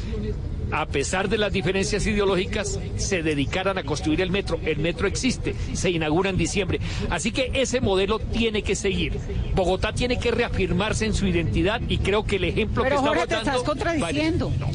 a 0.73 0.87
pesar 0.87 1.29
de 1.29 1.39
las 1.39 1.53
diferencias 1.53 2.07
ideológicas, 2.07 2.81
se 2.97 3.23
dedicaran 3.23 3.79
a 3.79 3.83
construir 3.85 4.21
el 4.23 4.31
metro. 4.31 4.59
El 4.65 4.79
metro 4.79 5.07
existe, 5.07 5.55
se 5.75 5.91
inaugura 5.91 6.31
en 6.31 6.37
diciembre. 6.37 6.81
Así 7.11 7.31
que 7.31 7.51
ese 7.55 7.81
modelo 7.81 8.19
tiene 8.19 8.63
que 8.63 8.75
seguir. 8.75 9.19
Bogotá 9.55 9.93
tiene 9.93 10.19
que 10.19 10.31
reafirmarse 10.31 11.05
en 11.07 11.15
su 11.15 11.27
identidad 11.27 11.81
y 11.89 11.99
creo 11.99 12.25
que 12.25 12.37
el 12.37 12.45
ejemplo 12.45 12.83
Pero 12.83 12.97
que 12.97 13.03
Jorge, 13.03 13.23
estamos 13.23 13.29
te 13.45 13.51
dando... 13.51 13.61
estás 13.61 13.69
contradiciendo. 13.69 14.53
No. 14.59 14.67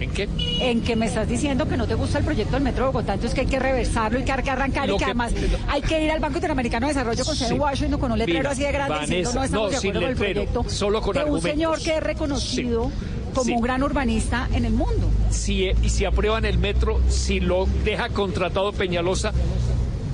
¿En 0.00 0.10
qué? 0.10 0.28
En 0.60 0.80
que 0.80 0.96
me 0.96 1.06
estás 1.06 1.28
diciendo 1.28 1.68
que 1.68 1.76
no 1.76 1.86
te 1.86 1.94
gusta 1.94 2.18
el 2.18 2.24
proyecto 2.24 2.54
del 2.54 2.64
Metro 2.64 2.86
de 2.86 2.90
Bogotá, 2.92 3.14
entonces 3.14 3.36
que 3.36 3.42
hay 3.42 3.46
que 3.46 3.60
reversarlo 3.60 4.18
y 4.18 4.24
que 4.24 4.32
hay 4.32 4.42
que 4.42 4.50
arrancar 4.50 4.88
Lo 4.88 4.96
y 4.96 4.98
que, 4.98 5.04
que- 5.04 5.10
además 5.12 5.32
hay 5.68 5.80
que 5.82 6.04
ir 6.04 6.10
al 6.10 6.18
Banco 6.18 6.38
Interamericano 6.38 6.88
de 6.88 6.92
Desarrollo 6.94 7.24
con 7.24 7.36
sede 7.36 7.48
Sí. 7.50 7.54
Washington 7.54 8.00
con 8.00 8.10
un 8.10 8.18
letrero 8.18 8.40
Mira, 8.40 8.50
así 8.50 8.62
de 8.64 8.72
grande 8.72 8.98
diciendo 9.02 9.30
no 9.32 9.44
estamos 9.44 9.52
no, 9.66 9.70
de 9.70 9.76
sin 9.80 9.90
acuerdo 9.90 10.00
con 10.00 10.08
el 10.08 10.18
letrero, 10.18 10.50
proyecto 10.52 10.74
solo 10.74 11.00
con 11.00 11.14
de 11.14 11.20
un 11.20 11.24
argumentos. 11.26 11.50
señor 11.52 11.82
que 11.82 11.96
es 11.96 12.02
reconocido 12.02 12.90
como 13.32 13.44
Sí. 13.44 13.52
un 13.52 13.60
gran 13.62 13.82
urbanista 13.82 14.48
en 14.52 14.64
el 14.64 14.72
mundo. 14.72 15.08
si, 15.30 15.70
y 15.82 15.88
si 15.88 16.04
aprueban 16.04 16.44
el 16.44 16.58
metro, 16.58 17.00
si 17.08 17.40
lo 17.40 17.66
deja 17.84 18.08
contratado 18.10 18.72
Peñalosa, 18.72 19.32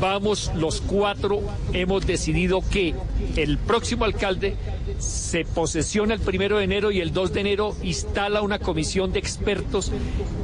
vamos 0.01 0.51
los 0.55 0.81
cuatro, 0.81 1.41
hemos 1.73 2.07
decidido 2.07 2.63
que 2.69 2.95
el 3.37 3.59
próximo 3.59 4.05
alcalde 4.05 4.57
se 4.99 5.45
posesiona 5.45 6.15
el 6.15 6.21
primero 6.21 6.59
de 6.59 6.65
enero 6.65 6.91
y 6.91 7.01
el 7.01 7.13
2 7.13 7.33
de 7.33 7.41
enero 7.41 7.77
instala 7.83 8.43
una 8.43 8.59
comisión 8.59 9.13
de 9.13 9.19
expertos 9.19 9.93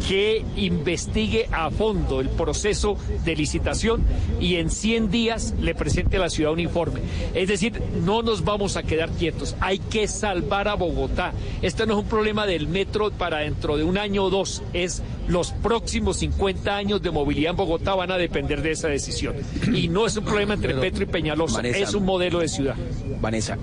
que 0.09 0.44
investigue 0.57 1.48
a 1.50 1.70
fondo 1.70 2.20
el 2.20 2.28
proceso 2.28 2.96
de 3.24 3.36
licitación 3.36 4.02
y 4.40 4.57
en 4.57 4.70
100 4.70 5.11
días 5.11 5.55
le 5.61 5.74
presente 5.74 6.16
a 6.16 6.20
la 6.20 6.30
ciudad 6.30 6.52
un 6.52 6.61
informe. 6.61 7.00
Es 7.34 7.48
decir, 7.48 7.80
no 8.05 8.22
nos 8.22 8.44
vamos 8.44 8.76
a 8.76 8.82
quedar 8.82 9.11
quietos, 9.11 9.57
hay 9.61 9.78
que 9.78 10.07
salvar 10.09 10.68
a 10.68 10.74
Bogotá. 10.74 11.32
Este 11.62 11.86
no 11.86 11.94
es 11.94 12.00
un 12.00 12.09
problema 12.09 12.46
del 12.46 12.68
metro 12.68 13.11
para 13.11 13.38
dentro 13.38 13.76
de 13.76 13.84
un 13.84 13.98
año 13.98 14.24
o 14.24 14.30
dos, 14.30 14.62
es 14.72 15.02
los 15.28 15.52
próximos 15.52 16.18
50 16.18 16.76
años 16.76 17.02
de 17.02 17.10
movilidad 17.10 17.50
en 17.50 17.56
Bogotá 17.56 17.94
van 17.94 18.10
a 18.10 18.18
depender 18.18 18.62
de 18.62 18.72
esa 18.72 18.88
decisión. 18.88 19.34
Y 19.72 19.88
no 19.88 20.06
es 20.06 20.16
un 20.16 20.24
problema 20.24 20.54
entre 20.54 20.70
Pero, 20.70 20.80
Petro 20.80 21.04
y 21.04 21.06
Peñalosa, 21.06 21.56
Vanessa, 21.56 21.78
es 21.78 21.94
un 21.94 22.04
modelo 22.04 22.40
de 22.40 22.48
ciudad. 22.48 22.74
Vanessa, 23.20 23.58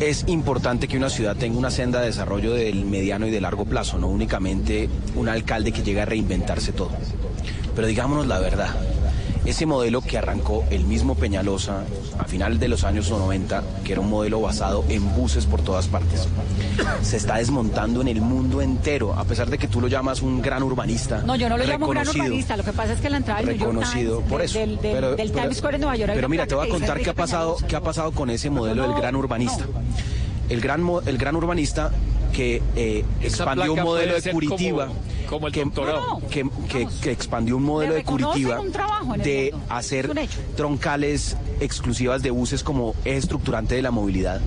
es 0.00 0.24
importante 0.28 0.88
que 0.88 0.96
una 0.96 1.08
ciudad 1.08 1.36
tenga 1.36 1.58
una 1.58 1.70
senda 1.70 2.00
de 2.00 2.06
desarrollo 2.06 2.52
del 2.52 2.84
mediano 2.84 3.26
y 3.26 3.30
de 3.30 3.40
largo 3.40 3.64
plazo, 3.64 3.98
no 3.98 4.08
únicamente 4.08 4.88
un 5.14 5.28
alcalde 5.28 5.72
que 5.72 5.82
llega 5.82 6.02
a 6.02 6.06
reinventarse 6.06 6.72
todo. 6.72 6.90
Pero 7.74 7.86
digámonos 7.86 8.26
la 8.26 8.38
verdad, 8.38 8.74
ese 9.46 9.64
modelo 9.66 10.00
que 10.00 10.18
arrancó 10.18 10.64
el 10.70 10.84
mismo 10.84 11.14
Peñalosa 11.14 11.84
a 12.18 12.24
final 12.24 12.58
de 12.58 12.68
los 12.68 12.84
años 12.84 13.10
90, 13.10 13.62
que 13.84 13.92
era 13.92 14.00
un 14.00 14.10
modelo 14.10 14.40
basado 14.40 14.84
en 14.88 15.14
buses 15.14 15.46
por 15.46 15.62
todas 15.62 15.86
partes, 15.86 16.28
se 17.02 17.16
está 17.16 17.36
desmontando 17.36 18.00
en 18.00 18.08
el 18.08 18.20
mundo 18.20 18.60
entero, 18.60 19.14
a 19.14 19.24
pesar 19.24 19.48
de 19.48 19.58
que 19.58 19.68
tú 19.68 19.80
lo 19.80 19.88
llamas 19.88 20.20
un 20.22 20.42
gran 20.42 20.62
urbanista. 20.62 21.22
No, 21.22 21.36
yo 21.36 21.48
no 21.48 21.56
lo 21.56 21.64
llamo 21.64 21.86
un 21.86 21.92
gran 21.92 22.04
reconocido 22.04 22.24
urbanista, 22.24 22.56
lo 22.56 22.64
que 22.64 22.72
pasa 22.72 22.92
es 22.94 23.00
que 23.00 23.10
la 23.10 23.16
entrada 23.18 23.40
del 23.42 23.58
reconocido 23.58 24.16
Times, 24.18 24.30
por 24.30 24.42
eso. 24.42 24.58
del, 24.58 24.70
del- 24.76 24.78
Pero- 24.92 25.16
del 25.16 25.30
pero- 25.30 25.40
Times 25.42 25.56
Square 25.58 25.74
en 25.76 25.80
Nueva 25.82 25.96
York. 25.96 26.12
Pero 26.14 26.28
mira, 26.28 26.46
te 26.46 26.54
voy 26.54 26.66
a 26.66 26.70
contar 26.70 27.00
qué 27.00 27.10
ha 27.10 27.14
pasado, 27.14 27.56
qué 27.68 27.76
ha 27.76 27.80
pasado 27.80 28.12
con 28.12 28.30
ese 28.30 28.50
modelo 28.50 28.82
No, 28.86 28.92
del 28.92 29.00
gran 29.00 29.14
urbanista. 29.16 29.64
El 30.48 30.60
gran, 30.60 30.84
el 31.06 31.18
gran 31.18 31.36
urbanista 31.36 31.90
que 32.32 32.62
eh, 32.76 33.04
expandió 33.22 33.72
un 33.72 33.82
modelo 33.82 34.20
de 34.20 34.30
Curitiba. 34.30 34.86
como- 34.88 35.15
como 35.26 35.46
el 35.48 35.52
que, 35.52 35.64
doctorado. 35.64 36.20
que, 36.30 36.44
que- 36.68 36.88
que 37.02 37.10
expandió 37.10 37.56
un 37.56 37.64
modelo 37.64 37.94
de 37.94 38.02
Curitiba 38.04 38.58
de 39.24 39.54
hacer 39.68 40.10
troncales 40.56 41.36
exclusivas 41.60 42.22
de 42.22 42.30
buses 42.30 42.62
como 42.62 42.94
eje 43.04 43.16
estructurante 43.18 43.74
de 43.74 43.82
la 43.82 43.90
movilidad. 43.90 44.40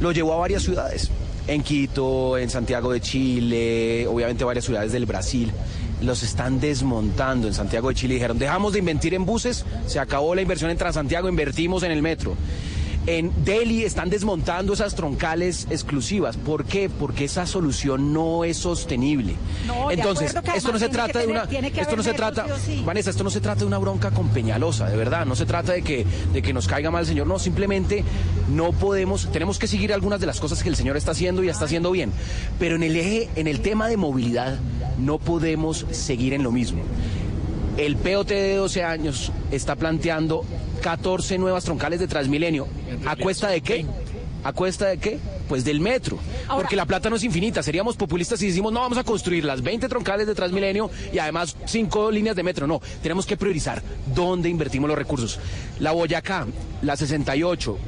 Lo 0.00 0.12
llevó 0.12 0.34
a 0.34 0.36
varias 0.38 0.62
ciudades. 0.62 1.10
En 1.46 1.62
Quito, 1.62 2.38
en 2.38 2.48
Santiago 2.50 2.90
de 2.92 3.00
Chile, 3.00 4.06
obviamente 4.08 4.44
varias 4.44 4.64
ciudades 4.64 4.92
del 4.92 5.06
Brasil. 5.06 5.52
Los 6.00 6.22
están 6.22 6.58
desmontando 6.60 7.46
en 7.46 7.54
Santiago 7.54 7.88
de 7.90 7.94
Chile. 7.94 8.14
Dijeron, 8.14 8.38
dejamos 8.38 8.72
de 8.72 8.78
invertir 8.80 9.14
en 9.14 9.24
buses, 9.24 9.64
se 9.86 9.98
acabó 10.00 10.34
la 10.34 10.42
inversión 10.42 10.70
en 10.70 10.76
Transantiago, 10.78 11.28
invertimos 11.28 11.82
en 11.82 11.92
el 11.92 12.02
metro. 12.02 12.34
En 13.06 13.44
Delhi 13.44 13.84
están 13.84 14.08
desmontando 14.08 14.72
esas 14.72 14.94
troncales 14.94 15.66
exclusivas. 15.70 16.36
¿Por 16.36 16.64
qué? 16.64 16.88
Porque 16.88 17.24
esa 17.24 17.46
solución 17.46 18.12
no 18.12 18.44
es 18.44 18.56
sostenible. 18.56 19.34
No, 19.66 19.90
Entonces, 19.90 20.34
esto 20.54 20.72
no 20.72 20.78
se 20.78 20.88
trata 20.88 21.18
de 21.18 21.26
una 21.26 21.44
esto 21.44 21.96
no 21.96 22.02
se 22.02 22.14
trata, 22.14 22.46
sí. 22.58 22.82
Vanessa, 22.84 23.10
esto 23.10 23.24
no 23.24 23.30
se 23.30 23.40
trata 23.40 23.60
de 23.60 23.66
una 23.66 23.78
bronca 23.78 24.10
con 24.10 24.28
Peñalosa, 24.28 24.88
de 24.88 24.96
verdad, 24.96 25.26
no 25.26 25.36
se 25.36 25.44
trata 25.44 25.72
de 25.72 25.82
que 25.82 26.06
de 26.32 26.42
que 26.42 26.52
nos 26.52 26.66
caiga 26.66 26.90
mal 26.90 27.02
el 27.02 27.06
señor, 27.06 27.26
no, 27.26 27.38
simplemente 27.38 28.04
no 28.50 28.72
podemos, 28.72 29.30
tenemos 29.30 29.58
que 29.58 29.66
seguir 29.66 29.92
algunas 29.92 30.20
de 30.20 30.26
las 30.26 30.40
cosas 30.40 30.62
que 30.62 30.68
el 30.68 30.76
señor 30.76 30.96
está 30.96 31.12
haciendo 31.12 31.44
y 31.44 31.48
está 31.48 31.66
haciendo 31.66 31.90
bien, 31.90 32.12
pero 32.58 32.76
en 32.76 32.82
el 32.82 32.96
eje 32.96 33.28
en 33.36 33.46
el 33.46 33.60
tema 33.60 33.88
de 33.88 33.96
movilidad 33.96 34.58
no 34.98 35.18
podemos 35.18 35.86
seguir 35.90 36.32
en 36.32 36.42
lo 36.42 36.52
mismo. 36.52 36.82
El 37.76 37.96
POT 37.96 38.28
de 38.28 38.54
12 38.54 38.84
años 38.84 39.32
está 39.50 39.74
planteando 39.74 40.44
14 40.84 41.38
nuevas 41.38 41.64
troncales 41.64 41.98
de 41.98 42.06
Transmilenio. 42.06 42.68
¿A 43.06 43.16
cuesta 43.16 43.48
de 43.48 43.62
qué? 43.62 43.86
¿A 44.44 44.52
cuesta 44.52 44.88
de 44.88 44.98
qué? 44.98 45.18
Pues 45.48 45.64
del 45.64 45.80
metro. 45.80 46.18
Porque 46.46 46.76
la 46.76 46.84
plata 46.84 47.08
no 47.08 47.16
es 47.16 47.24
infinita. 47.24 47.62
Seríamos 47.62 47.96
populistas 47.96 48.38
si 48.38 48.48
decimos, 48.48 48.70
no, 48.70 48.80
vamos 48.80 48.98
a 48.98 49.02
construir 49.02 49.46
las 49.46 49.62
20 49.62 49.88
troncales 49.88 50.26
de 50.26 50.34
Transmilenio 50.34 50.90
y 51.10 51.18
además 51.18 51.56
5 51.64 52.10
líneas 52.10 52.36
de 52.36 52.42
metro. 52.42 52.66
No, 52.66 52.82
tenemos 53.02 53.24
que 53.24 53.38
priorizar 53.38 53.82
dónde 54.14 54.50
invertimos 54.50 54.86
los 54.86 54.98
recursos. 54.98 55.40
La 55.80 55.92
Boyacá, 55.92 56.46
la 56.82 56.98
68, 56.98 57.78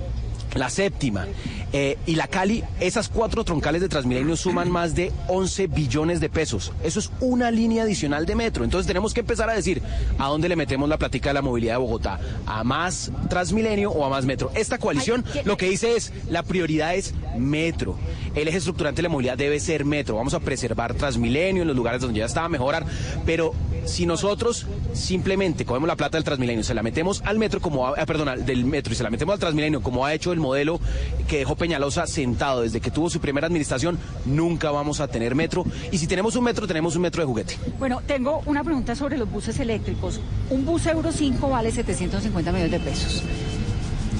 la 0.56 0.70
séptima 0.70 1.26
eh, 1.72 1.98
y 2.06 2.14
la 2.16 2.26
Cali, 2.28 2.64
esas 2.80 3.08
cuatro 3.08 3.44
troncales 3.44 3.80
de 3.82 3.88
Transmilenio 3.88 4.36
suman 4.36 4.70
más 4.70 4.94
de 4.94 5.12
11 5.28 5.66
billones 5.66 6.20
de 6.20 6.28
pesos. 6.28 6.72
Eso 6.82 6.98
es 7.00 7.10
una 7.20 7.50
línea 7.50 7.82
adicional 7.82 8.24
de 8.26 8.34
metro. 8.34 8.64
Entonces 8.64 8.86
tenemos 8.86 9.12
que 9.14 9.20
empezar 9.20 9.50
a 9.50 9.54
decir 9.54 9.82
a 10.18 10.28
dónde 10.28 10.48
le 10.48 10.56
metemos 10.56 10.88
la 10.88 10.96
platica 10.98 11.30
de 11.30 11.34
la 11.34 11.42
movilidad 11.42 11.74
de 11.74 11.78
Bogotá, 11.78 12.18
a 12.46 12.64
más 12.64 13.10
Transmilenio 13.28 13.90
o 13.90 14.04
a 14.04 14.08
más 14.08 14.24
metro. 14.24 14.50
Esta 14.54 14.78
coalición 14.78 15.24
lo 15.44 15.56
que 15.56 15.68
dice 15.68 15.96
es 15.96 16.12
la 16.30 16.42
prioridad 16.42 16.94
es 16.94 17.14
metro. 17.36 17.98
El 18.34 18.48
eje 18.48 18.58
estructurante 18.58 18.96
de 18.98 19.02
la 19.04 19.08
movilidad 19.08 19.36
debe 19.36 19.60
ser 19.60 19.84
metro. 19.84 20.16
Vamos 20.16 20.34
a 20.34 20.40
preservar 20.40 20.94
Transmilenio 20.94 21.62
en 21.62 21.68
los 21.68 21.76
lugares 21.76 22.00
donde 22.00 22.20
ya 22.20 22.26
estaba 22.26 22.48
mejorar, 22.48 22.84
pero 23.26 23.54
si 23.84 24.04
nosotros 24.06 24.66
simplemente 24.94 25.64
cogemos 25.64 25.86
la 25.88 25.96
plata 25.96 26.16
del 26.16 26.24
Transmilenio, 26.24 26.64
se 26.64 26.74
la 26.74 26.82
metemos 26.82 27.22
al 27.24 27.38
metro 27.38 27.60
como, 27.60 27.86
ha- 27.86 28.00
eh, 28.00 28.06
perdón, 28.06 28.44
del 28.44 28.64
metro 28.64 28.92
y 28.92 28.96
se 28.96 29.02
la 29.02 29.10
metemos 29.10 29.34
al 29.34 29.38
Transmilenio 29.38 29.82
como 29.82 30.04
ha 30.04 30.12
hecho 30.14 30.32
el 30.32 30.40
modelo 30.46 30.80
que 31.28 31.38
dejó 31.38 31.56
Peñalosa 31.56 32.06
sentado 32.06 32.62
desde 32.62 32.80
que 32.80 32.90
tuvo 32.90 33.10
su 33.10 33.20
primera 33.20 33.46
administración, 33.46 33.98
nunca 34.24 34.70
vamos 34.70 35.00
a 35.00 35.08
tener 35.08 35.34
metro. 35.34 35.64
Y 35.92 35.98
si 35.98 36.06
tenemos 36.06 36.36
un 36.36 36.44
metro, 36.44 36.66
tenemos 36.66 36.96
un 36.96 37.02
metro 37.02 37.22
de 37.22 37.26
juguete. 37.26 37.58
Bueno, 37.78 38.00
tengo 38.06 38.42
una 38.46 38.62
pregunta 38.64 38.94
sobre 38.94 39.18
los 39.18 39.30
buses 39.30 39.58
eléctricos. 39.60 40.20
Un 40.50 40.64
bus 40.64 40.86
Euro 40.86 41.10
5 41.12 41.48
vale 41.48 41.70
750 41.72 42.52
millones 42.52 42.72
de 42.72 42.80
pesos. 42.80 43.22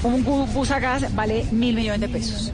Un 0.03 0.23
bu- 0.23 0.45
bus 0.53 0.69
a 0.71 0.79
gas 0.79 1.15
vale 1.15 1.45
mil 1.51 1.75
millones 1.75 2.01
de 2.01 2.09
pesos. 2.09 2.51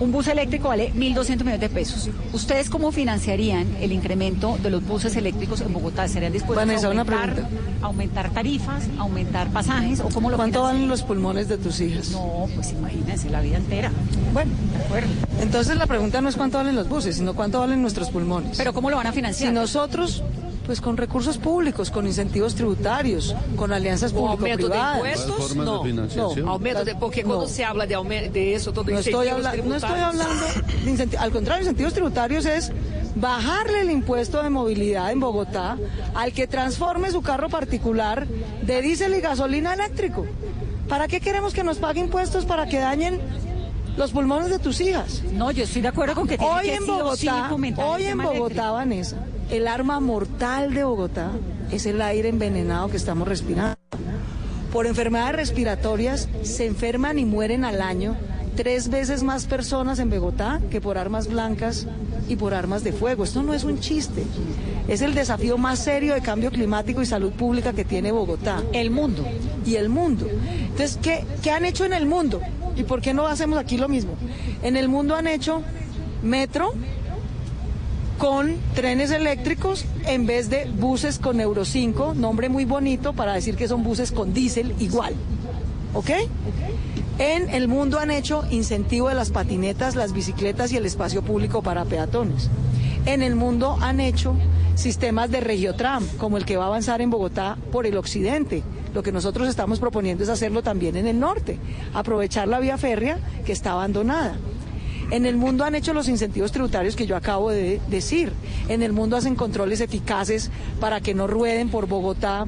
Un 0.00 0.12
bus 0.12 0.28
eléctrico 0.28 0.68
vale 0.68 0.92
1.200 0.94 1.36
millones 1.40 1.60
de 1.60 1.68
pesos. 1.68 2.08
¿Ustedes 2.32 2.70
cómo 2.70 2.90
financiarían 2.90 3.66
el 3.82 3.92
incremento 3.92 4.56
de 4.62 4.70
los 4.70 4.82
buses 4.86 5.14
eléctricos 5.14 5.60
en 5.60 5.74
Bogotá? 5.74 6.08
¿Serían 6.08 6.32
dispuestos 6.32 6.56
Vanessa, 6.66 6.86
a 6.86 6.90
aumentar, 6.90 7.46
aumentar 7.82 8.30
tarifas, 8.30 8.84
aumentar 8.98 9.48
pasajes 9.50 10.00
o 10.00 10.08
cómo 10.08 10.30
lo 10.30 10.36
¿Cuánto 10.36 10.60
financian? 10.60 10.74
valen 10.76 10.88
los 10.88 11.02
pulmones 11.02 11.48
de 11.48 11.58
tus 11.58 11.80
hijas? 11.82 12.12
No, 12.12 12.48
pues 12.54 12.72
imagínense, 12.72 13.28
la 13.28 13.42
vida 13.42 13.58
entera. 13.58 13.92
Bueno, 14.32 14.52
de 14.74 14.84
acuerdo. 14.84 15.08
Entonces 15.42 15.76
la 15.76 15.86
pregunta 15.86 16.22
no 16.22 16.30
es 16.30 16.36
cuánto 16.36 16.56
valen 16.56 16.76
los 16.76 16.88
buses, 16.88 17.16
sino 17.16 17.34
cuánto 17.34 17.60
valen 17.60 17.82
nuestros 17.82 18.08
pulmones. 18.08 18.56
Pero 18.56 18.72
¿cómo 18.72 18.88
lo 18.88 18.96
van 18.96 19.06
a 19.06 19.12
financiar? 19.12 19.50
Si 19.50 19.54
nosotros, 19.54 20.22
pues 20.70 20.80
con 20.80 20.96
recursos 20.96 21.36
públicos, 21.36 21.90
con 21.90 22.06
incentivos 22.06 22.54
tributarios, 22.54 23.34
con 23.56 23.72
alianzas 23.72 24.12
Com 24.12 24.28
aumento 24.28 24.68
de 24.68 24.78
público-privadas. 24.78 25.26
impuestos, 25.26 25.56
no. 25.56 26.48
Aumento 26.48 26.84
de, 26.84 26.94
porque 26.94 27.24
cuando 27.24 27.48
se 27.48 27.64
habla 27.64 27.86
de, 27.88 28.30
de 28.32 28.54
eso, 28.54 28.72
todo 28.72 28.84
No 28.84 29.00
estoy, 29.00 29.26
incentivos 29.26 29.46
habla- 29.46 29.64
no 29.64 29.74
estoy 29.74 29.90
tributarios. 29.90 30.26
hablando, 30.30 30.84
de 30.84 30.92
incenti- 30.92 31.16
al 31.18 31.32
contrario, 31.32 31.62
incentivos 31.62 31.92
tributarios 31.92 32.46
es 32.46 32.70
bajarle 33.16 33.80
el 33.80 33.90
impuesto 33.90 34.40
de 34.44 34.50
movilidad 34.50 35.10
en 35.10 35.18
Bogotá 35.18 35.76
al 36.14 36.32
que 36.32 36.46
transforme 36.46 37.10
su 37.10 37.20
carro 37.20 37.48
particular 37.48 38.28
de 38.62 38.80
diésel 38.80 39.16
y 39.16 39.20
gasolina 39.20 39.74
eléctrico. 39.74 40.24
¿Para 40.88 41.08
qué 41.08 41.18
queremos 41.20 41.52
que 41.52 41.64
nos 41.64 41.78
pague 41.78 41.98
impuestos 41.98 42.44
para 42.44 42.66
que 42.66 42.78
dañen 42.78 43.18
los 43.96 44.12
pulmones 44.12 44.50
de 44.50 44.60
tus 44.60 44.80
hijas? 44.80 45.24
No, 45.32 45.50
yo 45.50 45.64
estoy 45.64 45.82
de 45.82 45.88
acuerdo 45.88 46.14
con 46.14 46.28
que 46.28 46.38
tiene 46.38 46.52
hoy 46.52 46.62
que 46.62 46.74
en 46.74 46.78
sí 46.78 46.84
sí 46.84 46.90
Bogotá, 46.92 47.48
el 47.50 47.74
hoy 47.84 48.04
en 48.04 48.18
Bogotá, 48.18 48.36
eléctrico. 48.44 48.72
Vanessa, 48.74 49.16
el 49.50 49.66
arma 49.66 50.00
mortal 50.00 50.74
de 50.74 50.84
Bogotá 50.84 51.30
es 51.70 51.86
el 51.86 52.00
aire 52.02 52.28
envenenado 52.28 52.88
que 52.88 52.96
estamos 52.96 53.26
respirando. 53.26 53.76
Por 54.72 54.86
enfermedades 54.86 55.34
respiratorias 55.34 56.28
se 56.42 56.66
enferman 56.66 57.18
y 57.18 57.24
mueren 57.24 57.64
al 57.64 57.82
año 57.82 58.16
tres 58.54 58.88
veces 58.88 59.22
más 59.22 59.46
personas 59.46 59.98
en 59.98 60.10
Bogotá 60.10 60.60
que 60.70 60.80
por 60.80 60.98
armas 60.98 61.26
blancas 61.28 61.86
y 62.28 62.36
por 62.36 62.54
armas 62.54 62.84
de 62.84 62.92
fuego. 62.92 63.24
Esto 63.24 63.42
no 63.42 63.52
es 63.52 63.64
un 63.64 63.80
chiste. 63.80 64.22
Es 64.86 65.02
el 65.02 65.14
desafío 65.14 65.58
más 65.58 65.80
serio 65.80 66.14
de 66.14 66.20
cambio 66.20 66.50
climático 66.50 67.02
y 67.02 67.06
salud 67.06 67.32
pública 67.32 67.72
que 67.72 67.84
tiene 67.84 68.12
Bogotá. 68.12 68.62
El 68.72 68.90
mundo. 68.90 69.24
Y 69.66 69.74
el 69.74 69.88
mundo. 69.88 70.26
Entonces, 70.28 70.98
¿qué, 71.02 71.24
qué 71.42 71.50
han 71.50 71.64
hecho 71.64 71.84
en 71.84 71.92
el 71.92 72.06
mundo? 72.06 72.40
¿Y 72.76 72.84
por 72.84 73.00
qué 73.00 73.12
no 73.12 73.26
hacemos 73.26 73.58
aquí 73.58 73.76
lo 73.76 73.88
mismo? 73.88 74.12
En 74.62 74.76
el 74.76 74.88
mundo 74.88 75.16
han 75.16 75.26
hecho 75.26 75.62
metro, 76.22 76.72
con 78.20 78.58
trenes 78.74 79.10
eléctricos 79.12 79.86
en 80.06 80.26
vez 80.26 80.50
de 80.50 80.66
buses 80.66 81.18
con 81.18 81.40
Euro 81.40 81.64
5, 81.64 82.12
nombre 82.14 82.50
muy 82.50 82.66
bonito 82.66 83.14
para 83.14 83.32
decir 83.32 83.56
que 83.56 83.66
son 83.66 83.82
buses 83.82 84.12
con 84.12 84.34
diésel 84.34 84.74
igual. 84.78 85.14
¿Ok? 85.94 86.10
En 87.18 87.48
el 87.48 87.66
mundo 87.66 87.98
han 87.98 88.10
hecho 88.10 88.44
incentivo 88.50 89.08
de 89.08 89.14
las 89.14 89.30
patinetas, 89.30 89.96
las 89.96 90.12
bicicletas 90.12 90.70
y 90.70 90.76
el 90.76 90.84
espacio 90.84 91.22
público 91.22 91.62
para 91.62 91.86
peatones. 91.86 92.50
En 93.06 93.22
el 93.22 93.36
mundo 93.36 93.78
han 93.80 94.00
hecho 94.00 94.34
sistemas 94.74 95.30
de 95.30 95.40
regiotram, 95.40 96.06
como 96.18 96.36
el 96.36 96.44
que 96.44 96.58
va 96.58 96.64
a 96.64 96.68
avanzar 96.68 97.00
en 97.00 97.08
Bogotá 97.08 97.56
por 97.72 97.86
el 97.86 97.96
occidente. 97.96 98.62
Lo 98.92 99.02
que 99.02 99.12
nosotros 99.12 99.48
estamos 99.48 99.80
proponiendo 99.80 100.24
es 100.24 100.28
hacerlo 100.28 100.62
también 100.62 100.94
en 100.96 101.06
el 101.06 101.18
norte, 101.18 101.58
aprovechar 101.94 102.48
la 102.48 102.60
vía 102.60 102.76
férrea 102.76 103.18
que 103.46 103.52
está 103.52 103.72
abandonada. 103.72 104.36
En 105.10 105.26
el 105.26 105.36
mundo 105.36 105.64
han 105.64 105.74
hecho 105.74 105.92
los 105.92 106.08
incentivos 106.08 106.52
tributarios 106.52 106.94
que 106.94 107.06
yo 107.06 107.16
acabo 107.16 107.50
de 107.50 107.80
decir. 107.88 108.32
En 108.68 108.82
el 108.82 108.92
mundo 108.92 109.16
hacen 109.16 109.34
controles 109.34 109.80
eficaces 109.80 110.50
para 110.78 111.00
que 111.00 111.14
no 111.14 111.26
rueden 111.26 111.68
por 111.68 111.86
Bogotá 111.86 112.46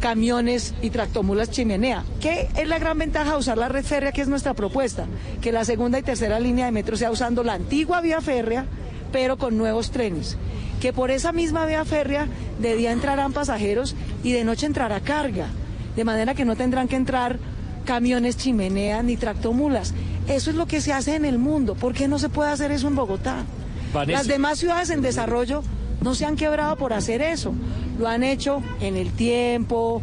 camiones 0.00 0.74
y 0.82 0.90
tractomulas 0.90 1.50
chimenea. 1.50 2.04
¿Qué 2.20 2.48
es 2.56 2.68
la 2.68 2.78
gran 2.78 2.98
ventaja 2.98 3.32
de 3.32 3.38
usar 3.38 3.58
la 3.58 3.68
red 3.68 3.84
férrea, 3.84 4.12
que 4.12 4.22
es 4.22 4.28
nuestra 4.28 4.54
propuesta? 4.54 5.06
Que 5.40 5.52
la 5.52 5.64
segunda 5.64 5.98
y 5.98 6.02
tercera 6.02 6.40
línea 6.40 6.66
de 6.66 6.72
metro 6.72 6.96
sea 6.96 7.10
usando 7.10 7.44
la 7.44 7.54
antigua 7.54 8.00
vía 8.00 8.20
férrea, 8.20 8.64
pero 9.12 9.38
con 9.38 9.56
nuevos 9.56 9.90
trenes. 9.90 10.36
Que 10.80 10.92
por 10.92 11.10
esa 11.10 11.32
misma 11.32 11.66
vía 11.66 11.84
férrea 11.84 12.26
de 12.60 12.76
día 12.76 12.92
entrarán 12.92 13.32
pasajeros 13.32 13.94
y 14.24 14.32
de 14.32 14.44
noche 14.44 14.66
entrará 14.66 15.00
carga. 15.00 15.48
De 15.96 16.04
manera 16.04 16.34
que 16.34 16.44
no 16.44 16.56
tendrán 16.56 16.88
que 16.88 16.96
entrar 16.96 17.38
camiones 17.84 18.36
chimenea 18.36 19.02
ni 19.02 19.16
tractomulas. 19.16 19.94
Eso 20.28 20.50
es 20.50 20.56
lo 20.56 20.66
que 20.66 20.80
se 20.80 20.92
hace 20.92 21.16
en 21.16 21.24
el 21.24 21.38
mundo. 21.38 21.74
¿Por 21.74 21.94
qué 21.94 22.08
no 22.08 22.18
se 22.18 22.28
puede 22.28 22.50
hacer 22.50 22.70
eso 22.72 22.88
en 22.88 22.96
Bogotá? 22.96 23.44
Vanessa. 23.92 24.18
Las 24.18 24.28
demás 24.28 24.58
ciudades 24.58 24.90
en 24.90 25.02
desarrollo 25.02 25.62
no 26.00 26.14
se 26.14 26.24
han 26.24 26.36
quebrado 26.36 26.76
por 26.76 26.92
hacer 26.92 27.20
eso. 27.20 27.52
Lo 27.98 28.08
han 28.08 28.22
hecho 28.22 28.62
en 28.80 28.96
el 28.96 29.10
tiempo, 29.10 30.00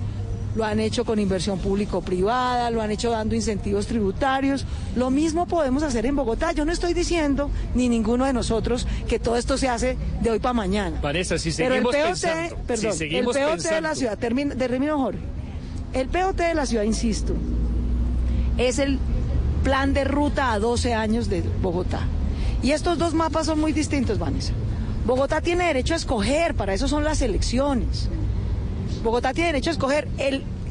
lo 0.57 0.65
han 0.65 0.79
hecho 0.79 1.05
con 1.05 1.19
inversión 1.19 1.59
público-privada, 1.59 2.71
lo 2.71 2.81
han 2.81 2.91
hecho 2.91 3.11
dando 3.11 3.35
incentivos 3.35 3.87
tributarios. 3.87 4.65
Lo 4.95 5.09
mismo 5.09 5.45
podemos 5.45 5.83
hacer 5.83 6.05
en 6.05 6.15
Bogotá. 6.15 6.51
Yo 6.51 6.65
no 6.65 6.71
estoy 6.71 6.93
diciendo, 6.93 7.49
ni 7.75 7.87
ninguno 7.87 8.25
de 8.25 8.33
nosotros, 8.33 8.87
que 9.07 9.19
todo 9.19 9.37
esto 9.37 9.57
se 9.57 9.69
hace 9.69 9.97
de 10.21 10.31
hoy 10.31 10.39
para 10.39 10.53
mañana. 10.53 10.99
Vanessa, 11.01 11.37
si 11.37 11.51
Pero 11.51 11.75
el 11.75 11.83
seguimos 11.83 11.95
POT, 11.95 12.05
pensando, 12.07 12.55
perdón, 12.67 12.91
si 12.91 12.97
seguimos 12.97 13.35
el 13.35 13.47
POT 13.47 13.59
de 13.61 13.81
la 13.81 13.95
ciudad, 13.95 14.17
termino, 14.17 14.55
termino 14.55 14.97
Jorge. 14.97 15.19
El 15.93 16.07
POT 16.07 16.35
de 16.37 16.53
la 16.55 16.65
ciudad, 16.65 16.83
insisto, 16.83 17.33
es 18.57 18.79
el 18.79 18.99
plan 19.63 19.93
de 19.93 20.03
ruta 20.03 20.53
a 20.53 20.59
12 20.59 20.93
años 20.93 21.29
de 21.29 21.41
Bogotá. 21.61 22.01
Y 22.63 22.71
estos 22.71 22.97
dos 22.97 23.13
mapas 23.13 23.45
son 23.45 23.59
muy 23.59 23.73
distintos, 23.73 24.17
Vanessa. 24.19 24.53
Bogotá 25.05 25.41
tiene 25.41 25.65
derecho 25.65 25.93
a 25.93 25.97
escoger, 25.97 26.55
para 26.55 26.73
eso 26.73 26.87
son 26.87 27.03
las 27.03 27.21
elecciones. 27.21 28.09
Bogotá 29.03 29.33
tiene 29.33 29.47
derecho 29.47 29.69
a 29.69 29.73
escoger. 29.73 30.07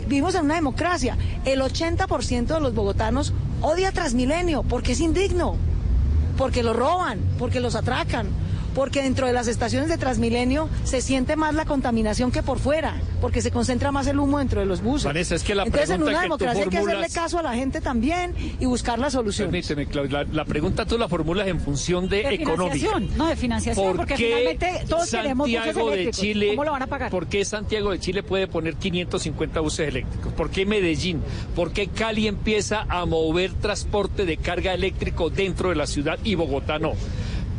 Vivimos 0.07 0.34
en 0.34 0.45
una 0.45 0.55
democracia. 0.55 1.16
El 1.45 1.61
80% 1.61 2.47
de 2.47 2.61
los 2.61 2.74
bogotanos 2.74 3.32
odia 3.61 3.93
Transmilenio 3.93 4.62
porque 4.62 4.93
es 4.93 5.01
indigno, 5.01 5.57
porque 6.37 6.62
lo 6.62 6.72
roban, 6.72 7.18
porque 7.39 7.61
los 7.61 7.74
atracan, 7.74 8.28
porque 8.76 9.02
dentro 9.02 9.26
de 9.26 9.32
las 9.32 9.48
estaciones 9.48 9.88
de 9.88 9.96
Transmilenio 9.96 10.68
se 10.84 11.00
siente 11.00 11.34
más 11.34 11.54
la 11.54 11.64
contaminación 11.64 12.30
que 12.30 12.42
por 12.42 12.58
fuera, 12.58 13.00
porque 13.22 13.40
se 13.40 13.50
concentra 13.50 13.90
más 13.90 14.06
el 14.06 14.18
humo 14.18 14.38
dentro 14.38 14.60
de 14.60 14.66
los 14.66 14.82
buses. 14.82 15.06
Vanessa, 15.06 15.34
es 15.34 15.42
que 15.42 15.54
la 15.54 15.62
Entonces, 15.62 15.88
en 15.88 16.02
una 16.02 16.20
democracia 16.20 16.62
hay 16.62 16.68
que 16.68 16.76
hacerle 16.76 17.08
caso 17.08 17.38
a 17.38 17.42
la 17.42 17.54
gente 17.54 17.80
también 17.80 18.34
y 18.60 18.66
buscar 18.66 18.98
la 18.98 19.08
solución. 19.10 19.50
Permíteme, 19.50 19.86
Claudia, 19.86 20.24
la, 20.24 20.30
la 20.30 20.44
pregunta 20.44 20.84
tú 20.84 20.98
la 20.98 21.08
formulas 21.08 21.48
en 21.48 21.58
función 21.58 22.06
de, 22.10 22.24
De 22.24 22.34
económica. 22.34 23.00
no, 23.16 23.28
de 23.28 23.36
financiación, 23.36 23.86
¿Por 23.86 23.96
porque 23.96 24.14
qué 24.14 24.26
finalmente 24.26 24.84
todos 24.86 25.10
queremos 25.10 25.48
buses 25.48 25.64
Santiago 25.64 25.90
de. 25.90 26.10
Chile, 26.10 26.48
¿Cómo 26.50 26.64
lo 26.64 26.72
van 26.72 26.82
a 26.82 26.86
pagar? 26.86 27.10
¿Por 27.10 27.28
qué 27.28 27.46
Santiago 27.46 27.92
de 27.92 27.98
Chile 27.98 28.22
puede 28.22 28.46
poner 28.46 28.76
550 28.76 29.60
buses 29.60 29.88
eléctricos? 29.88 30.34
¿Por 30.34 30.50
qué 30.50 30.66
Medellín? 30.66 31.22
¿Por 31.54 31.72
qué 31.72 31.88
Cali 31.88 32.28
empieza 32.28 32.84
a 32.90 33.06
mover 33.06 33.54
transporte 33.54 34.26
de 34.26 34.36
carga 34.36 34.74
eléctrico 34.74 35.30
dentro 35.30 35.70
de 35.70 35.76
la 35.76 35.86
ciudad 35.86 36.18
y 36.24 36.34
Bogotá 36.34 36.78
no? 36.78 36.92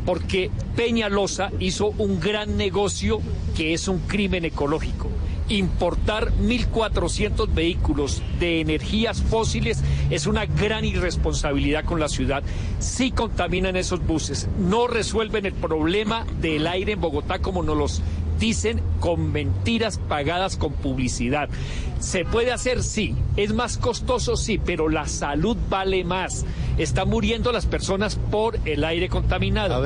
Porque 0.08 0.50
Peñalosa 0.74 1.50
hizo 1.60 1.92
un 1.98 2.18
gran 2.18 2.56
negocio 2.56 3.20
que 3.54 3.74
es 3.74 3.88
un 3.88 3.98
crimen 3.98 4.46
ecológico. 4.46 5.10
Importar 5.50 6.32
1.400 6.32 7.52
vehículos 7.52 8.22
de 8.40 8.62
energías 8.62 9.20
fósiles 9.20 9.82
es 10.08 10.26
una 10.26 10.46
gran 10.46 10.86
irresponsabilidad 10.86 11.84
con 11.84 12.00
la 12.00 12.08
ciudad. 12.08 12.42
Sí 12.78 13.10
contaminan 13.10 13.76
esos 13.76 14.06
buses, 14.06 14.48
no 14.58 14.86
resuelven 14.86 15.44
el 15.44 15.52
problema 15.52 16.24
del 16.40 16.66
aire 16.68 16.92
en 16.92 17.02
Bogotá 17.02 17.40
como 17.40 17.62
nos 17.62 17.76
los 17.76 18.02
dicen 18.38 18.80
con 19.00 19.32
mentiras 19.32 19.98
pagadas 20.08 20.56
con 20.56 20.72
publicidad. 20.72 21.48
¿Se 22.00 22.24
puede 22.24 22.52
hacer? 22.52 22.82
Sí. 22.84 23.14
¿Es 23.36 23.52
más 23.52 23.76
costoso? 23.76 24.36
Sí, 24.36 24.58
pero 24.64 24.88
la 24.88 25.06
salud 25.08 25.56
vale 25.68 26.04
más. 26.04 26.44
Están 26.78 27.08
muriendo 27.08 27.50
las 27.50 27.66
personas 27.66 28.14
por 28.30 28.56
el 28.64 28.84
aire 28.84 29.08
contaminado. 29.08 29.84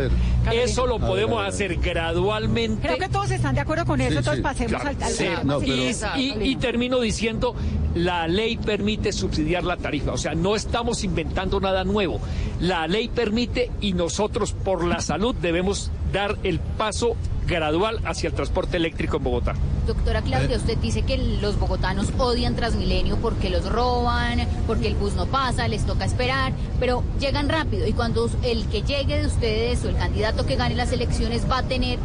Eso 0.53 0.87
lo 0.87 0.97
A 0.97 0.99
ver, 0.99 1.09
podemos 1.09 1.39
a 1.39 1.43
ver, 1.43 1.47
a 1.47 1.51
ver. 1.51 1.55
hacer 1.55 1.77
gradualmente. 1.79 2.87
Creo 2.87 2.99
que 2.99 3.09
todos 3.09 3.31
están 3.31 3.55
de 3.55 3.63
acuerdo 3.63 3.87
con 3.87 4.01
eso, 4.03 4.11
Sí, 4.11 4.17
entonces 4.19 4.37
sí. 4.37 4.43
pasemos 4.43 4.83
Claro, 4.83 4.89
al, 4.99 5.03
al 5.03 5.13
sí. 5.13 5.25
tema. 5.25 5.59
Y- 5.65 5.95
Sí. 5.95 6.35
y, 6.39 6.49
y 6.51 6.57
termino 6.57 7.01
diciendo, 7.01 7.55
la 7.95 8.29
ley 8.29 8.59
permite 8.59 9.13
subsidiar 9.13 9.65
la 9.65 9.79
tarifa, 9.79 10.13
o 10.13 10.19
sea, 10.19 10.35
no 10.35 10.55
estamos 10.55 11.05
inventando 11.05 11.61
nada 11.61 11.85
nuevo. 11.85 12.21
La 12.61 12.87
ley 12.89 13.09
permite 13.09 13.71
y 13.81 13.95
nosotros 13.95 14.53
por 14.53 14.85
la 14.85 15.01
salud 15.01 15.35
debemos 15.35 15.91
dar 16.13 16.37
el 16.43 16.59
paso 16.61 17.17
gradual 17.47 18.01
hacia 18.05 18.29
el 18.29 18.35
transporte 18.35 18.77
eléctrico 18.77 19.17
en 19.17 19.25
Bogotá. 19.25 19.55
Doctora 19.87 20.23
Claudia, 20.23 20.57
usted 20.57 20.79
dice 20.79 21.03
que 21.03 21.17
los 21.19 21.59
bogotanos 21.59 22.09
odian 22.19 22.55
Transmilenio 22.55 23.17
porque 23.17 23.51
los 23.51 23.71
roban, 23.71 24.47
porque 24.67 24.89
el 24.89 24.95
bus 24.95 25.15
no 25.15 25.27
pasa, 25.27 25.67
les 25.69 25.85
toca 25.85 26.05
esperar, 26.05 26.53
pero 26.79 27.03
llegan 27.19 27.49
rápido 27.49 27.87
y 27.87 27.93
cuando 27.93 28.31
el 28.43 28.67
que 28.67 28.83
llegue 28.83 29.21
de 29.21 29.27
ustedes 29.27 29.85
o 29.85 29.89
el 29.89 29.97
candidato 29.97 30.47
que 30.47 30.57
gane 30.57 30.75
las 30.75 30.93
elecciones 30.93 31.51
va 31.51 31.59
a 31.59 31.63
tener 31.63 31.99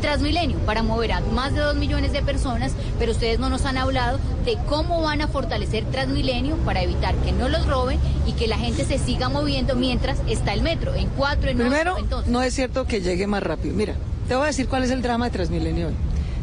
Transmilenio 0.00 0.56
para 0.60 0.82
mover 0.82 1.12
a 1.12 1.20
más 1.20 1.52
de 1.52 1.60
dos 1.60 1.76
millones 1.76 2.12
de 2.12 2.22
personas, 2.22 2.72
pero 2.98 3.12
ustedes 3.12 3.38
no 3.38 3.50
nos 3.50 3.66
han 3.66 3.76
hablado 3.76 4.18
de 4.46 4.56
cómo 4.66 5.02
van 5.02 5.20
a 5.20 5.28
fortalecer 5.28 5.84
Transmilenio 5.84 6.56
para 6.64 6.82
evitar 6.82 7.14
que 7.16 7.32
no 7.32 7.50
los 7.50 7.66
roben 7.66 7.98
y 8.26 8.32
que 8.32 8.48
la 8.48 8.56
gente 8.56 8.86
se 8.86 8.98
siga 8.98 9.28
moviendo 9.28 9.76
mientras 9.76 10.18
está 10.26 10.54
el 10.54 10.62
metro, 10.62 10.94
en 10.94 11.08
cuatro, 11.10 11.50
en 11.50 11.58
Primero, 11.58 11.92
ocho, 11.92 12.02
entonces. 12.02 12.32
no 12.32 12.40
es 12.42 12.54
cierto 12.54 12.86
que 12.86 13.02
llegue 13.02 13.26
más 13.26 13.42
rápido. 13.42 13.74
Mira, 13.74 13.94
te 14.30 14.36
voy 14.36 14.44
a 14.44 14.46
decir 14.46 14.68
cuál 14.68 14.84
es 14.84 14.92
el 14.92 15.02
drama 15.02 15.24
de 15.24 15.32
Transmilenio 15.32 15.88
hoy. 15.88 15.94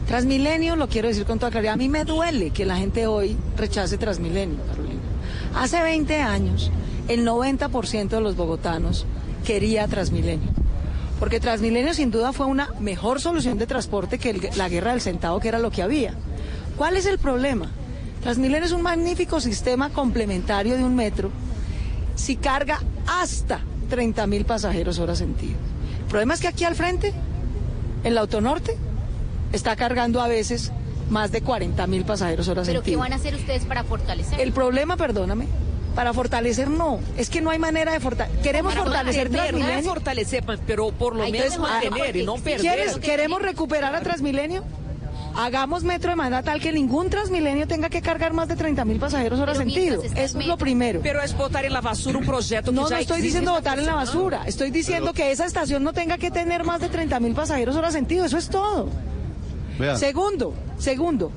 Transmilenio, 0.08 0.76
lo 0.76 0.90
quiero 0.90 1.08
decir 1.08 1.24
con 1.24 1.40
toda 1.40 1.54
claridad, 1.54 1.76
a 1.76 1.78
mí 1.78 1.88
me 1.88 2.04
duele 2.04 2.50
que 2.50 2.66
la 2.66 2.76
gente 2.76 3.08
hoy 3.08 3.38
rechace 3.56 3.98
Transmilenio, 3.98 4.58
Carolina. 4.68 5.00
Hace 5.56 5.82
20 5.82 6.20
años, 6.20 6.70
el 7.08 7.26
90% 7.26 8.10
de 8.10 8.20
los 8.20 8.36
bogotanos 8.36 9.06
quería 9.46 9.88
Transmilenio. 9.88 10.50
Porque 11.18 11.40
Transmilenio 11.40 11.94
sin 11.94 12.12
duda 12.12 12.34
fue 12.34 12.46
una 12.48 12.74
mejor 12.82 13.22
solución 13.22 13.58
de 13.58 13.68
transporte 13.68 14.20
que 14.20 14.32
el- 14.32 14.50
la 14.58 14.68
guerra 14.68 14.92
del 14.92 15.00
centavo, 15.00 15.40
que 15.40 15.48
era 15.48 15.58
lo 15.58 15.72
que 15.72 15.82
había. 15.82 16.14
¿Cuál 16.76 16.98
es 16.98 17.06
el 17.06 17.20
problema? 17.20 17.72
Transmilenio 18.22 18.66
es 18.66 18.74
un 18.74 18.82
magnífico 18.82 19.40
sistema 19.40 19.92
complementario 19.92 20.76
de 20.76 20.84
un 20.84 20.94
metro 20.94 21.32
si 22.16 22.36
carga 22.36 22.82
hasta 23.08 23.62
30 23.90 24.28
mil 24.28 24.44
pasajeros 24.44 25.00
hora 25.00 25.16
sentido. 25.16 25.56
El 26.02 26.06
problema 26.08 26.34
es 26.34 26.42
que 26.42 26.48
aquí 26.50 26.66
al 26.66 26.76
frente, 26.76 27.14
en 28.04 28.16
la 28.16 28.22
autonorte, 28.22 28.78
está 29.54 29.76
cargando 29.76 30.22
a 30.22 30.28
veces 30.28 30.72
más 31.10 31.32
de 31.32 31.42
40 31.42 31.88
mil 31.88 32.04
pasajeros 32.04 32.48
hora 32.50 32.64
Pero 32.64 32.84
¿qué 32.84 32.96
van 32.96 33.14
a 33.14 33.16
hacer 33.16 33.36
ustedes 33.36 33.66
para 33.66 33.84
fortalecer? 33.84 34.40
El 34.42 34.52
problema, 34.52 34.98
perdóname, 34.98 35.48
para 35.96 36.14
fortalecer 36.14 36.70
no, 36.70 37.00
es 37.18 37.30
que 37.30 37.42
no 37.42 37.50
hay 37.50 37.60
manera 37.60 37.92
de 37.94 38.00
fortalecer. 38.00 38.42
Queremos 38.42 38.74
Para 38.74 38.84
fortalecer 38.86 39.30
Transmilenio. 39.30 39.84
fortalecer, 39.90 40.44
mas- 40.46 40.60
pero 40.68 40.92
por 40.92 41.16
lo 41.16 41.28
menos 41.30 41.58
mantener 41.58 42.16
y 42.18 42.24
no 42.24 42.36
perder. 42.36 42.62
¿Quieres- 42.62 42.98
¿Queremos 42.98 43.42
recuperar 43.42 43.96
a 43.96 44.02
Transmilenio? 44.02 44.64
Hagamos 45.38 45.84
metro 45.84 46.10
de 46.10 46.16
manera 46.16 46.42
tal 46.42 46.60
que 46.60 46.72
ningún 46.72 47.12
Transmilenio 47.12 47.68
tenga 47.68 47.90
que 47.90 48.02
cargar 48.02 48.34
más 48.34 48.48
de 48.48 48.56
30 48.56 48.84
mil 48.86 49.00
pasajeros 49.00 49.40
hora 49.40 49.54
sentido. 49.54 50.02
Eso 50.02 50.16
es 50.40 50.48
lo 50.48 50.58
primero. 50.58 51.00
Pero 51.04 51.22
es 51.22 51.38
botar 51.38 51.64
en 51.64 51.74
la 51.74 51.82
basura 51.82 52.18
un 52.18 52.26
proyecto 52.26 52.72
que 52.72 52.76
No, 52.76 52.82
no 52.84 52.90
ya 52.90 53.00
estoy 53.00 53.18
existe 53.18 53.40
diciendo 53.40 53.52
botar 53.54 53.78
en 53.78 53.86
la 53.86 53.94
basura. 53.94 54.44
Estoy 54.48 54.72
diciendo 54.72 55.14
que 55.14 55.32
esa 55.32 55.46
estación 55.46 55.84
no 55.84 55.94
tenga 55.94 56.18
que 56.18 56.32
tener 56.32 56.64
más 56.64 56.82
de 56.82 56.90
30 56.90 57.20
mil 57.20 57.34
pasajeros 57.36 57.76
hora 57.76 57.92
sentido. 57.92 58.26
Eso 58.26 58.40
es 58.40 58.50
todo. 58.50 58.90
Segundo, 59.96 60.56
segundo. 60.80 61.32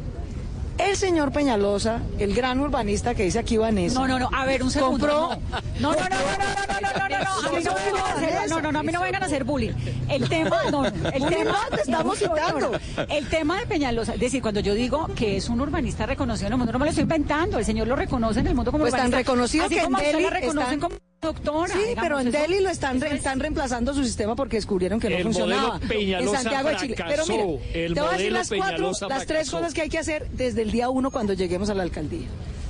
El 0.87 0.97
señor 0.97 1.31
Peñalosa, 1.33 2.01
el 2.19 2.35
gran 2.35 2.59
urbanista 2.61 3.15
que 3.15 3.25
dice 3.25 3.39
aquí 3.39 3.57
Vanessa. 3.57 3.99
No, 4.01 4.09
no, 4.09 4.19
no, 4.19 4.29
a 4.33 4.45
ver, 4.45 4.63
un 4.63 4.71
segundo. 4.71 5.07
Compró. 5.09 5.63
No, 5.81 5.93
no, 5.93 5.99
no, 5.99 6.09
no, 6.09 6.09
no, 6.09 6.09
no, 6.09 6.81
no, 6.81 6.81
no, 6.81 7.09
no, 7.09 7.09
no, 7.09 7.19
no 7.19 8.05
a 8.07 8.13
hacer- 8.13 8.49
no, 8.51 8.61
no, 8.61 8.73
no, 8.73 8.79
a 8.79 8.83
mí 8.83 8.93
no 8.93 9.01
vengan 9.01 9.23
a 9.23 9.27
hacer 9.27 9.45
bullying. 9.45 9.73
El 10.09 10.29
tema, 10.29 10.63
no, 10.71 10.83
no, 10.83 11.09
el 11.11 11.27
tema, 11.27 11.59
no, 11.71 11.77
te 11.77 11.83
estamos 11.83 12.21
no, 12.23 12.29
no, 12.29 12.35
no, 12.35 12.39
citando. 12.45 12.71
no. 12.97 13.15
El 13.15 13.29
tema 13.29 13.61
de 13.61 13.67
Peñalosa, 13.67 14.15
es 14.15 14.21
decir, 14.21 14.43
cuando 14.43 14.61
yo 14.61 14.75
digo 14.75 15.09
que 15.15 15.37
es 15.37 15.49
un 15.49 15.61
urbanista 15.61 16.07
reconocido 16.07 16.49
en 16.49 16.53
el 16.55 16.59
mundo, 16.59 16.73
no 16.73 16.79
me 16.79 16.87
lo 16.87 16.91
estoy 16.91 17.03
inventando, 17.03 17.59
el 17.59 17.65
señor 17.65 17.87
lo 17.87 17.97
reconoce 17.97 18.41
en 18.41 18.47
el 18.49 18.55
mundo 18.55 18.73
como 18.73 18.85
Pues 18.85 18.95
tan 18.95 19.13
reconocido 19.13 19.69
que 19.69 19.81
en 19.81 19.93
Delhi 19.93 20.27
reconocen 20.29 20.81
como 20.81 20.97
Doctora, 21.21 21.75
Sí, 21.75 21.95
pero 22.01 22.19
en 22.19 22.29
eso- 22.29 22.39
Delhi 22.39 22.61
lo 22.63 22.71
están, 22.71 22.99
re- 22.99 23.09
es- 23.09 23.15
están 23.17 23.41
reemplazando 23.41 23.93
su 23.93 24.03
sistema 24.05 24.35
porque 24.35 24.57
descubrieron 24.57 24.99
que 24.99 25.11
no 25.11 25.17
El 25.17 25.23
funcionaba. 25.25 25.79
en 25.91 26.29
Santiago 26.31 26.69
de 26.71 26.77
Chile. 26.77 26.95
Pero 26.97 27.27
mira, 27.27 27.45
El 27.75 27.95
te 27.95 28.01
voy 28.01 28.09
a 28.09 28.13
decir 28.17 28.33
las 28.33 28.49
cuatro, 28.49 28.93
las 29.09 29.27
tres 29.27 29.51
cosas 29.51 29.75
que 29.75 29.83
hay 29.83 29.91
que 29.91 29.99
hacer 29.99 30.27
desde 30.33 30.63
el 30.63 30.71
día 30.71 30.89
uno 30.89 31.11
cuando 31.11 31.35
lleguemos 31.35 31.69
a 31.69 31.75
la 31.75 31.83
alcaldía. 31.83 32.27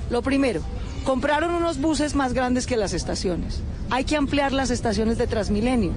Lo 0.09 0.21
primero, 0.21 0.61
compraron 1.05 1.51
unos 1.55 1.79
buses 1.79 2.13
más 2.13 2.33
grandes 2.33 2.67
que 2.67 2.75
las 2.75 2.91
estaciones. 2.91 3.61
Hay 3.89 4.03
que 4.03 4.17
ampliar 4.17 4.51
las 4.51 4.69
estaciones 4.69 5.17
de 5.17 5.27
Transmilenio 5.27 5.93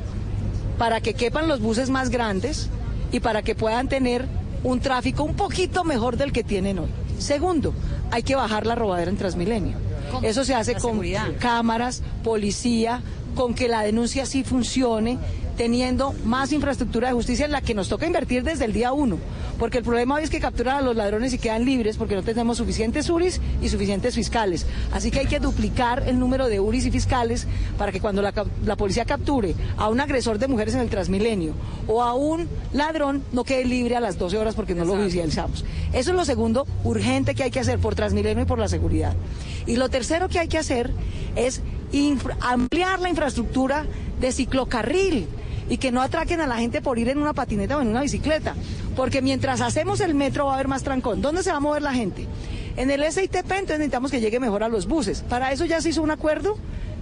para 0.79 1.01
que 1.01 1.15
quepan 1.15 1.49
los 1.49 1.61
buses 1.61 1.91
más 1.91 2.09
grandes 2.11 2.69
y 3.11 3.19
para 3.19 3.43
que 3.43 3.57
puedan 3.57 3.89
tener 3.89 4.27
un 4.63 4.79
tráfico 4.79 5.25
un 5.25 5.35
poquito 5.35 5.83
mejor 5.83 6.17
del 6.17 6.31
que 6.33 6.45
tienen 6.45 6.79
hoy. 6.79 6.89
Segundo, 7.19 7.75
hay 8.13 8.23
que 8.23 8.37
bajar 8.37 8.65
la 8.65 8.77
robadera 8.77 9.11
en 9.11 9.17
Transmilenio. 9.17 9.77
Eso 10.23 10.45
se 10.45 10.55
hace 10.55 10.75
con 10.75 11.01
cámaras, 11.39 12.03
policía, 12.23 13.01
con 13.35 13.55
que 13.55 13.69
la 13.69 13.83
denuncia 13.83 14.27
sí 14.27 14.45
funcione, 14.45 15.19
teniendo 15.57 16.15
más 16.25 16.53
infraestructura 16.53 17.09
de 17.09 17.15
justicia 17.15 17.47
en 17.47 17.53
la 17.53 17.61
que 17.61 17.75
nos 17.75 17.89
toca 17.89 18.07
invertir 18.07 18.43
desde 18.43 18.65
el 18.65 18.73
día 18.73 18.93
uno. 18.93 19.19
Porque 19.59 19.79
el 19.79 19.85
problema 19.85 20.17
hoy 20.17 20.25
es 20.25 20.31
que 20.31 20.41
capturan 20.41 20.77
a 20.77 20.81
los 20.81 20.97
ladrones 20.97 21.33
y 21.33 21.39
quedan 21.39 21.65
libres 21.65 21.97
porque 21.97 22.17
no 22.17 22.23
tenemos 22.23 22.59
suficientes 22.59 23.09
URIs 23.09 23.41
y 23.63 23.69
suficientes 23.69 24.15
fiscales. 24.15 24.67
Así 24.93 25.11
que 25.11 25.21
hay 25.21 25.27
que 25.27 25.39
duplicar 25.39 26.05
el 26.09 26.19
número 26.19 26.49
de 26.49 26.59
URIs 26.59 26.87
y 26.87 26.91
fiscales 26.91 27.47
para 27.79 27.93
que 27.93 28.01
cuando 28.01 28.21
la, 28.21 28.33
policía 28.77 29.05
capture 29.05 29.55
a 29.77 29.89
un 29.89 30.01
agresor 30.01 30.39
de 30.39 30.49
mujeres 30.49 30.75
en 30.75 30.81
el 30.81 30.91
Transmilenio 30.91 31.55
o 31.87 32.03
a 32.03 32.15
un 32.15 32.49
ladrón 32.73 33.23
no 33.33 33.45
quede 33.45 33.65
libre 33.65 33.97
a 33.97 34.01
las 34.01 34.19
12 34.19 34.39
horas 34.39 34.55
porque 34.55 34.75
no 34.75 34.85
lo 34.85 34.97
judicializamos. 34.97 35.65
Eso 35.93 36.11
es 36.11 36.17
lo 36.17 36.25
segundo 36.25 36.67
urgente 36.83 37.35
que 37.35 37.45
hay 37.45 37.51
que 37.51 37.61
hacer 37.61 37.79
por 37.79 37.95
Transmilenio 37.95 38.43
y 38.43 38.47
por 38.47 38.59
la 38.59 38.69
seguridad. 38.69 39.15
Y 39.67 39.77
lo 39.77 39.89
tercero 39.89 40.29
que 40.29 40.41
hay 40.41 40.49
que 40.49 40.59
hacer 40.59 40.91
es 41.37 41.63
ampliar 42.41 42.99
la 42.99 43.09
infraestructura 43.09 43.87
de 44.21 44.33
ciclocarril 44.33 45.29
y 45.69 45.79
que 45.79 45.93
no 45.93 46.03
atraquen 46.03 46.41
a 46.41 46.47
la 46.47 46.57
gente 46.57 46.83
por 46.83 46.99
ir 46.99 47.09
en 47.09 47.19
una 47.19 47.33
patineta 47.33 47.79
o 47.79 47.81
en 47.81 47.89
una 47.89 48.03
bicicleta. 48.03 48.55
Porque 48.97 49.23
mientras 49.23 49.61
hacemos 49.61 50.01
el 50.01 50.15
metro 50.15 50.47
va 50.47 50.53
a 50.53 50.55
haber 50.55 50.69
más 50.69 50.83
trancón. 50.83 51.21
¿Dónde 51.21 51.43
se 51.43 51.51
va 51.51 51.57
a 51.57 51.61
mover 51.61 51.83
la 51.83 51.95
gente? 51.95 52.27
En 52.77 52.91
el 52.91 53.05
SITP 53.05 53.37
entonces 53.37 53.79
necesitamos 53.79 54.11
que 54.11 54.21
llegue 54.21 54.41
mejor 54.41 54.62
a 54.62 54.69
los 54.69 54.87
buses. 54.87 55.23
Para 55.29 55.53
eso 55.53 55.65
ya 55.65 55.81
se 55.81 55.91
hizo 55.91 56.03
un 56.03 56.11
acuerdo 56.11 56.57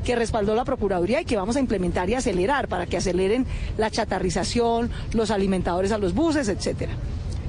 que 0.04 0.16
respaldó 0.16 0.54
la 0.54 0.64
Procuraduría 0.64 1.20
y 1.20 1.24
que 1.24 1.36
vamos 1.36 1.56
a 1.56 1.60
implementar 1.60 2.10
y 2.10 2.14
acelerar 2.14 2.68
para 2.68 2.86
que 2.86 2.96
aceleren 2.96 3.46
la 3.78 3.90
chatarrización, 3.90 4.90
los 5.12 5.30
alimentadores 5.30 5.92
a 5.92 5.98
los 5.98 6.14
buses, 6.14 6.48
etcétera. 6.48 6.92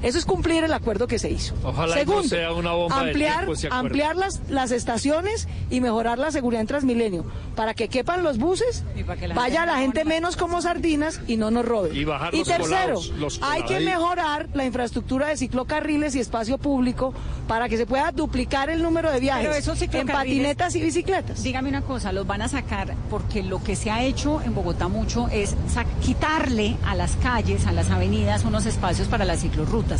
Eso 0.04 0.18
es 0.18 0.26
cumplir 0.26 0.62
el 0.64 0.72
acuerdo 0.72 1.06
que 1.06 1.18
se 1.18 1.30
hizo. 1.30 1.54
Ojalá 1.64 1.94
no 1.94 2.00
Segundo, 2.00 2.28
sea 2.28 2.52
una 2.52 2.72
bomba 2.72 3.00
ampliar, 3.00 3.46
tiempo 3.46 4.20
las, 4.20 4.42
las 4.50 4.70
estaciones 4.70 5.48
y 5.70 5.80
mejorar 5.80 6.18
la 6.18 6.30
seguridad 6.30 6.60
en 6.60 6.66
Transmilenio 6.66 7.24
para 7.56 7.72
que 7.72 7.88
quepan 7.88 8.22
los 8.22 8.36
buses, 8.36 8.84
que 8.94 9.28
la 9.28 9.34
vaya 9.34 9.60
gente 9.60 9.66
la 9.66 9.74
no 9.76 9.80
gente 9.80 10.04
menos 10.04 10.36
como 10.36 10.60
sardinas 10.60 11.22
y 11.26 11.38
no 11.38 11.50
nos 11.50 11.64
roben. 11.64 11.96
Y 11.96 12.04
bajar 12.04 12.34
los 12.34 12.46
tercero, 12.46 12.64
colados, 12.64 13.08
los 13.18 13.40
hay 13.42 13.62
que 13.62 13.80
mejorar 13.80 14.48
la 14.52 14.66
infraestructura 14.66 15.28
de 15.28 15.38
ciclocarriles 15.38 16.14
y 16.16 16.20
espacio 16.20 16.58
público 16.58 17.14
para 17.48 17.68
que 17.68 17.78
se 17.78 17.86
pueda 17.86 18.10
duplicar 18.12 18.68
el 18.68 18.82
número 18.82 19.10
de 19.10 19.20
viajes 19.20 19.46
Pero 19.46 19.56
esos 19.56 19.80
en 19.82 20.06
patinetas 20.06 20.74
y 20.74 20.82
bicicletas. 20.82 21.42
Dígame 21.42 21.70
una 21.70 21.82
cosa, 21.82 22.12
los 22.12 22.26
van 22.26 22.42
a 22.42 22.48
sacar 22.48 22.94
porque 23.08 23.42
lo 23.42 23.62
que 23.62 23.76
se 23.76 23.90
ha 23.90 24.02
hecho 24.02 24.42
en 24.42 24.54
Bogotá 24.54 24.88
mucho 24.88 25.28
es 25.28 25.54
quitarle 26.02 26.76
a 26.84 26.94
las 26.94 27.16
calles, 27.16 27.66
a 27.66 27.72
las 27.72 27.90
avenidas, 27.90 28.44
unos 28.44 28.66
espacios 28.66 29.08
para 29.08 29.24
las 29.24 29.40
ciclorrutas. 29.40 29.93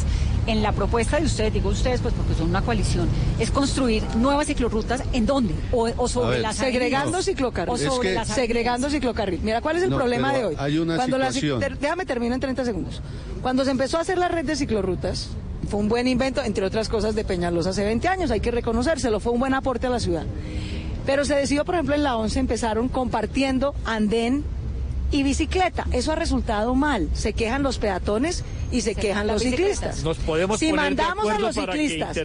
En 0.46 0.62
la 0.62 0.72
propuesta 0.72 1.18
de 1.18 1.24
ustedes, 1.26 1.52
digo 1.54 1.70
ustedes 1.70 2.00
pues 2.00 2.12
porque 2.14 2.34
son 2.34 2.50
una 2.50 2.60
coalición, 2.62 3.08
es 3.38 3.50
construir 3.50 4.02
nuevas 4.16 4.46
ciclorrutas 4.46 5.02
¿en 5.12 5.24
dónde? 5.26 5.54
O, 5.72 5.88
o 5.96 6.06
sobre 6.08 6.30
ver, 6.32 6.40
las 6.40 6.56
segregando 6.56 7.08
avenidas. 7.16 7.24
ciclocarril. 7.24 7.72
O 7.72 7.76
Es 7.76 7.82
sobre 7.82 8.08
que- 8.10 8.14
las 8.14 8.28
avenidas. 8.30 8.36
segregando 8.36 8.90
ciclocarril. 8.90 9.40
Mira, 9.42 9.60
¿cuál 9.62 9.76
es 9.76 9.82
el 9.84 9.90
No, 9.90 9.96
problema 9.96 10.32
de 10.34 10.44
hoy? 10.44 10.54
hay 10.58 10.76
una 10.78 10.96
Cuando 10.96 11.16
situación. 11.32 11.60
déjame 11.80 12.04
terminar 12.04 12.34
en 12.34 12.40
30 12.40 12.64
segundos. 12.64 13.00
Cuando 13.40 13.64
se 13.64 13.70
empezó 13.70 13.96
a 13.98 14.00
hacer 14.02 14.18
la 14.18 14.28
red 14.28 14.44
de 14.44 14.54
ciclorrutas, 14.56 15.28
fue 15.68 15.80
un 15.80 15.88
buen 15.88 16.06
invento, 16.08 16.42
entre 16.42 16.64
otras 16.66 16.90
cosas, 16.90 17.14
de 17.14 17.24
Peñalosa 17.24 17.70
hace 17.70 17.84
20 17.84 18.06
años, 18.08 18.30
hay 18.30 18.40
que 18.40 18.50
reconocérselo, 18.50 19.20
fue 19.20 19.32
un 19.32 19.40
buen 19.40 19.54
aporte 19.54 19.86
a 19.86 19.90
la 19.90 19.98
ciudad. 20.00 20.24
Pero 21.06 21.24
se 21.24 21.34
decidió, 21.34 21.64
por 21.64 21.74
ejemplo, 21.74 21.94
en 21.94 22.02
la 22.02 22.16
11 22.16 22.38
empezaron 22.40 22.88
compartiendo 22.88 23.74
andén 23.86 24.44
y 25.10 25.22
bicicleta. 25.22 25.86
Eso 25.92 26.12
ha 26.12 26.16
resultado 26.16 26.74
mal. 26.74 27.08
Se 27.14 27.32
quejan 27.34 27.62
los 27.62 27.78
peatones 27.78 28.42
y 28.70 28.80
se 28.80 28.94
quejan 28.94 29.26
los 29.26 29.42
ciclistas. 29.42 30.02
Nos 30.02 30.16
podemos 30.18 30.58
si 30.58 30.70
poner 30.70 30.94
de 30.94 31.02
mandamos 31.02 31.30
a 31.30 31.38
los 31.38 31.54
ciclistas 31.54 32.16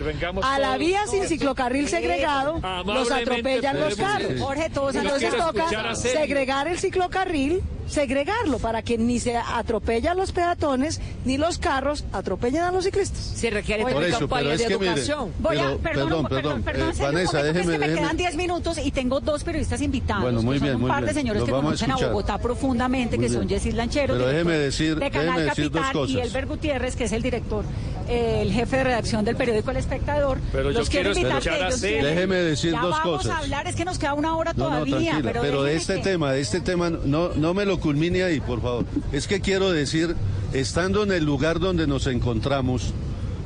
a 0.43 0.59
la 0.59 0.77
vía 0.77 1.01
sin 1.07 1.25
ciclocarril 1.27 1.87
segregado, 1.87 2.59
los 2.85 3.11
atropellan 3.11 3.79
los 3.79 3.95
carros. 3.95 4.31
Jorge, 4.39 4.69
todos 4.69 4.95
Entonces 4.95 5.35
toca 5.35 5.95
segregar 5.95 6.67
el 6.67 6.79
ciclocarril, 6.79 7.61
segregarlo 7.87 8.59
para 8.59 8.83
que 8.83 8.97
ni 8.99 9.19
se 9.19 9.35
atropella 9.35 10.11
a 10.11 10.13
los 10.13 10.31
peatones 10.31 11.01
ni 11.25 11.37
los 11.37 11.57
carros 11.57 12.05
atropellen 12.13 12.61
a 12.61 12.71
los 12.71 12.85
ciclistas. 12.85 13.19
Se 13.19 13.49
requiere 13.49 13.83
una 13.83 14.05
eso, 14.07 14.19
campaña 14.19 14.49
de 14.49 14.57
mire, 14.57 14.73
educación. 14.75 15.31
Voy 15.39 15.57
a, 15.57 15.61
Pero, 15.63 15.77
perdón, 15.79 15.81
perdón, 15.81 16.25
perdón, 16.27 16.27
perdón, 16.29 16.63
perdón, 16.63 16.89
eh, 16.89 16.93
señor, 16.93 17.13
Vanessa, 17.13 17.31
un 17.31 17.37
momento, 17.37 17.59
déjeme- 17.59 17.59
es 17.59 17.65
que 17.65 17.77
me 17.79 17.87
déjeme- 17.87 17.99
quedan 17.99 18.17
10 18.17 18.35
minutos 18.35 18.77
y 18.83 18.91
tengo 18.91 19.19
dos 19.19 19.43
periodistas 19.43 19.81
invitados. 19.81 20.21
Bueno, 20.23 20.41
muy 20.43 20.55
que 20.55 20.59
son 20.59 20.65
bien, 20.67 20.75
un 20.75 20.81
muy 20.81 20.89
par 20.91 20.99
de 20.99 21.05
bien. 21.05 21.15
señores 21.15 21.43
que 21.43 21.51
vamos 21.51 21.81
a 21.81 21.85
conocen 21.85 21.91
a. 22.05 22.09
Bogotá 22.09 22.37
profundamente, 22.37 23.17
Muy 23.17 23.25
que 23.25 23.33
son 23.33 23.47
bien. 23.47 23.59
Yesid 23.59 23.73
Lanchero, 23.73 24.13
Pero 24.13 24.27
déjeme 24.27 24.53
decir- 24.53 24.95
de 24.95 24.99
déjeme 25.05 25.25
Canal 25.25 25.45
decir 25.45 25.71
dos 25.71 25.81
Capital, 25.81 25.93
cosas. 25.93 26.28
Y 26.29 26.37
Elber 26.37 26.45
Gutiérrez, 26.47 26.95
que 26.95 27.03
es 27.05 27.11
el 27.11 27.21
director, 27.21 27.63
eh, 28.07 28.39
el 28.41 28.51
jefe 28.51 28.77
de 28.77 28.83
redacción 28.85 29.25
del 29.25 29.35
periódico 29.35 29.71
El 29.71 29.77
Espectador. 29.77 30.37
Pero 30.51 30.71
yo 30.71 30.79
Los 30.79 30.89
quiero 30.89 31.09
invitar 31.09 31.39
escuchar 31.39 31.63
a 31.63 31.75
Déjeme 31.75 32.35
decir 32.37 32.71
ya 32.73 32.81
dos 32.81 32.91
vamos 32.91 33.17
cosas. 33.23 33.31
a 33.31 33.37
hablar, 33.39 33.67
es 33.67 33.75
que 33.75 33.85
nos 33.85 33.97
queda 33.99 34.13
una 34.13 34.35
hora 34.35 34.53
No, 34.55 34.65
todavía. 34.65 35.19
pero, 35.23 35.41
pero 35.41 35.63
de 35.63 35.75
este 35.75 35.95
que- 35.95 36.01
tema, 36.01 36.31
de 36.31 36.41
este 36.41 36.61
tema, 36.61 36.89
no, 36.89 37.29
no 37.35 37.53
me 37.53 37.65
lo 37.65 37.79
culmine 37.79 38.23
ahí, 38.23 38.39
por 38.39 38.61
favor. 38.61 38.85
Es 39.11 39.27
que 39.27 39.39
quiero 39.41 39.71
decir, 39.71 40.15
estando 40.53 41.03
en 41.03 41.11
el 41.11 41.23
lugar 41.25 41.59
donde 41.59 41.87
nos 41.87 42.07
encontramos, 42.07 42.93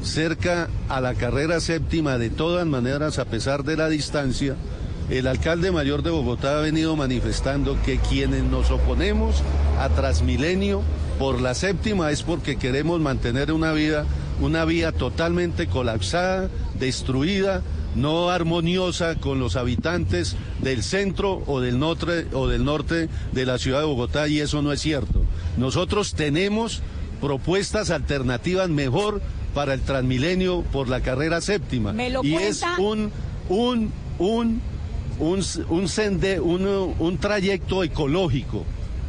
cerca 0.03 0.67
a 0.89 0.99
la 1.01 1.13
carrera 1.13 1.59
séptima, 1.59 2.17
de 2.17 2.29
todas 2.29 2.65
maneras, 2.65 3.19
a 3.19 3.25
pesar 3.25 3.63
de 3.63 3.77
la 3.77 3.87
distancia, 3.89 4.55
el 5.09 5.27
alcalde 5.27 5.71
mayor 5.71 6.03
de 6.03 6.09
Bogotá 6.11 6.57
ha 6.57 6.61
venido 6.61 6.95
manifestando 6.95 7.77
que 7.85 7.99
quienes 7.99 8.43
nos 8.43 8.71
oponemos 8.71 9.41
a 9.79 9.89
Transmilenio 9.89 10.81
por 11.23 11.39
la 11.39 11.53
séptima 11.53 12.11
es 12.11 12.21
porque 12.21 12.57
queremos 12.57 12.99
mantener 12.99 13.53
una 13.53 13.71
vida, 13.71 14.03
una 14.41 14.65
vía 14.65 14.91
totalmente 14.91 15.67
colapsada, 15.67 16.49
destruida, 16.77 17.61
no 17.95 18.29
armoniosa 18.29 19.15
con 19.15 19.39
los 19.39 19.55
habitantes 19.55 20.35
del 20.59 20.83
centro 20.83 21.41
o 21.47 21.61
del 21.61 21.79
norte 21.79 22.27
o 22.33 22.49
del 22.49 22.65
norte 22.65 23.07
de 23.31 23.45
la 23.45 23.57
ciudad 23.57 23.79
de 23.79 23.85
Bogotá 23.85 24.27
y 24.27 24.41
eso 24.41 24.61
no 24.61 24.73
es 24.73 24.81
cierto. 24.81 25.21
Nosotros 25.55 26.13
tenemos 26.13 26.81
propuestas 27.21 27.89
alternativas 27.89 28.67
mejor 28.67 29.21
para 29.53 29.75
el 29.75 29.79
Transmilenio 29.79 30.63
por 30.73 30.89
la 30.89 30.99
carrera 30.99 31.39
séptima 31.39 31.93
Me 31.93 32.09
lo 32.09 32.21
y 32.21 32.35
es 32.35 32.61
un 32.77 33.13
un 33.47 33.93
un 34.19 34.61
un, 35.19 35.41
un, 35.69 35.87
sende- 35.87 36.41
un, 36.41 36.67
un 36.99 37.17
trayecto 37.17 37.81
ecológico 37.85 38.65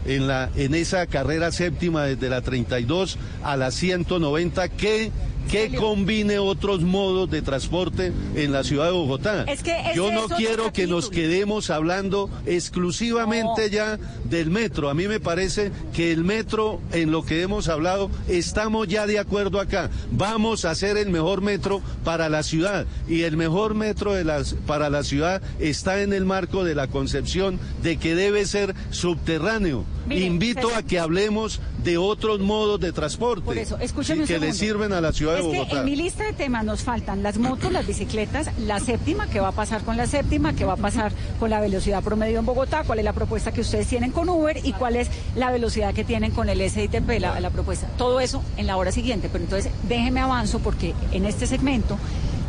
en, 0.07 0.27
la, 0.27 0.51
en 0.57 0.75
esa 0.75 1.07
carrera 1.07 1.53
séptima 1.53 2.05
desde 2.05 2.29
la 2.29 2.43
32 2.43 3.19
a 3.43 3.57
la 3.57 3.71
190 3.71 4.69
que, 4.71 5.11
que 5.51 5.75
combine 5.75 6.39
otros 6.39 6.81
modos 6.83 7.31
de 7.31 7.43
transporte 7.43 8.13
en 8.35 8.53
la 8.53 8.65
ciudad 8.65 8.87
de 8.87 8.93
Bogotá. 8.93 9.45
Es 9.45 9.63
que 9.63 9.79
ese 9.79 9.97
Yo 9.97 10.11
no 10.11 10.29
quiero 10.29 10.73
que 10.73 10.87
nos 10.87 11.11
quedemos 11.11 11.71
hablando 11.71 12.31
exclusivamente 12.47 13.71
ya 13.71 13.99
del 14.25 14.51
metro. 14.51 14.89
A 14.89 14.95
mí 14.95 15.07
me 15.07 15.21
parece 15.21 15.71
que 15.93 16.13
el 16.13 16.25
metro, 16.25 16.81
en 16.93 17.11
lo 17.11 17.25
que 17.25 17.43
hemos 17.43 17.69
hablado, 17.69 18.11
estamos 18.29 18.89
ya 18.89 19.07
de 19.07 19.19
acuerdo 19.19 19.61
acá. 19.61 19.91
Vamos 20.11 20.65
a 20.65 20.71
hacer 20.71 20.97
el 20.97 21.11
mejor 21.11 21.41
metro 21.41 21.83
para 22.05 22.29
la 22.29 22.43
ciudad. 22.43 22.87
Y 23.09 23.23
el 23.23 23.37
mejor 23.37 23.75
metro 23.75 24.15
de 24.15 24.25
las, 24.25 24.55
para 24.67 24.91
la 24.91 25.03
ciudad 25.05 25.43
está 25.61 26.03
en 26.03 26.13
el 26.13 26.25
marco 26.25 26.65
de 26.65 26.75
la 26.75 26.89
concepción 26.89 27.59
de 27.83 27.97
que 27.99 28.15
debe 28.15 28.47
ser 28.47 28.75
subterráneo. 28.91 29.85
Invito 30.11 30.75
a 30.75 30.83
que 30.83 30.99
hablemos 30.99 31.61
de 31.83 31.99
otros 31.99 32.41
modos 32.41 32.81
de 32.81 32.93
transporte 32.93 33.45
Por 33.45 33.59
eso, 33.59 33.79
escúcheme 33.79 34.23
un 34.23 34.27
que 34.27 34.39
le 34.39 34.53
sirven 34.53 34.93
a 34.93 35.01
la 35.01 35.13
ciudad 35.13 35.39
es 35.39 35.45
de 35.45 35.51
que 35.51 35.59
Bogotá. 35.59 35.81
en 35.81 35.85
mi 35.85 35.97
lista 35.97 36.25
de 36.25 36.33
temas 36.33 36.65
nos 36.65 36.83
faltan 36.83 37.23
las 37.23 37.39
motos, 37.39 37.73
las 37.73 37.87
bicicletas, 37.87 38.51
la 38.59 38.81
séptima, 38.81 39.29
qué 39.29 39.41
va 39.41 39.49
a 39.49 39.53
pasar 39.53 39.83
con 39.83 39.97
la 39.97 40.07
séptima, 40.07 40.55
qué 40.55 40.65
va 40.65 40.75
a 40.75 40.77
pasar 40.77 41.13
con 41.39 41.51
la 41.51 41.61
velocidad 41.61 42.03
promedio 42.03 42.39
en 42.39 42.47
Bogotá, 42.47 42.85
cuál 42.85 42.99
es 42.99 43.05
la 43.05 43.13
propuesta 43.13 43.53
que 43.53 43.61
ustedes 43.61 43.87
tienen 43.87 44.13
con 44.13 44.29
Uber 44.29 44.59
y 44.63 44.73
cuál 44.73 44.97
es 44.97 45.09
la 45.37 45.51
velocidad 45.51 45.95
que 45.95 46.05
tienen 46.05 46.33
con 46.33 46.49
el 46.49 46.59
SITP, 46.69 47.21
la, 47.21 47.41
la 47.41 47.51
propuesta. 47.51 47.87
Todo 47.99 48.21
eso 48.21 48.43
en 48.57 48.67
la 48.67 48.77
hora 48.77 48.93
siguiente. 48.93 49.29
Pero 49.31 49.45
entonces 49.45 49.73
déjeme 49.89 50.21
avanzo 50.21 50.59
porque 50.59 50.95
en 51.13 51.27
este 51.27 51.47
segmento 51.47 51.99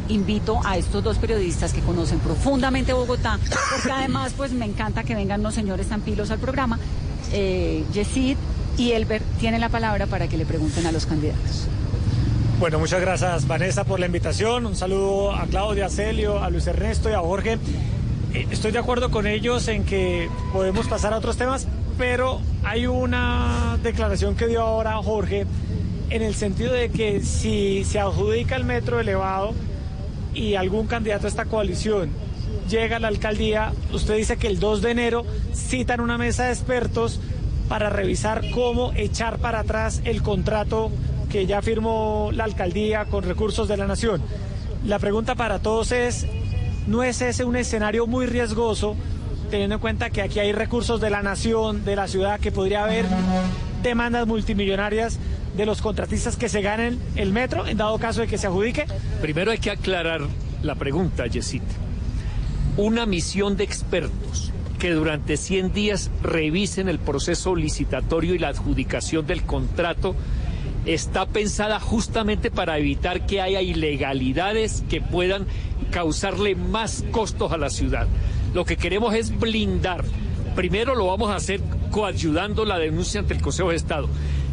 invito 0.08 0.60
a 0.64 0.78
estos 0.78 1.04
dos 1.04 1.18
periodistas 1.18 1.74
que 1.74 1.82
conocen 1.82 2.20
profundamente 2.20 2.94
Bogotá, 2.94 3.40
porque 3.72 3.92
además 3.92 4.34
pues 4.38 4.52
me 4.52 4.66
encanta 4.66 5.04
que 5.04 5.16
vengan 5.16 5.42
los 5.42 5.56
señores 5.56 5.88
tan 5.88 6.02
pilos 6.02 6.32
al 6.32 6.40
programa. 6.40 6.80
Eh, 7.32 7.84
Yesid 7.94 8.38
y 8.78 8.92
Elber 8.92 9.22
tienen 9.40 9.62
la 9.62 9.70
palabra 9.70 10.06
para 10.06 10.28
que 10.28 10.38
le 10.38 10.46
pregunten 10.46 10.86
a 10.86 10.92
los 10.92 11.06
candidatos. 11.06 11.68
Bueno, 12.60 12.80
muchas 12.80 13.02
gracias 13.02 13.48
Vanessa 13.48 13.84
por 13.84 14.00
la 14.00 14.06
invitación. 14.06 14.66
Un 14.66 14.76
saludo 14.76 15.34
a 15.34 15.46
Claudia, 15.46 15.88
a 15.88 15.90
Celio, 15.90 16.42
a 16.42 16.50
Luis 16.50 16.68
Ernesto 16.68 17.10
y 17.10 17.14
a 17.14 17.20
Jorge. 17.20 17.58
eh, 18.34 18.48
estoy 18.50 18.72
de 18.72 18.80
acuerdo 18.80 19.12
con 19.12 19.28
ellos 19.28 19.68
en 19.68 19.84
que 19.84 20.30
podemos 20.54 20.88
pasar 20.88 21.14
a 21.14 21.18
otros 21.18 21.38
temas, 21.38 21.68
pero 21.98 22.40
hay 22.64 22.88
una 22.88 23.78
declaración 23.84 24.36
que 24.36 24.48
dio 24.48 24.62
ahora 24.62 24.96
Jorge 24.98 25.46
en 26.10 26.22
el 26.22 26.36
sentido 26.36 26.72
de 26.72 26.90
que 26.90 27.22
si 27.22 27.84
se 27.84 28.00
adjudica 28.00 28.56
el 28.56 28.64
metro 28.64 29.00
elevado 29.00 29.54
y 30.34 30.56
algún 30.56 30.88
candidato 30.88 31.28
a 31.28 31.30
esta 31.30 31.46
coalición 31.46 32.10
llega 32.70 32.98
a 32.98 33.00
la 33.00 33.08
alcaldía, 33.08 33.72
usted 33.94 34.16
dice 34.16 34.38
que 34.38 34.48
el 34.48 34.60
2 34.60 34.82
de 34.82 34.92
enero 34.92 35.26
citan 35.54 36.00
una 36.00 36.18
mesa 36.18 36.46
de 36.46 36.52
expertos 36.52 37.20
para 37.68 37.90
revisar 37.90 38.50
cómo 38.52 38.94
echar 38.96 39.40
para 39.40 39.60
atrás 39.60 40.02
el 40.06 40.22
contrato 40.22 40.92
que 41.30 41.46
ya 41.46 41.62
firmó 41.62 42.30
la 42.34 42.44
alcaldía 42.44 43.06
con 43.06 43.24
recursos 43.24 43.68
de 43.68 43.78
la 43.78 43.88
nación. 43.88 44.22
La 44.86 45.00
pregunta 45.00 45.36
para 45.36 45.60
todos 45.60 45.92
es, 45.92 46.28
¿no 46.88 47.04
es 47.04 47.22
ese 47.22 47.44
un 47.44 47.56
escenario 47.56 48.06
muy 48.08 48.28
riesgoso, 48.28 48.96
teniendo 49.50 49.76
en 49.76 49.82
cuenta 49.82 50.10
que 50.10 50.22
aquí 50.22 50.40
hay 50.40 50.54
recursos 50.54 51.02
de 51.02 51.10
la 51.10 51.22
nación, 51.22 51.84
de 51.86 51.96
la 51.96 52.08
ciudad, 52.08 52.40
que 52.40 52.52
podría 52.52 52.84
haber 52.84 53.06
demandas 53.82 54.28
multimillonarias 54.28 55.20
de 55.58 55.66
los 55.66 55.82
contratistas 55.82 56.38
que 56.38 56.50
se 56.50 56.62
ganen 56.62 57.00
el 57.16 57.32
metro, 57.32 57.66
en 57.66 57.78
dado 57.78 57.98
caso 57.98 58.22
de 58.22 58.28
que 58.28 58.38
se 58.38 58.48
adjudique? 58.48 58.86
Primero 59.22 59.52
hay 59.52 59.58
que 59.58 59.72
aclarar 59.72 60.22
la 60.62 60.76
pregunta, 60.76 61.26
Yesit. 61.28 61.64
Una 62.78 63.06
misión 63.06 63.56
de 63.56 63.64
expertos 63.64 64.52
que 64.80 64.92
durante 64.92 65.38
100 65.38 65.72
días 65.72 66.12
revisen 66.22 66.90
el 66.90 67.00
proceso 67.00 67.56
licitatorio 67.56 68.36
y 68.36 68.40
la 68.40 68.50
adjudicación 68.50 69.26
del 69.26 69.44
contrato 69.44 70.14
está 70.86 71.26
pensada 71.26 71.80
justamente 71.80 72.52
para 72.52 72.78
evitar 72.78 73.26
que 73.26 73.40
haya 73.40 73.62
ilegalidades 73.62 74.84
que 74.90 75.00
puedan 75.00 75.48
causarle 75.92 76.56
más 76.56 77.06
costos 77.12 77.54
a 77.54 77.58
la 77.58 77.70
ciudad. 77.70 78.08
Lo 78.54 78.66
que 78.66 78.76
queremos 78.76 79.16
es 79.16 79.40
blindar. 79.40 80.04
Primero 80.54 80.96
lo 80.96 81.08
vamos 81.08 81.30
a 81.30 81.36
hacer 81.36 81.62
coayudando 81.92 82.66
la 82.66 82.78
denuncia 82.78 83.22
ante 83.22 83.34
el 83.34 83.42
Consejo 83.42 83.70
de 83.70 83.78
Estado. 83.78 84.10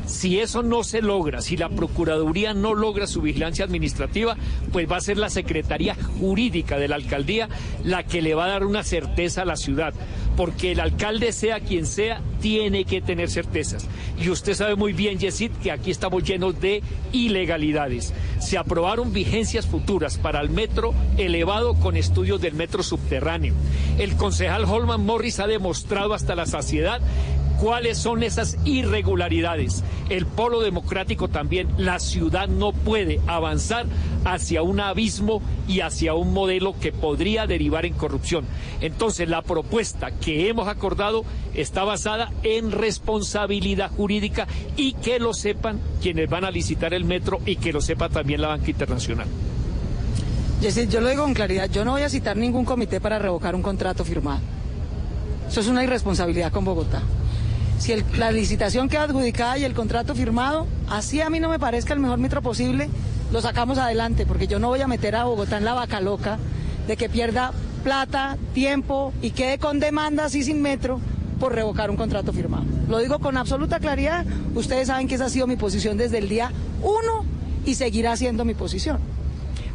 Si 0.06 0.40
eso 0.40 0.62
no 0.62 0.84
se 0.84 1.02
logra, 1.02 1.40
si 1.40 1.56
la 1.56 1.68
Procuraduría 1.68 2.54
no 2.54 2.74
logra 2.74 3.06
su 3.06 3.22
vigilancia 3.22 3.64
administrativa, 3.64 4.36
pues 4.72 4.90
va 4.90 4.96
a 4.96 5.00
ser 5.00 5.16
la 5.16 5.30
Secretaría 5.30 5.96
Jurídica 6.18 6.78
de 6.78 6.88
la 6.88 6.96
Alcaldía 6.96 7.48
la 7.84 8.04
que 8.04 8.22
le 8.22 8.34
va 8.34 8.46
a 8.46 8.48
dar 8.48 8.64
una 8.64 8.82
certeza 8.82 9.42
a 9.42 9.46
la 9.46 9.56
ciudad. 9.56 9.94
Porque 10.36 10.72
el 10.72 10.80
alcalde, 10.80 11.32
sea 11.32 11.60
quien 11.60 11.86
sea, 11.86 12.22
tiene 12.40 12.84
que 12.84 13.02
tener 13.02 13.30
certezas. 13.30 13.86
Y 14.18 14.30
usted 14.30 14.54
sabe 14.54 14.76
muy 14.76 14.92
bien, 14.92 15.18
Yesid, 15.18 15.50
que 15.62 15.70
aquí 15.70 15.90
estamos 15.90 16.24
llenos 16.24 16.58
de 16.60 16.82
ilegalidades. 17.12 18.14
Se 18.40 18.56
aprobaron 18.56 19.12
vigencias 19.12 19.66
futuras 19.66 20.16
para 20.16 20.40
el 20.40 20.48
metro 20.48 20.94
elevado 21.18 21.74
con 21.74 21.96
estudios 21.96 22.40
del 22.40 22.54
metro 22.54 22.82
subterráneo. 22.82 23.54
El 23.98 24.16
concejal 24.16 24.64
Holman 24.64 25.04
Morris 25.04 25.38
ha 25.38 25.46
demostrado 25.46 26.14
hasta 26.14 26.34
la 26.34 26.46
saciedad 26.46 27.00
cuáles 27.62 27.96
son 27.96 28.24
esas 28.24 28.58
irregularidades. 28.64 29.84
El 30.10 30.26
polo 30.26 30.62
democrático 30.62 31.28
también, 31.28 31.68
la 31.78 32.00
ciudad 32.00 32.48
no 32.48 32.72
puede 32.72 33.20
avanzar 33.28 33.86
hacia 34.24 34.62
un 34.62 34.80
abismo 34.80 35.40
y 35.68 35.78
hacia 35.78 36.14
un 36.14 36.34
modelo 36.34 36.74
que 36.80 36.90
podría 36.90 37.46
derivar 37.46 37.86
en 37.86 37.94
corrupción. 37.94 38.46
Entonces, 38.80 39.28
la 39.28 39.42
propuesta 39.42 40.10
que 40.10 40.48
hemos 40.48 40.66
acordado 40.66 41.24
está 41.54 41.84
basada 41.84 42.32
en 42.42 42.72
responsabilidad 42.72 43.92
jurídica 43.92 44.48
y 44.76 44.94
que 44.94 45.20
lo 45.20 45.32
sepan 45.32 45.78
quienes 46.02 46.28
van 46.28 46.44
a 46.44 46.50
licitar 46.50 46.92
el 46.92 47.04
metro 47.04 47.38
y 47.46 47.54
que 47.56 47.72
lo 47.72 47.80
sepa 47.80 48.08
también 48.08 48.40
la 48.40 48.48
banca 48.48 48.70
internacional. 48.70 49.28
Jessy, 50.60 50.88
yo 50.88 51.00
lo 51.00 51.10
digo 51.10 51.22
con 51.22 51.34
claridad, 51.34 51.70
yo 51.70 51.84
no 51.84 51.92
voy 51.92 52.02
a 52.02 52.08
citar 52.08 52.36
ningún 52.36 52.64
comité 52.64 53.00
para 53.00 53.20
revocar 53.20 53.54
un 53.54 53.62
contrato 53.62 54.04
firmado. 54.04 54.40
Eso 55.48 55.60
es 55.60 55.68
una 55.68 55.84
irresponsabilidad 55.84 56.50
con 56.50 56.64
Bogotá 56.64 57.02
si 57.78 57.96
la 58.16 58.30
licitación 58.30 58.88
queda 58.88 59.04
adjudicada 59.04 59.58
y 59.58 59.64
el 59.64 59.74
contrato 59.74 60.14
firmado, 60.14 60.66
así 60.88 61.20
a 61.20 61.30
mí 61.30 61.40
no 61.40 61.48
me 61.48 61.58
parezca 61.58 61.94
el 61.94 62.00
mejor 62.00 62.18
metro 62.18 62.40
posible, 62.42 62.88
lo 63.32 63.40
sacamos 63.40 63.78
adelante, 63.78 64.26
porque 64.26 64.46
yo 64.46 64.58
no 64.58 64.68
voy 64.68 64.80
a 64.82 64.86
meter 64.86 65.16
a 65.16 65.24
Bogotá 65.24 65.56
en 65.56 65.64
la 65.64 65.74
vaca 65.74 66.00
loca 66.00 66.38
de 66.86 66.96
que 66.96 67.08
pierda 67.08 67.52
plata, 67.82 68.36
tiempo 68.54 69.12
y 69.20 69.30
quede 69.30 69.58
con 69.58 69.80
demandas 69.80 70.34
y 70.34 70.44
sin 70.44 70.62
metro 70.62 71.00
por 71.40 71.54
revocar 71.54 71.90
un 71.90 71.96
contrato 71.96 72.32
firmado. 72.32 72.64
Lo 72.88 72.98
digo 72.98 73.18
con 73.18 73.36
absoluta 73.36 73.80
claridad, 73.80 74.24
ustedes 74.54 74.88
saben 74.88 75.08
que 75.08 75.16
esa 75.16 75.24
ha 75.24 75.30
sido 75.30 75.46
mi 75.46 75.56
posición 75.56 75.96
desde 75.96 76.18
el 76.18 76.28
día 76.28 76.52
uno 76.82 77.24
y 77.66 77.74
seguirá 77.74 78.16
siendo 78.16 78.44
mi 78.44 78.54
posición. 78.54 78.98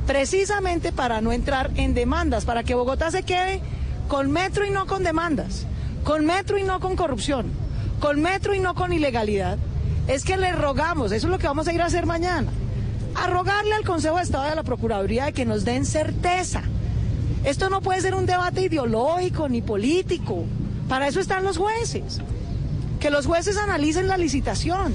Precisamente 0.06 0.94
para 0.94 1.20
no 1.20 1.34
entrar 1.34 1.72
en 1.76 1.94
demandas, 1.94 2.46
para 2.46 2.64
que 2.64 2.76
Bogotá 2.76 3.12
se 3.12 3.24
quede 3.24 3.60
con 4.08 4.32
metro 4.32 4.66
y 4.66 4.70
no 4.70 4.86
con 4.86 5.04
demandas, 5.04 5.66
con 6.06 6.26
metro 6.26 6.58
y 6.58 6.64
no 6.64 6.80
con 6.80 6.96
corrupción 6.96 7.67
con 8.00 8.22
metro 8.22 8.54
y 8.54 8.60
no 8.60 8.76
con 8.76 8.94
ilegalidad, 8.94 9.58
es 10.08 10.24
que 10.24 10.38
le 10.38 10.52
rogamos, 10.52 11.12
eso 11.12 11.28
es 11.28 11.32
lo 11.32 11.40
que 11.40 11.48
vamos 11.48 11.68
a 11.68 11.74
ir 11.74 11.82
a 11.82 11.86
hacer 11.86 12.06
mañana, 12.06 12.50
a 13.16 13.28
rogarle 13.28 13.74
al 13.74 13.84
Consejo 13.84 14.18
de 14.18 14.24
Estado 14.24 14.48
y 14.48 14.52
a 14.52 14.56
la 14.56 14.64
Procuraduría 14.64 15.26
de 15.26 15.34
que 15.34 15.46
nos 15.46 15.66
den 15.66 15.86
certeza. 15.86 16.62
Esto 17.44 17.70
no 17.70 17.82
puede 17.82 18.02
ser 18.02 18.16
un 18.16 18.26
debate 18.26 18.62
ideológico 18.62 19.48
ni 19.50 19.62
político. 19.62 20.46
Para 20.88 21.08
eso 21.08 21.20
están 21.20 21.44
los 21.44 21.58
jueces. 21.58 22.20
Que 23.00 23.10
los 23.10 23.26
jueces 23.26 23.58
analicen 23.58 24.08
la 24.08 24.18
licitación 24.18 24.94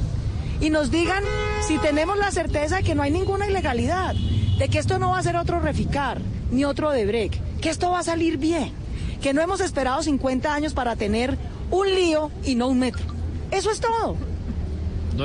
y 0.61 0.71
nos 0.71 0.91
digan 0.91 1.23
si 1.67 1.79
tenemos 1.79 2.19
la 2.19 2.31
certeza 2.31 2.77
de 2.77 2.83
que 2.83 2.95
no 2.95 3.03
hay 3.03 3.11
ninguna 3.11 3.49
ilegalidad, 3.49 4.15
de 4.59 4.69
que 4.69 4.79
esto 4.79 4.99
no 4.99 5.11
va 5.11 5.19
a 5.19 5.23
ser 5.23 5.37
otro 5.37 5.61
reficar 5.61 6.21
ni 6.51 6.65
otro 6.65 6.91
de 6.91 7.07
break, 7.07 7.61
que 7.61 7.71
esto 7.71 7.91
va 7.91 8.01
a 8.01 8.05
salir 8.05 8.37
bien, 8.39 8.73
que 9.21 9.33
no 9.33 9.41
hemos 9.41 9.61
esperado 9.61 10.03
50 10.03 10.53
años 10.53 10.75
para 10.75 10.97
tener 10.97 11.39
un 11.73 11.93
lío 11.93 12.31
y 12.45 12.55
no 12.55 12.69
un 12.69 12.79
metro. 12.79 13.05
Eso 13.51 13.73
es 13.73 13.81
todo. 13.81 14.17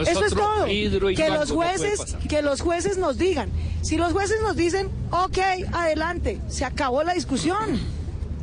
Eso 0.06 0.26
es 0.26 0.34
todo. 0.34 0.66
Que 0.66 1.30
los 1.30 1.52
jueces, 1.52 2.18
que 2.28 2.42
los 2.42 2.62
jueces 2.62 2.98
nos 2.98 3.18
digan. 3.18 3.50
Si 3.82 3.98
los 3.98 4.14
jueces 4.14 4.42
nos 4.42 4.56
dicen, 4.56 4.90
ok, 5.12 5.38
adelante, 5.72 6.40
se 6.48 6.66
acabó 6.66 7.04
la 7.04 7.14
discusión. 7.14 7.80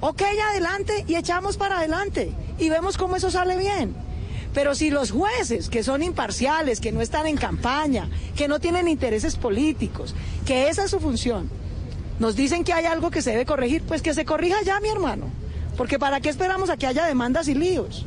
Ok, 0.01 0.23
adelante 0.51 1.05
y 1.09 1.17
echamos 1.17 1.57
para 1.57 1.79
adelante 1.79 2.31
y 2.59 2.69
vemos 2.69 2.97
cómo 2.97 3.17
eso 3.17 3.31
sale 3.31 3.57
bien. 3.57 3.95
Pero 4.53 4.75
si 4.75 4.91
los 4.91 5.11
jueces, 5.11 5.69
que 5.69 5.83
son 5.83 6.03
imparciales, 6.03 6.81
que 6.81 6.93
no 6.93 7.01
están 7.01 7.27
en 7.27 7.37
campaña, 7.37 8.09
que 8.37 8.47
no 8.47 8.61
tienen 8.61 8.87
intereses 8.87 9.37
políticos, 9.37 10.15
que 10.47 10.69
esa 10.69 10.85
es 10.85 10.91
su 10.91 11.01
función, 11.01 11.51
nos 12.19 12.37
dicen 12.37 12.65
que 12.65 12.73
hay 12.73 12.85
algo 12.85 13.11
que 13.11 13.23
se 13.23 13.31
debe 13.31 13.47
corregir, 13.47 13.83
pues 13.83 14.03
que 14.03 14.15
se 14.15 14.25
corrija 14.25 14.57
ya, 14.63 14.79
mi 14.81 14.89
hermano. 14.89 15.44
Porque 15.77 15.99
¿para 15.99 16.21
qué 16.21 16.29
esperamos 16.29 16.71
a 16.71 16.77
que 16.77 16.87
haya 16.87 17.07
demandas 17.07 17.49
y 17.49 17.55
líos? 17.55 18.07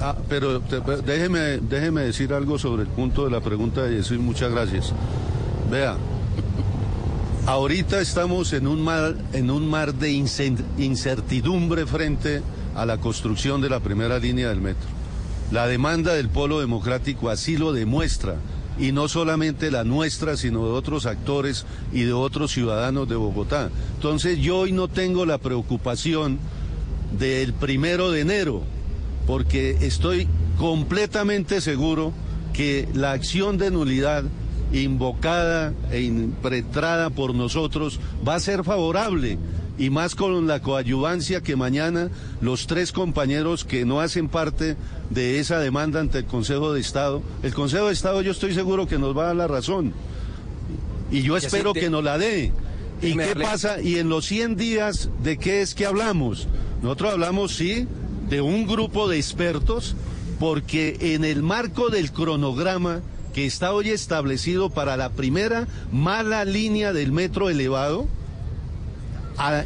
Ah, 0.00 0.16
pero 0.28 0.60
déjeme, 1.06 1.58
déjeme 1.58 2.02
decir 2.02 2.32
algo 2.32 2.58
sobre 2.58 2.82
el 2.82 2.88
punto 2.88 3.24
de 3.24 3.30
la 3.30 3.40
pregunta 3.40 3.82
de 3.82 3.96
Jesús. 3.96 4.18
Muchas 4.18 4.50
gracias. 4.50 4.92
Vea, 5.70 5.96
ahorita 7.46 8.00
estamos 8.00 8.52
en 8.52 8.66
un 8.66 8.82
mar, 8.82 9.14
en 9.32 9.50
un 9.50 9.68
mar 9.68 9.94
de 9.94 10.10
incertidumbre 10.78 11.86
frente 11.86 12.42
a 12.74 12.84
la 12.84 12.98
construcción 12.98 13.60
de 13.60 13.70
la 13.70 13.80
primera 13.80 14.18
línea 14.18 14.48
del 14.48 14.60
metro. 14.60 14.88
La 15.50 15.66
demanda 15.66 16.14
del 16.14 16.28
polo 16.28 16.60
democrático 16.60 17.30
así 17.30 17.56
lo 17.56 17.72
demuestra 17.72 18.36
y 18.78 18.92
no 18.92 19.08
solamente 19.08 19.70
la 19.70 19.84
nuestra, 19.84 20.36
sino 20.36 20.64
de 20.64 20.72
otros 20.72 21.06
actores 21.06 21.64
y 21.92 22.02
de 22.02 22.12
otros 22.12 22.50
ciudadanos 22.50 23.08
de 23.08 23.14
Bogotá. 23.14 23.70
Entonces 23.94 24.38
yo 24.38 24.58
hoy 24.58 24.72
no 24.72 24.88
tengo 24.88 25.24
la 25.26 25.38
preocupación 25.38 26.38
del 27.12 27.52
primero 27.52 28.10
de 28.10 28.20
enero, 28.20 28.62
porque 29.26 29.78
estoy 29.80 30.28
completamente 30.58 31.60
seguro 31.60 32.12
que 32.52 32.88
la 32.94 33.12
acción 33.12 33.58
de 33.58 33.70
nulidad 33.70 34.24
invocada 34.72 35.72
e 35.90 36.02
impetrada 36.02 37.10
por 37.10 37.34
nosotros 37.34 38.00
va 38.26 38.34
a 38.34 38.40
ser 38.40 38.64
favorable 38.64 39.38
y 39.76 39.90
más 39.90 40.14
con 40.14 40.46
la 40.46 40.60
coadyuvancia 40.60 41.40
que 41.40 41.56
mañana 41.56 42.10
los 42.40 42.66
tres 42.66 42.92
compañeros 42.92 43.64
que 43.64 43.84
no 43.84 44.00
hacen 44.00 44.28
parte 44.28 44.76
de 45.10 45.40
esa 45.40 45.58
demanda 45.58 46.00
ante 46.00 46.18
el 46.18 46.24
Consejo 46.24 46.72
de 46.72 46.80
Estado, 46.80 47.22
el 47.42 47.54
Consejo 47.54 47.86
de 47.86 47.92
Estado 47.92 48.22
yo 48.22 48.32
estoy 48.32 48.54
seguro 48.54 48.86
que 48.86 48.98
nos 48.98 49.16
va 49.16 49.24
a 49.24 49.26
dar 49.26 49.36
la 49.36 49.46
razón 49.48 49.92
y 51.10 51.22
yo 51.22 51.36
espero 51.36 51.72
que 51.74 51.90
nos 51.90 52.02
la 52.02 52.18
dé. 52.18 52.52
¿Y 53.02 53.16
qué 53.16 53.36
pasa? 53.36 53.80
Y 53.80 53.98
en 53.98 54.08
los 54.08 54.24
100 54.24 54.56
días, 54.56 55.10
¿de 55.22 55.36
qué 55.36 55.60
es 55.60 55.74
que 55.74 55.86
hablamos? 55.86 56.48
Nosotros 56.84 57.14
hablamos, 57.14 57.56
sí, 57.56 57.88
de 58.28 58.42
un 58.42 58.66
grupo 58.66 59.08
de 59.08 59.16
expertos, 59.16 59.96
porque 60.38 60.98
en 61.00 61.24
el 61.24 61.42
marco 61.42 61.88
del 61.88 62.12
cronograma 62.12 63.00
que 63.32 63.46
está 63.46 63.72
hoy 63.72 63.88
establecido 63.88 64.68
para 64.68 64.98
la 64.98 65.08
primera 65.08 65.66
mala 65.90 66.44
línea 66.44 66.92
del 66.92 67.10
metro 67.10 67.48
elevado, 67.48 68.06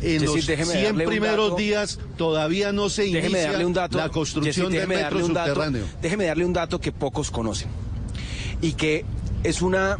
en 0.01 0.25
los 0.25 0.45
100 0.45 0.95
primeros 0.95 1.57
días 1.57 1.99
todavía 2.17 2.71
no 2.71 2.89
se 2.89 3.09
inicia 3.09 3.51
la 3.91 4.09
construcción 4.11 4.71
del 4.71 4.87
metro 4.87 5.19
subterráneo. 5.27 5.87
déjeme 6.01 6.27
darle 6.27 6.45
un 6.45 6.53
dato 6.53 6.81
que 6.81 6.93
pocos 6.93 7.33
conocen 7.33 7.69
y 8.63 8.75
que 8.75 9.05
es 9.43 9.61
una 9.61 9.99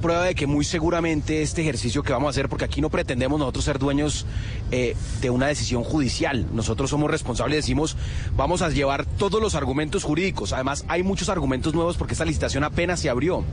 prueba 0.00 0.24
de 0.24 0.34
que 0.34 0.46
muy 0.46 0.64
seguramente 0.64 1.42
este 1.42 1.62
ejercicio 1.62 2.02
que 2.02 2.12
vamos 2.12 2.28
a 2.28 2.30
hacer, 2.30 2.48
porque 2.48 2.64
aquí 2.64 2.80
no 2.80 2.90
pretendemos 2.90 3.38
nosotros 3.38 3.64
ser 3.64 3.78
dueños 3.78 4.26
eh, 4.70 4.96
de 5.20 5.30
una 5.30 5.46
decisión 5.46 5.84
judicial, 5.84 6.46
nosotros 6.52 6.90
somos 6.90 7.10
responsables, 7.10 7.56
decimos, 7.56 7.96
vamos 8.36 8.62
a 8.62 8.68
llevar 8.68 9.06
todos 9.06 9.40
los 9.40 9.54
argumentos 9.54 10.04
jurídicos, 10.04 10.52
además 10.52 10.84
hay 10.88 11.02
muchos 11.02 11.28
argumentos 11.28 11.74
nuevos 11.74 11.96
porque 11.96 12.14
esta 12.14 12.24
licitación 12.24 12.64
apenas 12.64 13.00
se 13.00 13.10
abrió. 13.10 13.44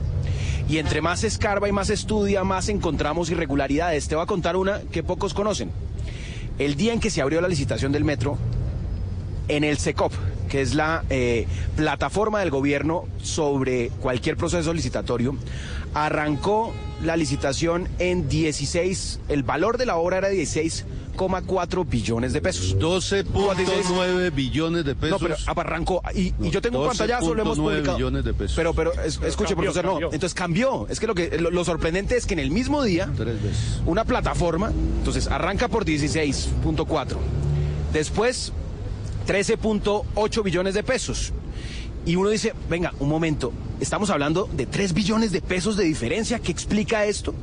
Y 0.68 0.78
entre 0.78 1.02
más 1.02 1.24
escarba 1.24 1.68
y 1.68 1.72
más 1.72 1.90
estudia, 1.90 2.42
más 2.42 2.70
encontramos 2.70 3.30
irregularidades. 3.30 4.08
Te 4.08 4.14
voy 4.14 4.22
a 4.22 4.26
contar 4.26 4.56
una 4.56 4.80
que 4.80 5.02
pocos 5.02 5.34
conocen. 5.34 5.70
El 6.58 6.74
día 6.76 6.94
en 6.94 7.00
que 7.00 7.10
se 7.10 7.20
abrió 7.20 7.40
la 7.40 7.48
licitación 7.48 7.92
del 7.92 8.04
metro, 8.04 8.38
en 9.48 9.62
el 9.62 9.76
SECOP, 9.76 10.12
que 10.54 10.60
es 10.62 10.76
la 10.76 11.02
eh, 11.10 11.48
plataforma 11.74 12.38
del 12.38 12.50
gobierno 12.50 13.06
sobre 13.20 13.88
cualquier 14.00 14.36
proceso 14.36 14.72
licitatorio, 14.72 15.34
arrancó 15.94 16.72
la 17.02 17.16
licitación 17.16 17.88
en 17.98 18.28
16, 18.28 19.18
el 19.30 19.42
valor 19.42 19.78
de 19.78 19.86
la 19.86 19.96
obra 19.96 20.18
era 20.18 20.30
16,4 20.30 21.88
billones 21.88 22.32
de 22.32 22.40
pesos. 22.40 22.78
12.9 22.78 24.32
billones 24.32 24.84
de 24.84 24.94
pesos. 24.94 25.20
No, 25.20 25.26
pero 25.26 25.36
arrancó. 25.60 26.00
Y, 26.14 26.32
y 26.40 26.50
yo 26.50 26.62
tengo 26.62 26.82
un 26.82 26.86
pantallazo, 26.86 27.34
lo 27.34 27.42
hemos 27.42 27.58
12.9 27.58 27.62
publicado. 27.62 27.96
billones 27.96 28.24
de 28.24 28.34
pesos. 28.34 28.54
Pero, 28.54 28.74
pero, 28.74 28.92
es- 28.92 29.20
escuche, 29.26 29.54
cambió, 29.56 29.72
profesor, 29.72 30.00
no. 30.02 30.06
Entonces 30.12 30.34
cambió. 30.34 30.86
Es 30.88 31.00
que 31.00 31.08
lo, 31.08 31.16
que 31.16 31.36
lo, 31.36 31.50
lo 31.50 31.64
sorprendente 31.64 32.16
es 32.16 32.26
que 32.26 32.34
en 32.34 32.40
el 32.40 32.52
mismo 32.52 32.84
día, 32.84 33.10
una 33.86 34.04
plataforma, 34.04 34.70
entonces 34.98 35.26
arranca 35.26 35.66
por 35.66 35.84
16.4. 35.84 37.16
Después, 37.92 38.52
13.8 39.26 40.42
billones 40.42 40.74
de 40.74 40.82
pesos. 40.82 41.32
Y 42.06 42.16
uno 42.16 42.28
dice, 42.28 42.52
venga, 42.68 42.92
un 43.00 43.08
momento, 43.08 43.50
estamos 43.80 44.10
hablando 44.10 44.46
de 44.52 44.66
3 44.66 44.92
billones 44.92 45.32
de 45.32 45.40
pesos 45.40 45.78
de 45.78 45.84
diferencia. 45.84 46.38
¿Qué 46.38 46.52
explica 46.52 47.06
esto? 47.06 47.34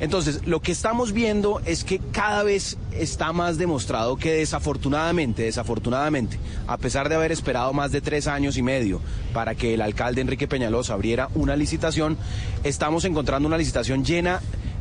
Entonces, 0.00 0.40
lo 0.46 0.60
que 0.60 0.72
estamos 0.72 1.12
viendo 1.12 1.60
es 1.64 1.84
que 1.84 2.00
cada 2.10 2.42
vez 2.42 2.76
está 2.90 3.32
más 3.32 3.56
demostrado 3.56 4.16
que 4.16 4.32
desafortunadamente, 4.32 5.44
desafortunadamente, 5.44 6.38
a 6.66 6.76
pesar 6.76 7.08
de 7.08 7.14
haber 7.14 7.30
esperado 7.30 7.72
más 7.72 7.92
de 7.92 8.00
tres 8.00 8.26
años 8.26 8.56
y 8.56 8.62
medio 8.62 9.00
para 9.32 9.54
que 9.54 9.74
el 9.74 9.80
alcalde 9.80 10.22
Enrique 10.22 10.48
Peñalosa 10.48 10.94
abriera 10.94 11.28
una 11.34 11.54
licitación, 11.54 12.16
estamos 12.64 13.04
encontrando 13.04 13.46
una 13.46 13.58
licitación 13.58 14.04
llena 14.04 14.40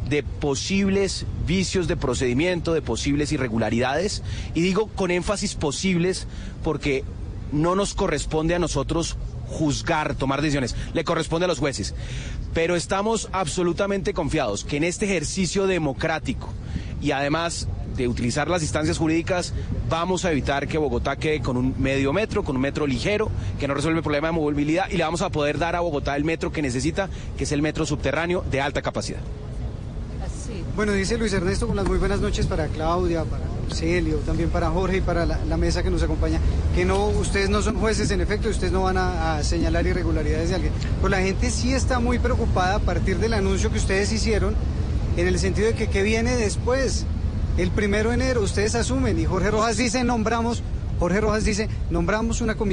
de 0.09 0.23
posibles 0.23 1.25
vicios 1.45 1.87
de 1.87 1.97
procedimiento, 1.97 2.73
de 2.73 2.81
posibles 2.81 3.31
irregularidades, 3.31 4.23
y 4.53 4.61
digo 4.61 4.87
con 4.87 5.11
énfasis 5.11 5.55
posibles 5.55 6.27
porque 6.63 7.03
no 7.51 7.75
nos 7.75 7.93
corresponde 7.93 8.55
a 8.55 8.59
nosotros 8.59 9.17
juzgar, 9.47 10.15
tomar 10.15 10.41
decisiones, 10.41 10.75
le 10.93 11.03
corresponde 11.03 11.45
a 11.45 11.47
los 11.47 11.59
jueces. 11.59 11.95
Pero 12.53 12.75
estamos 12.75 13.29
absolutamente 13.31 14.13
confiados 14.13 14.63
que 14.63 14.77
en 14.77 14.83
este 14.83 15.05
ejercicio 15.05 15.67
democrático 15.67 16.49
y 17.01 17.11
además 17.11 17.67
de 17.95 18.07
utilizar 18.07 18.49
las 18.49 18.61
instancias 18.61 18.97
jurídicas, 18.97 19.53
vamos 19.89 20.23
a 20.23 20.31
evitar 20.31 20.67
que 20.67 20.77
Bogotá 20.77 21.17
quede 21.17 21.41
con 21.41 21.57
un 21.57 21.75
medio 21.77 22.13
metro, 22.13 22.43
con 22.43 22.55
un 22.55 22.61
metro 22.61 22.87
ligero, 22.87 23.29
que 23.59 23.67
no 23.67 23.73
resuelve 23.73 23.99
el 23.99 24.03
problema 24.03 24.29
de 24.29 24.33
movilidad 24.33 24.89
y 24.89 24.95
le 24.97 25.03
vamos 25.03 25.21
a 25.21 25.29
poder 25.29 25.57
dar 25.57 25.75
a 25.75 25.81
Bogotá 25.81 26.15
el 26.15 26.23
metro 26.23 26.51
que 26.51 26.61
necesita, 26.61 27.09
que 27.37 27.43
es 27.43 27.51
el 27.51 27.61
metro 27.61 27.85
subterráneo 27.85 28.43
de 28.49 28.61
alta 28.61 28.81
capacidad. 28.81 29.19
Bueno, 30.75 30.93
dice 30.93 31.17
Luis 31.17 31.33
Ernesto 31.33 31.67
con 31.67 31.75
las 31.75 31.85
muy 31.85 31.97
buenas 31.97 32.21
noches 32.21 32.45
para 32.45 32.67
Claudia, 32.67 33.25
para 33.25 33.43
Celio, 33.73 34.17
también 34.19 34.49
para 34.49 34.69
Jorge 34.69 34.97
y 34.97 35.01
para 35.01 35.25
la, 35.25 35.57
mesa 35.57 35.83
que 35.83 35.89
nos 35.89 36.01
acompaña, 36.03 36.39
que 36.73 36.85
no, 36.85 37.07
ustedes 37.07 37.49
no 37.49 37.61
son 37.61 37.75
jueces 37.75 38.09
en 38.11 38.21
efecto, 38.21 38.49
ustedes 38.49 38.71
no 38.71 38.83
van 38.83 38.97
a, 38.97 39.35
a 39.37 39.43
señalar 39.43 39.85
irregularidades 39.85 40.49
de 40.49 40.55
alguien. 40.55 40.73
Pero 40.97 41.09
la 41.09 41.19
gente 41.19 41.51
sí 41.51 41.73
está 41.73 41.99
muy 41.99 42.19
preocupada 42.19 42.75
a 42.75 42.79
partir 42.79 43.17
del 43.17 43.33
anuncio 43.33 43.71
que 43.71 43.77
ustedes 43.77 44.11
hicieron, 44.11 44.55
en 45.17 45.27
el 45.27 45.37
sentido 45.39 45.67
de 45.67 45.75
que 45.75 45.87
qué 45.87 46.03
viene 46.03 46.35
después. 46.37 47.05
El 47.57 47.71
primero 47.71 48.09
de 48.09 48.15
enero 48.15 48.41
ustedes 48.41 48.75
asumen 48.75 49.19
y 49.19 49.25
Jorge 49.25 49.51
Rojas 49.51 49.75
dice 49.75 50.05
nombramos, 50.05 50.63
Jorge 50.97 51.19
Rojas 51.19 51.43
dice 51.43 51.67
nombramos 51.89 52.39
una 52.41 52.55
comisión. 52.55 52.67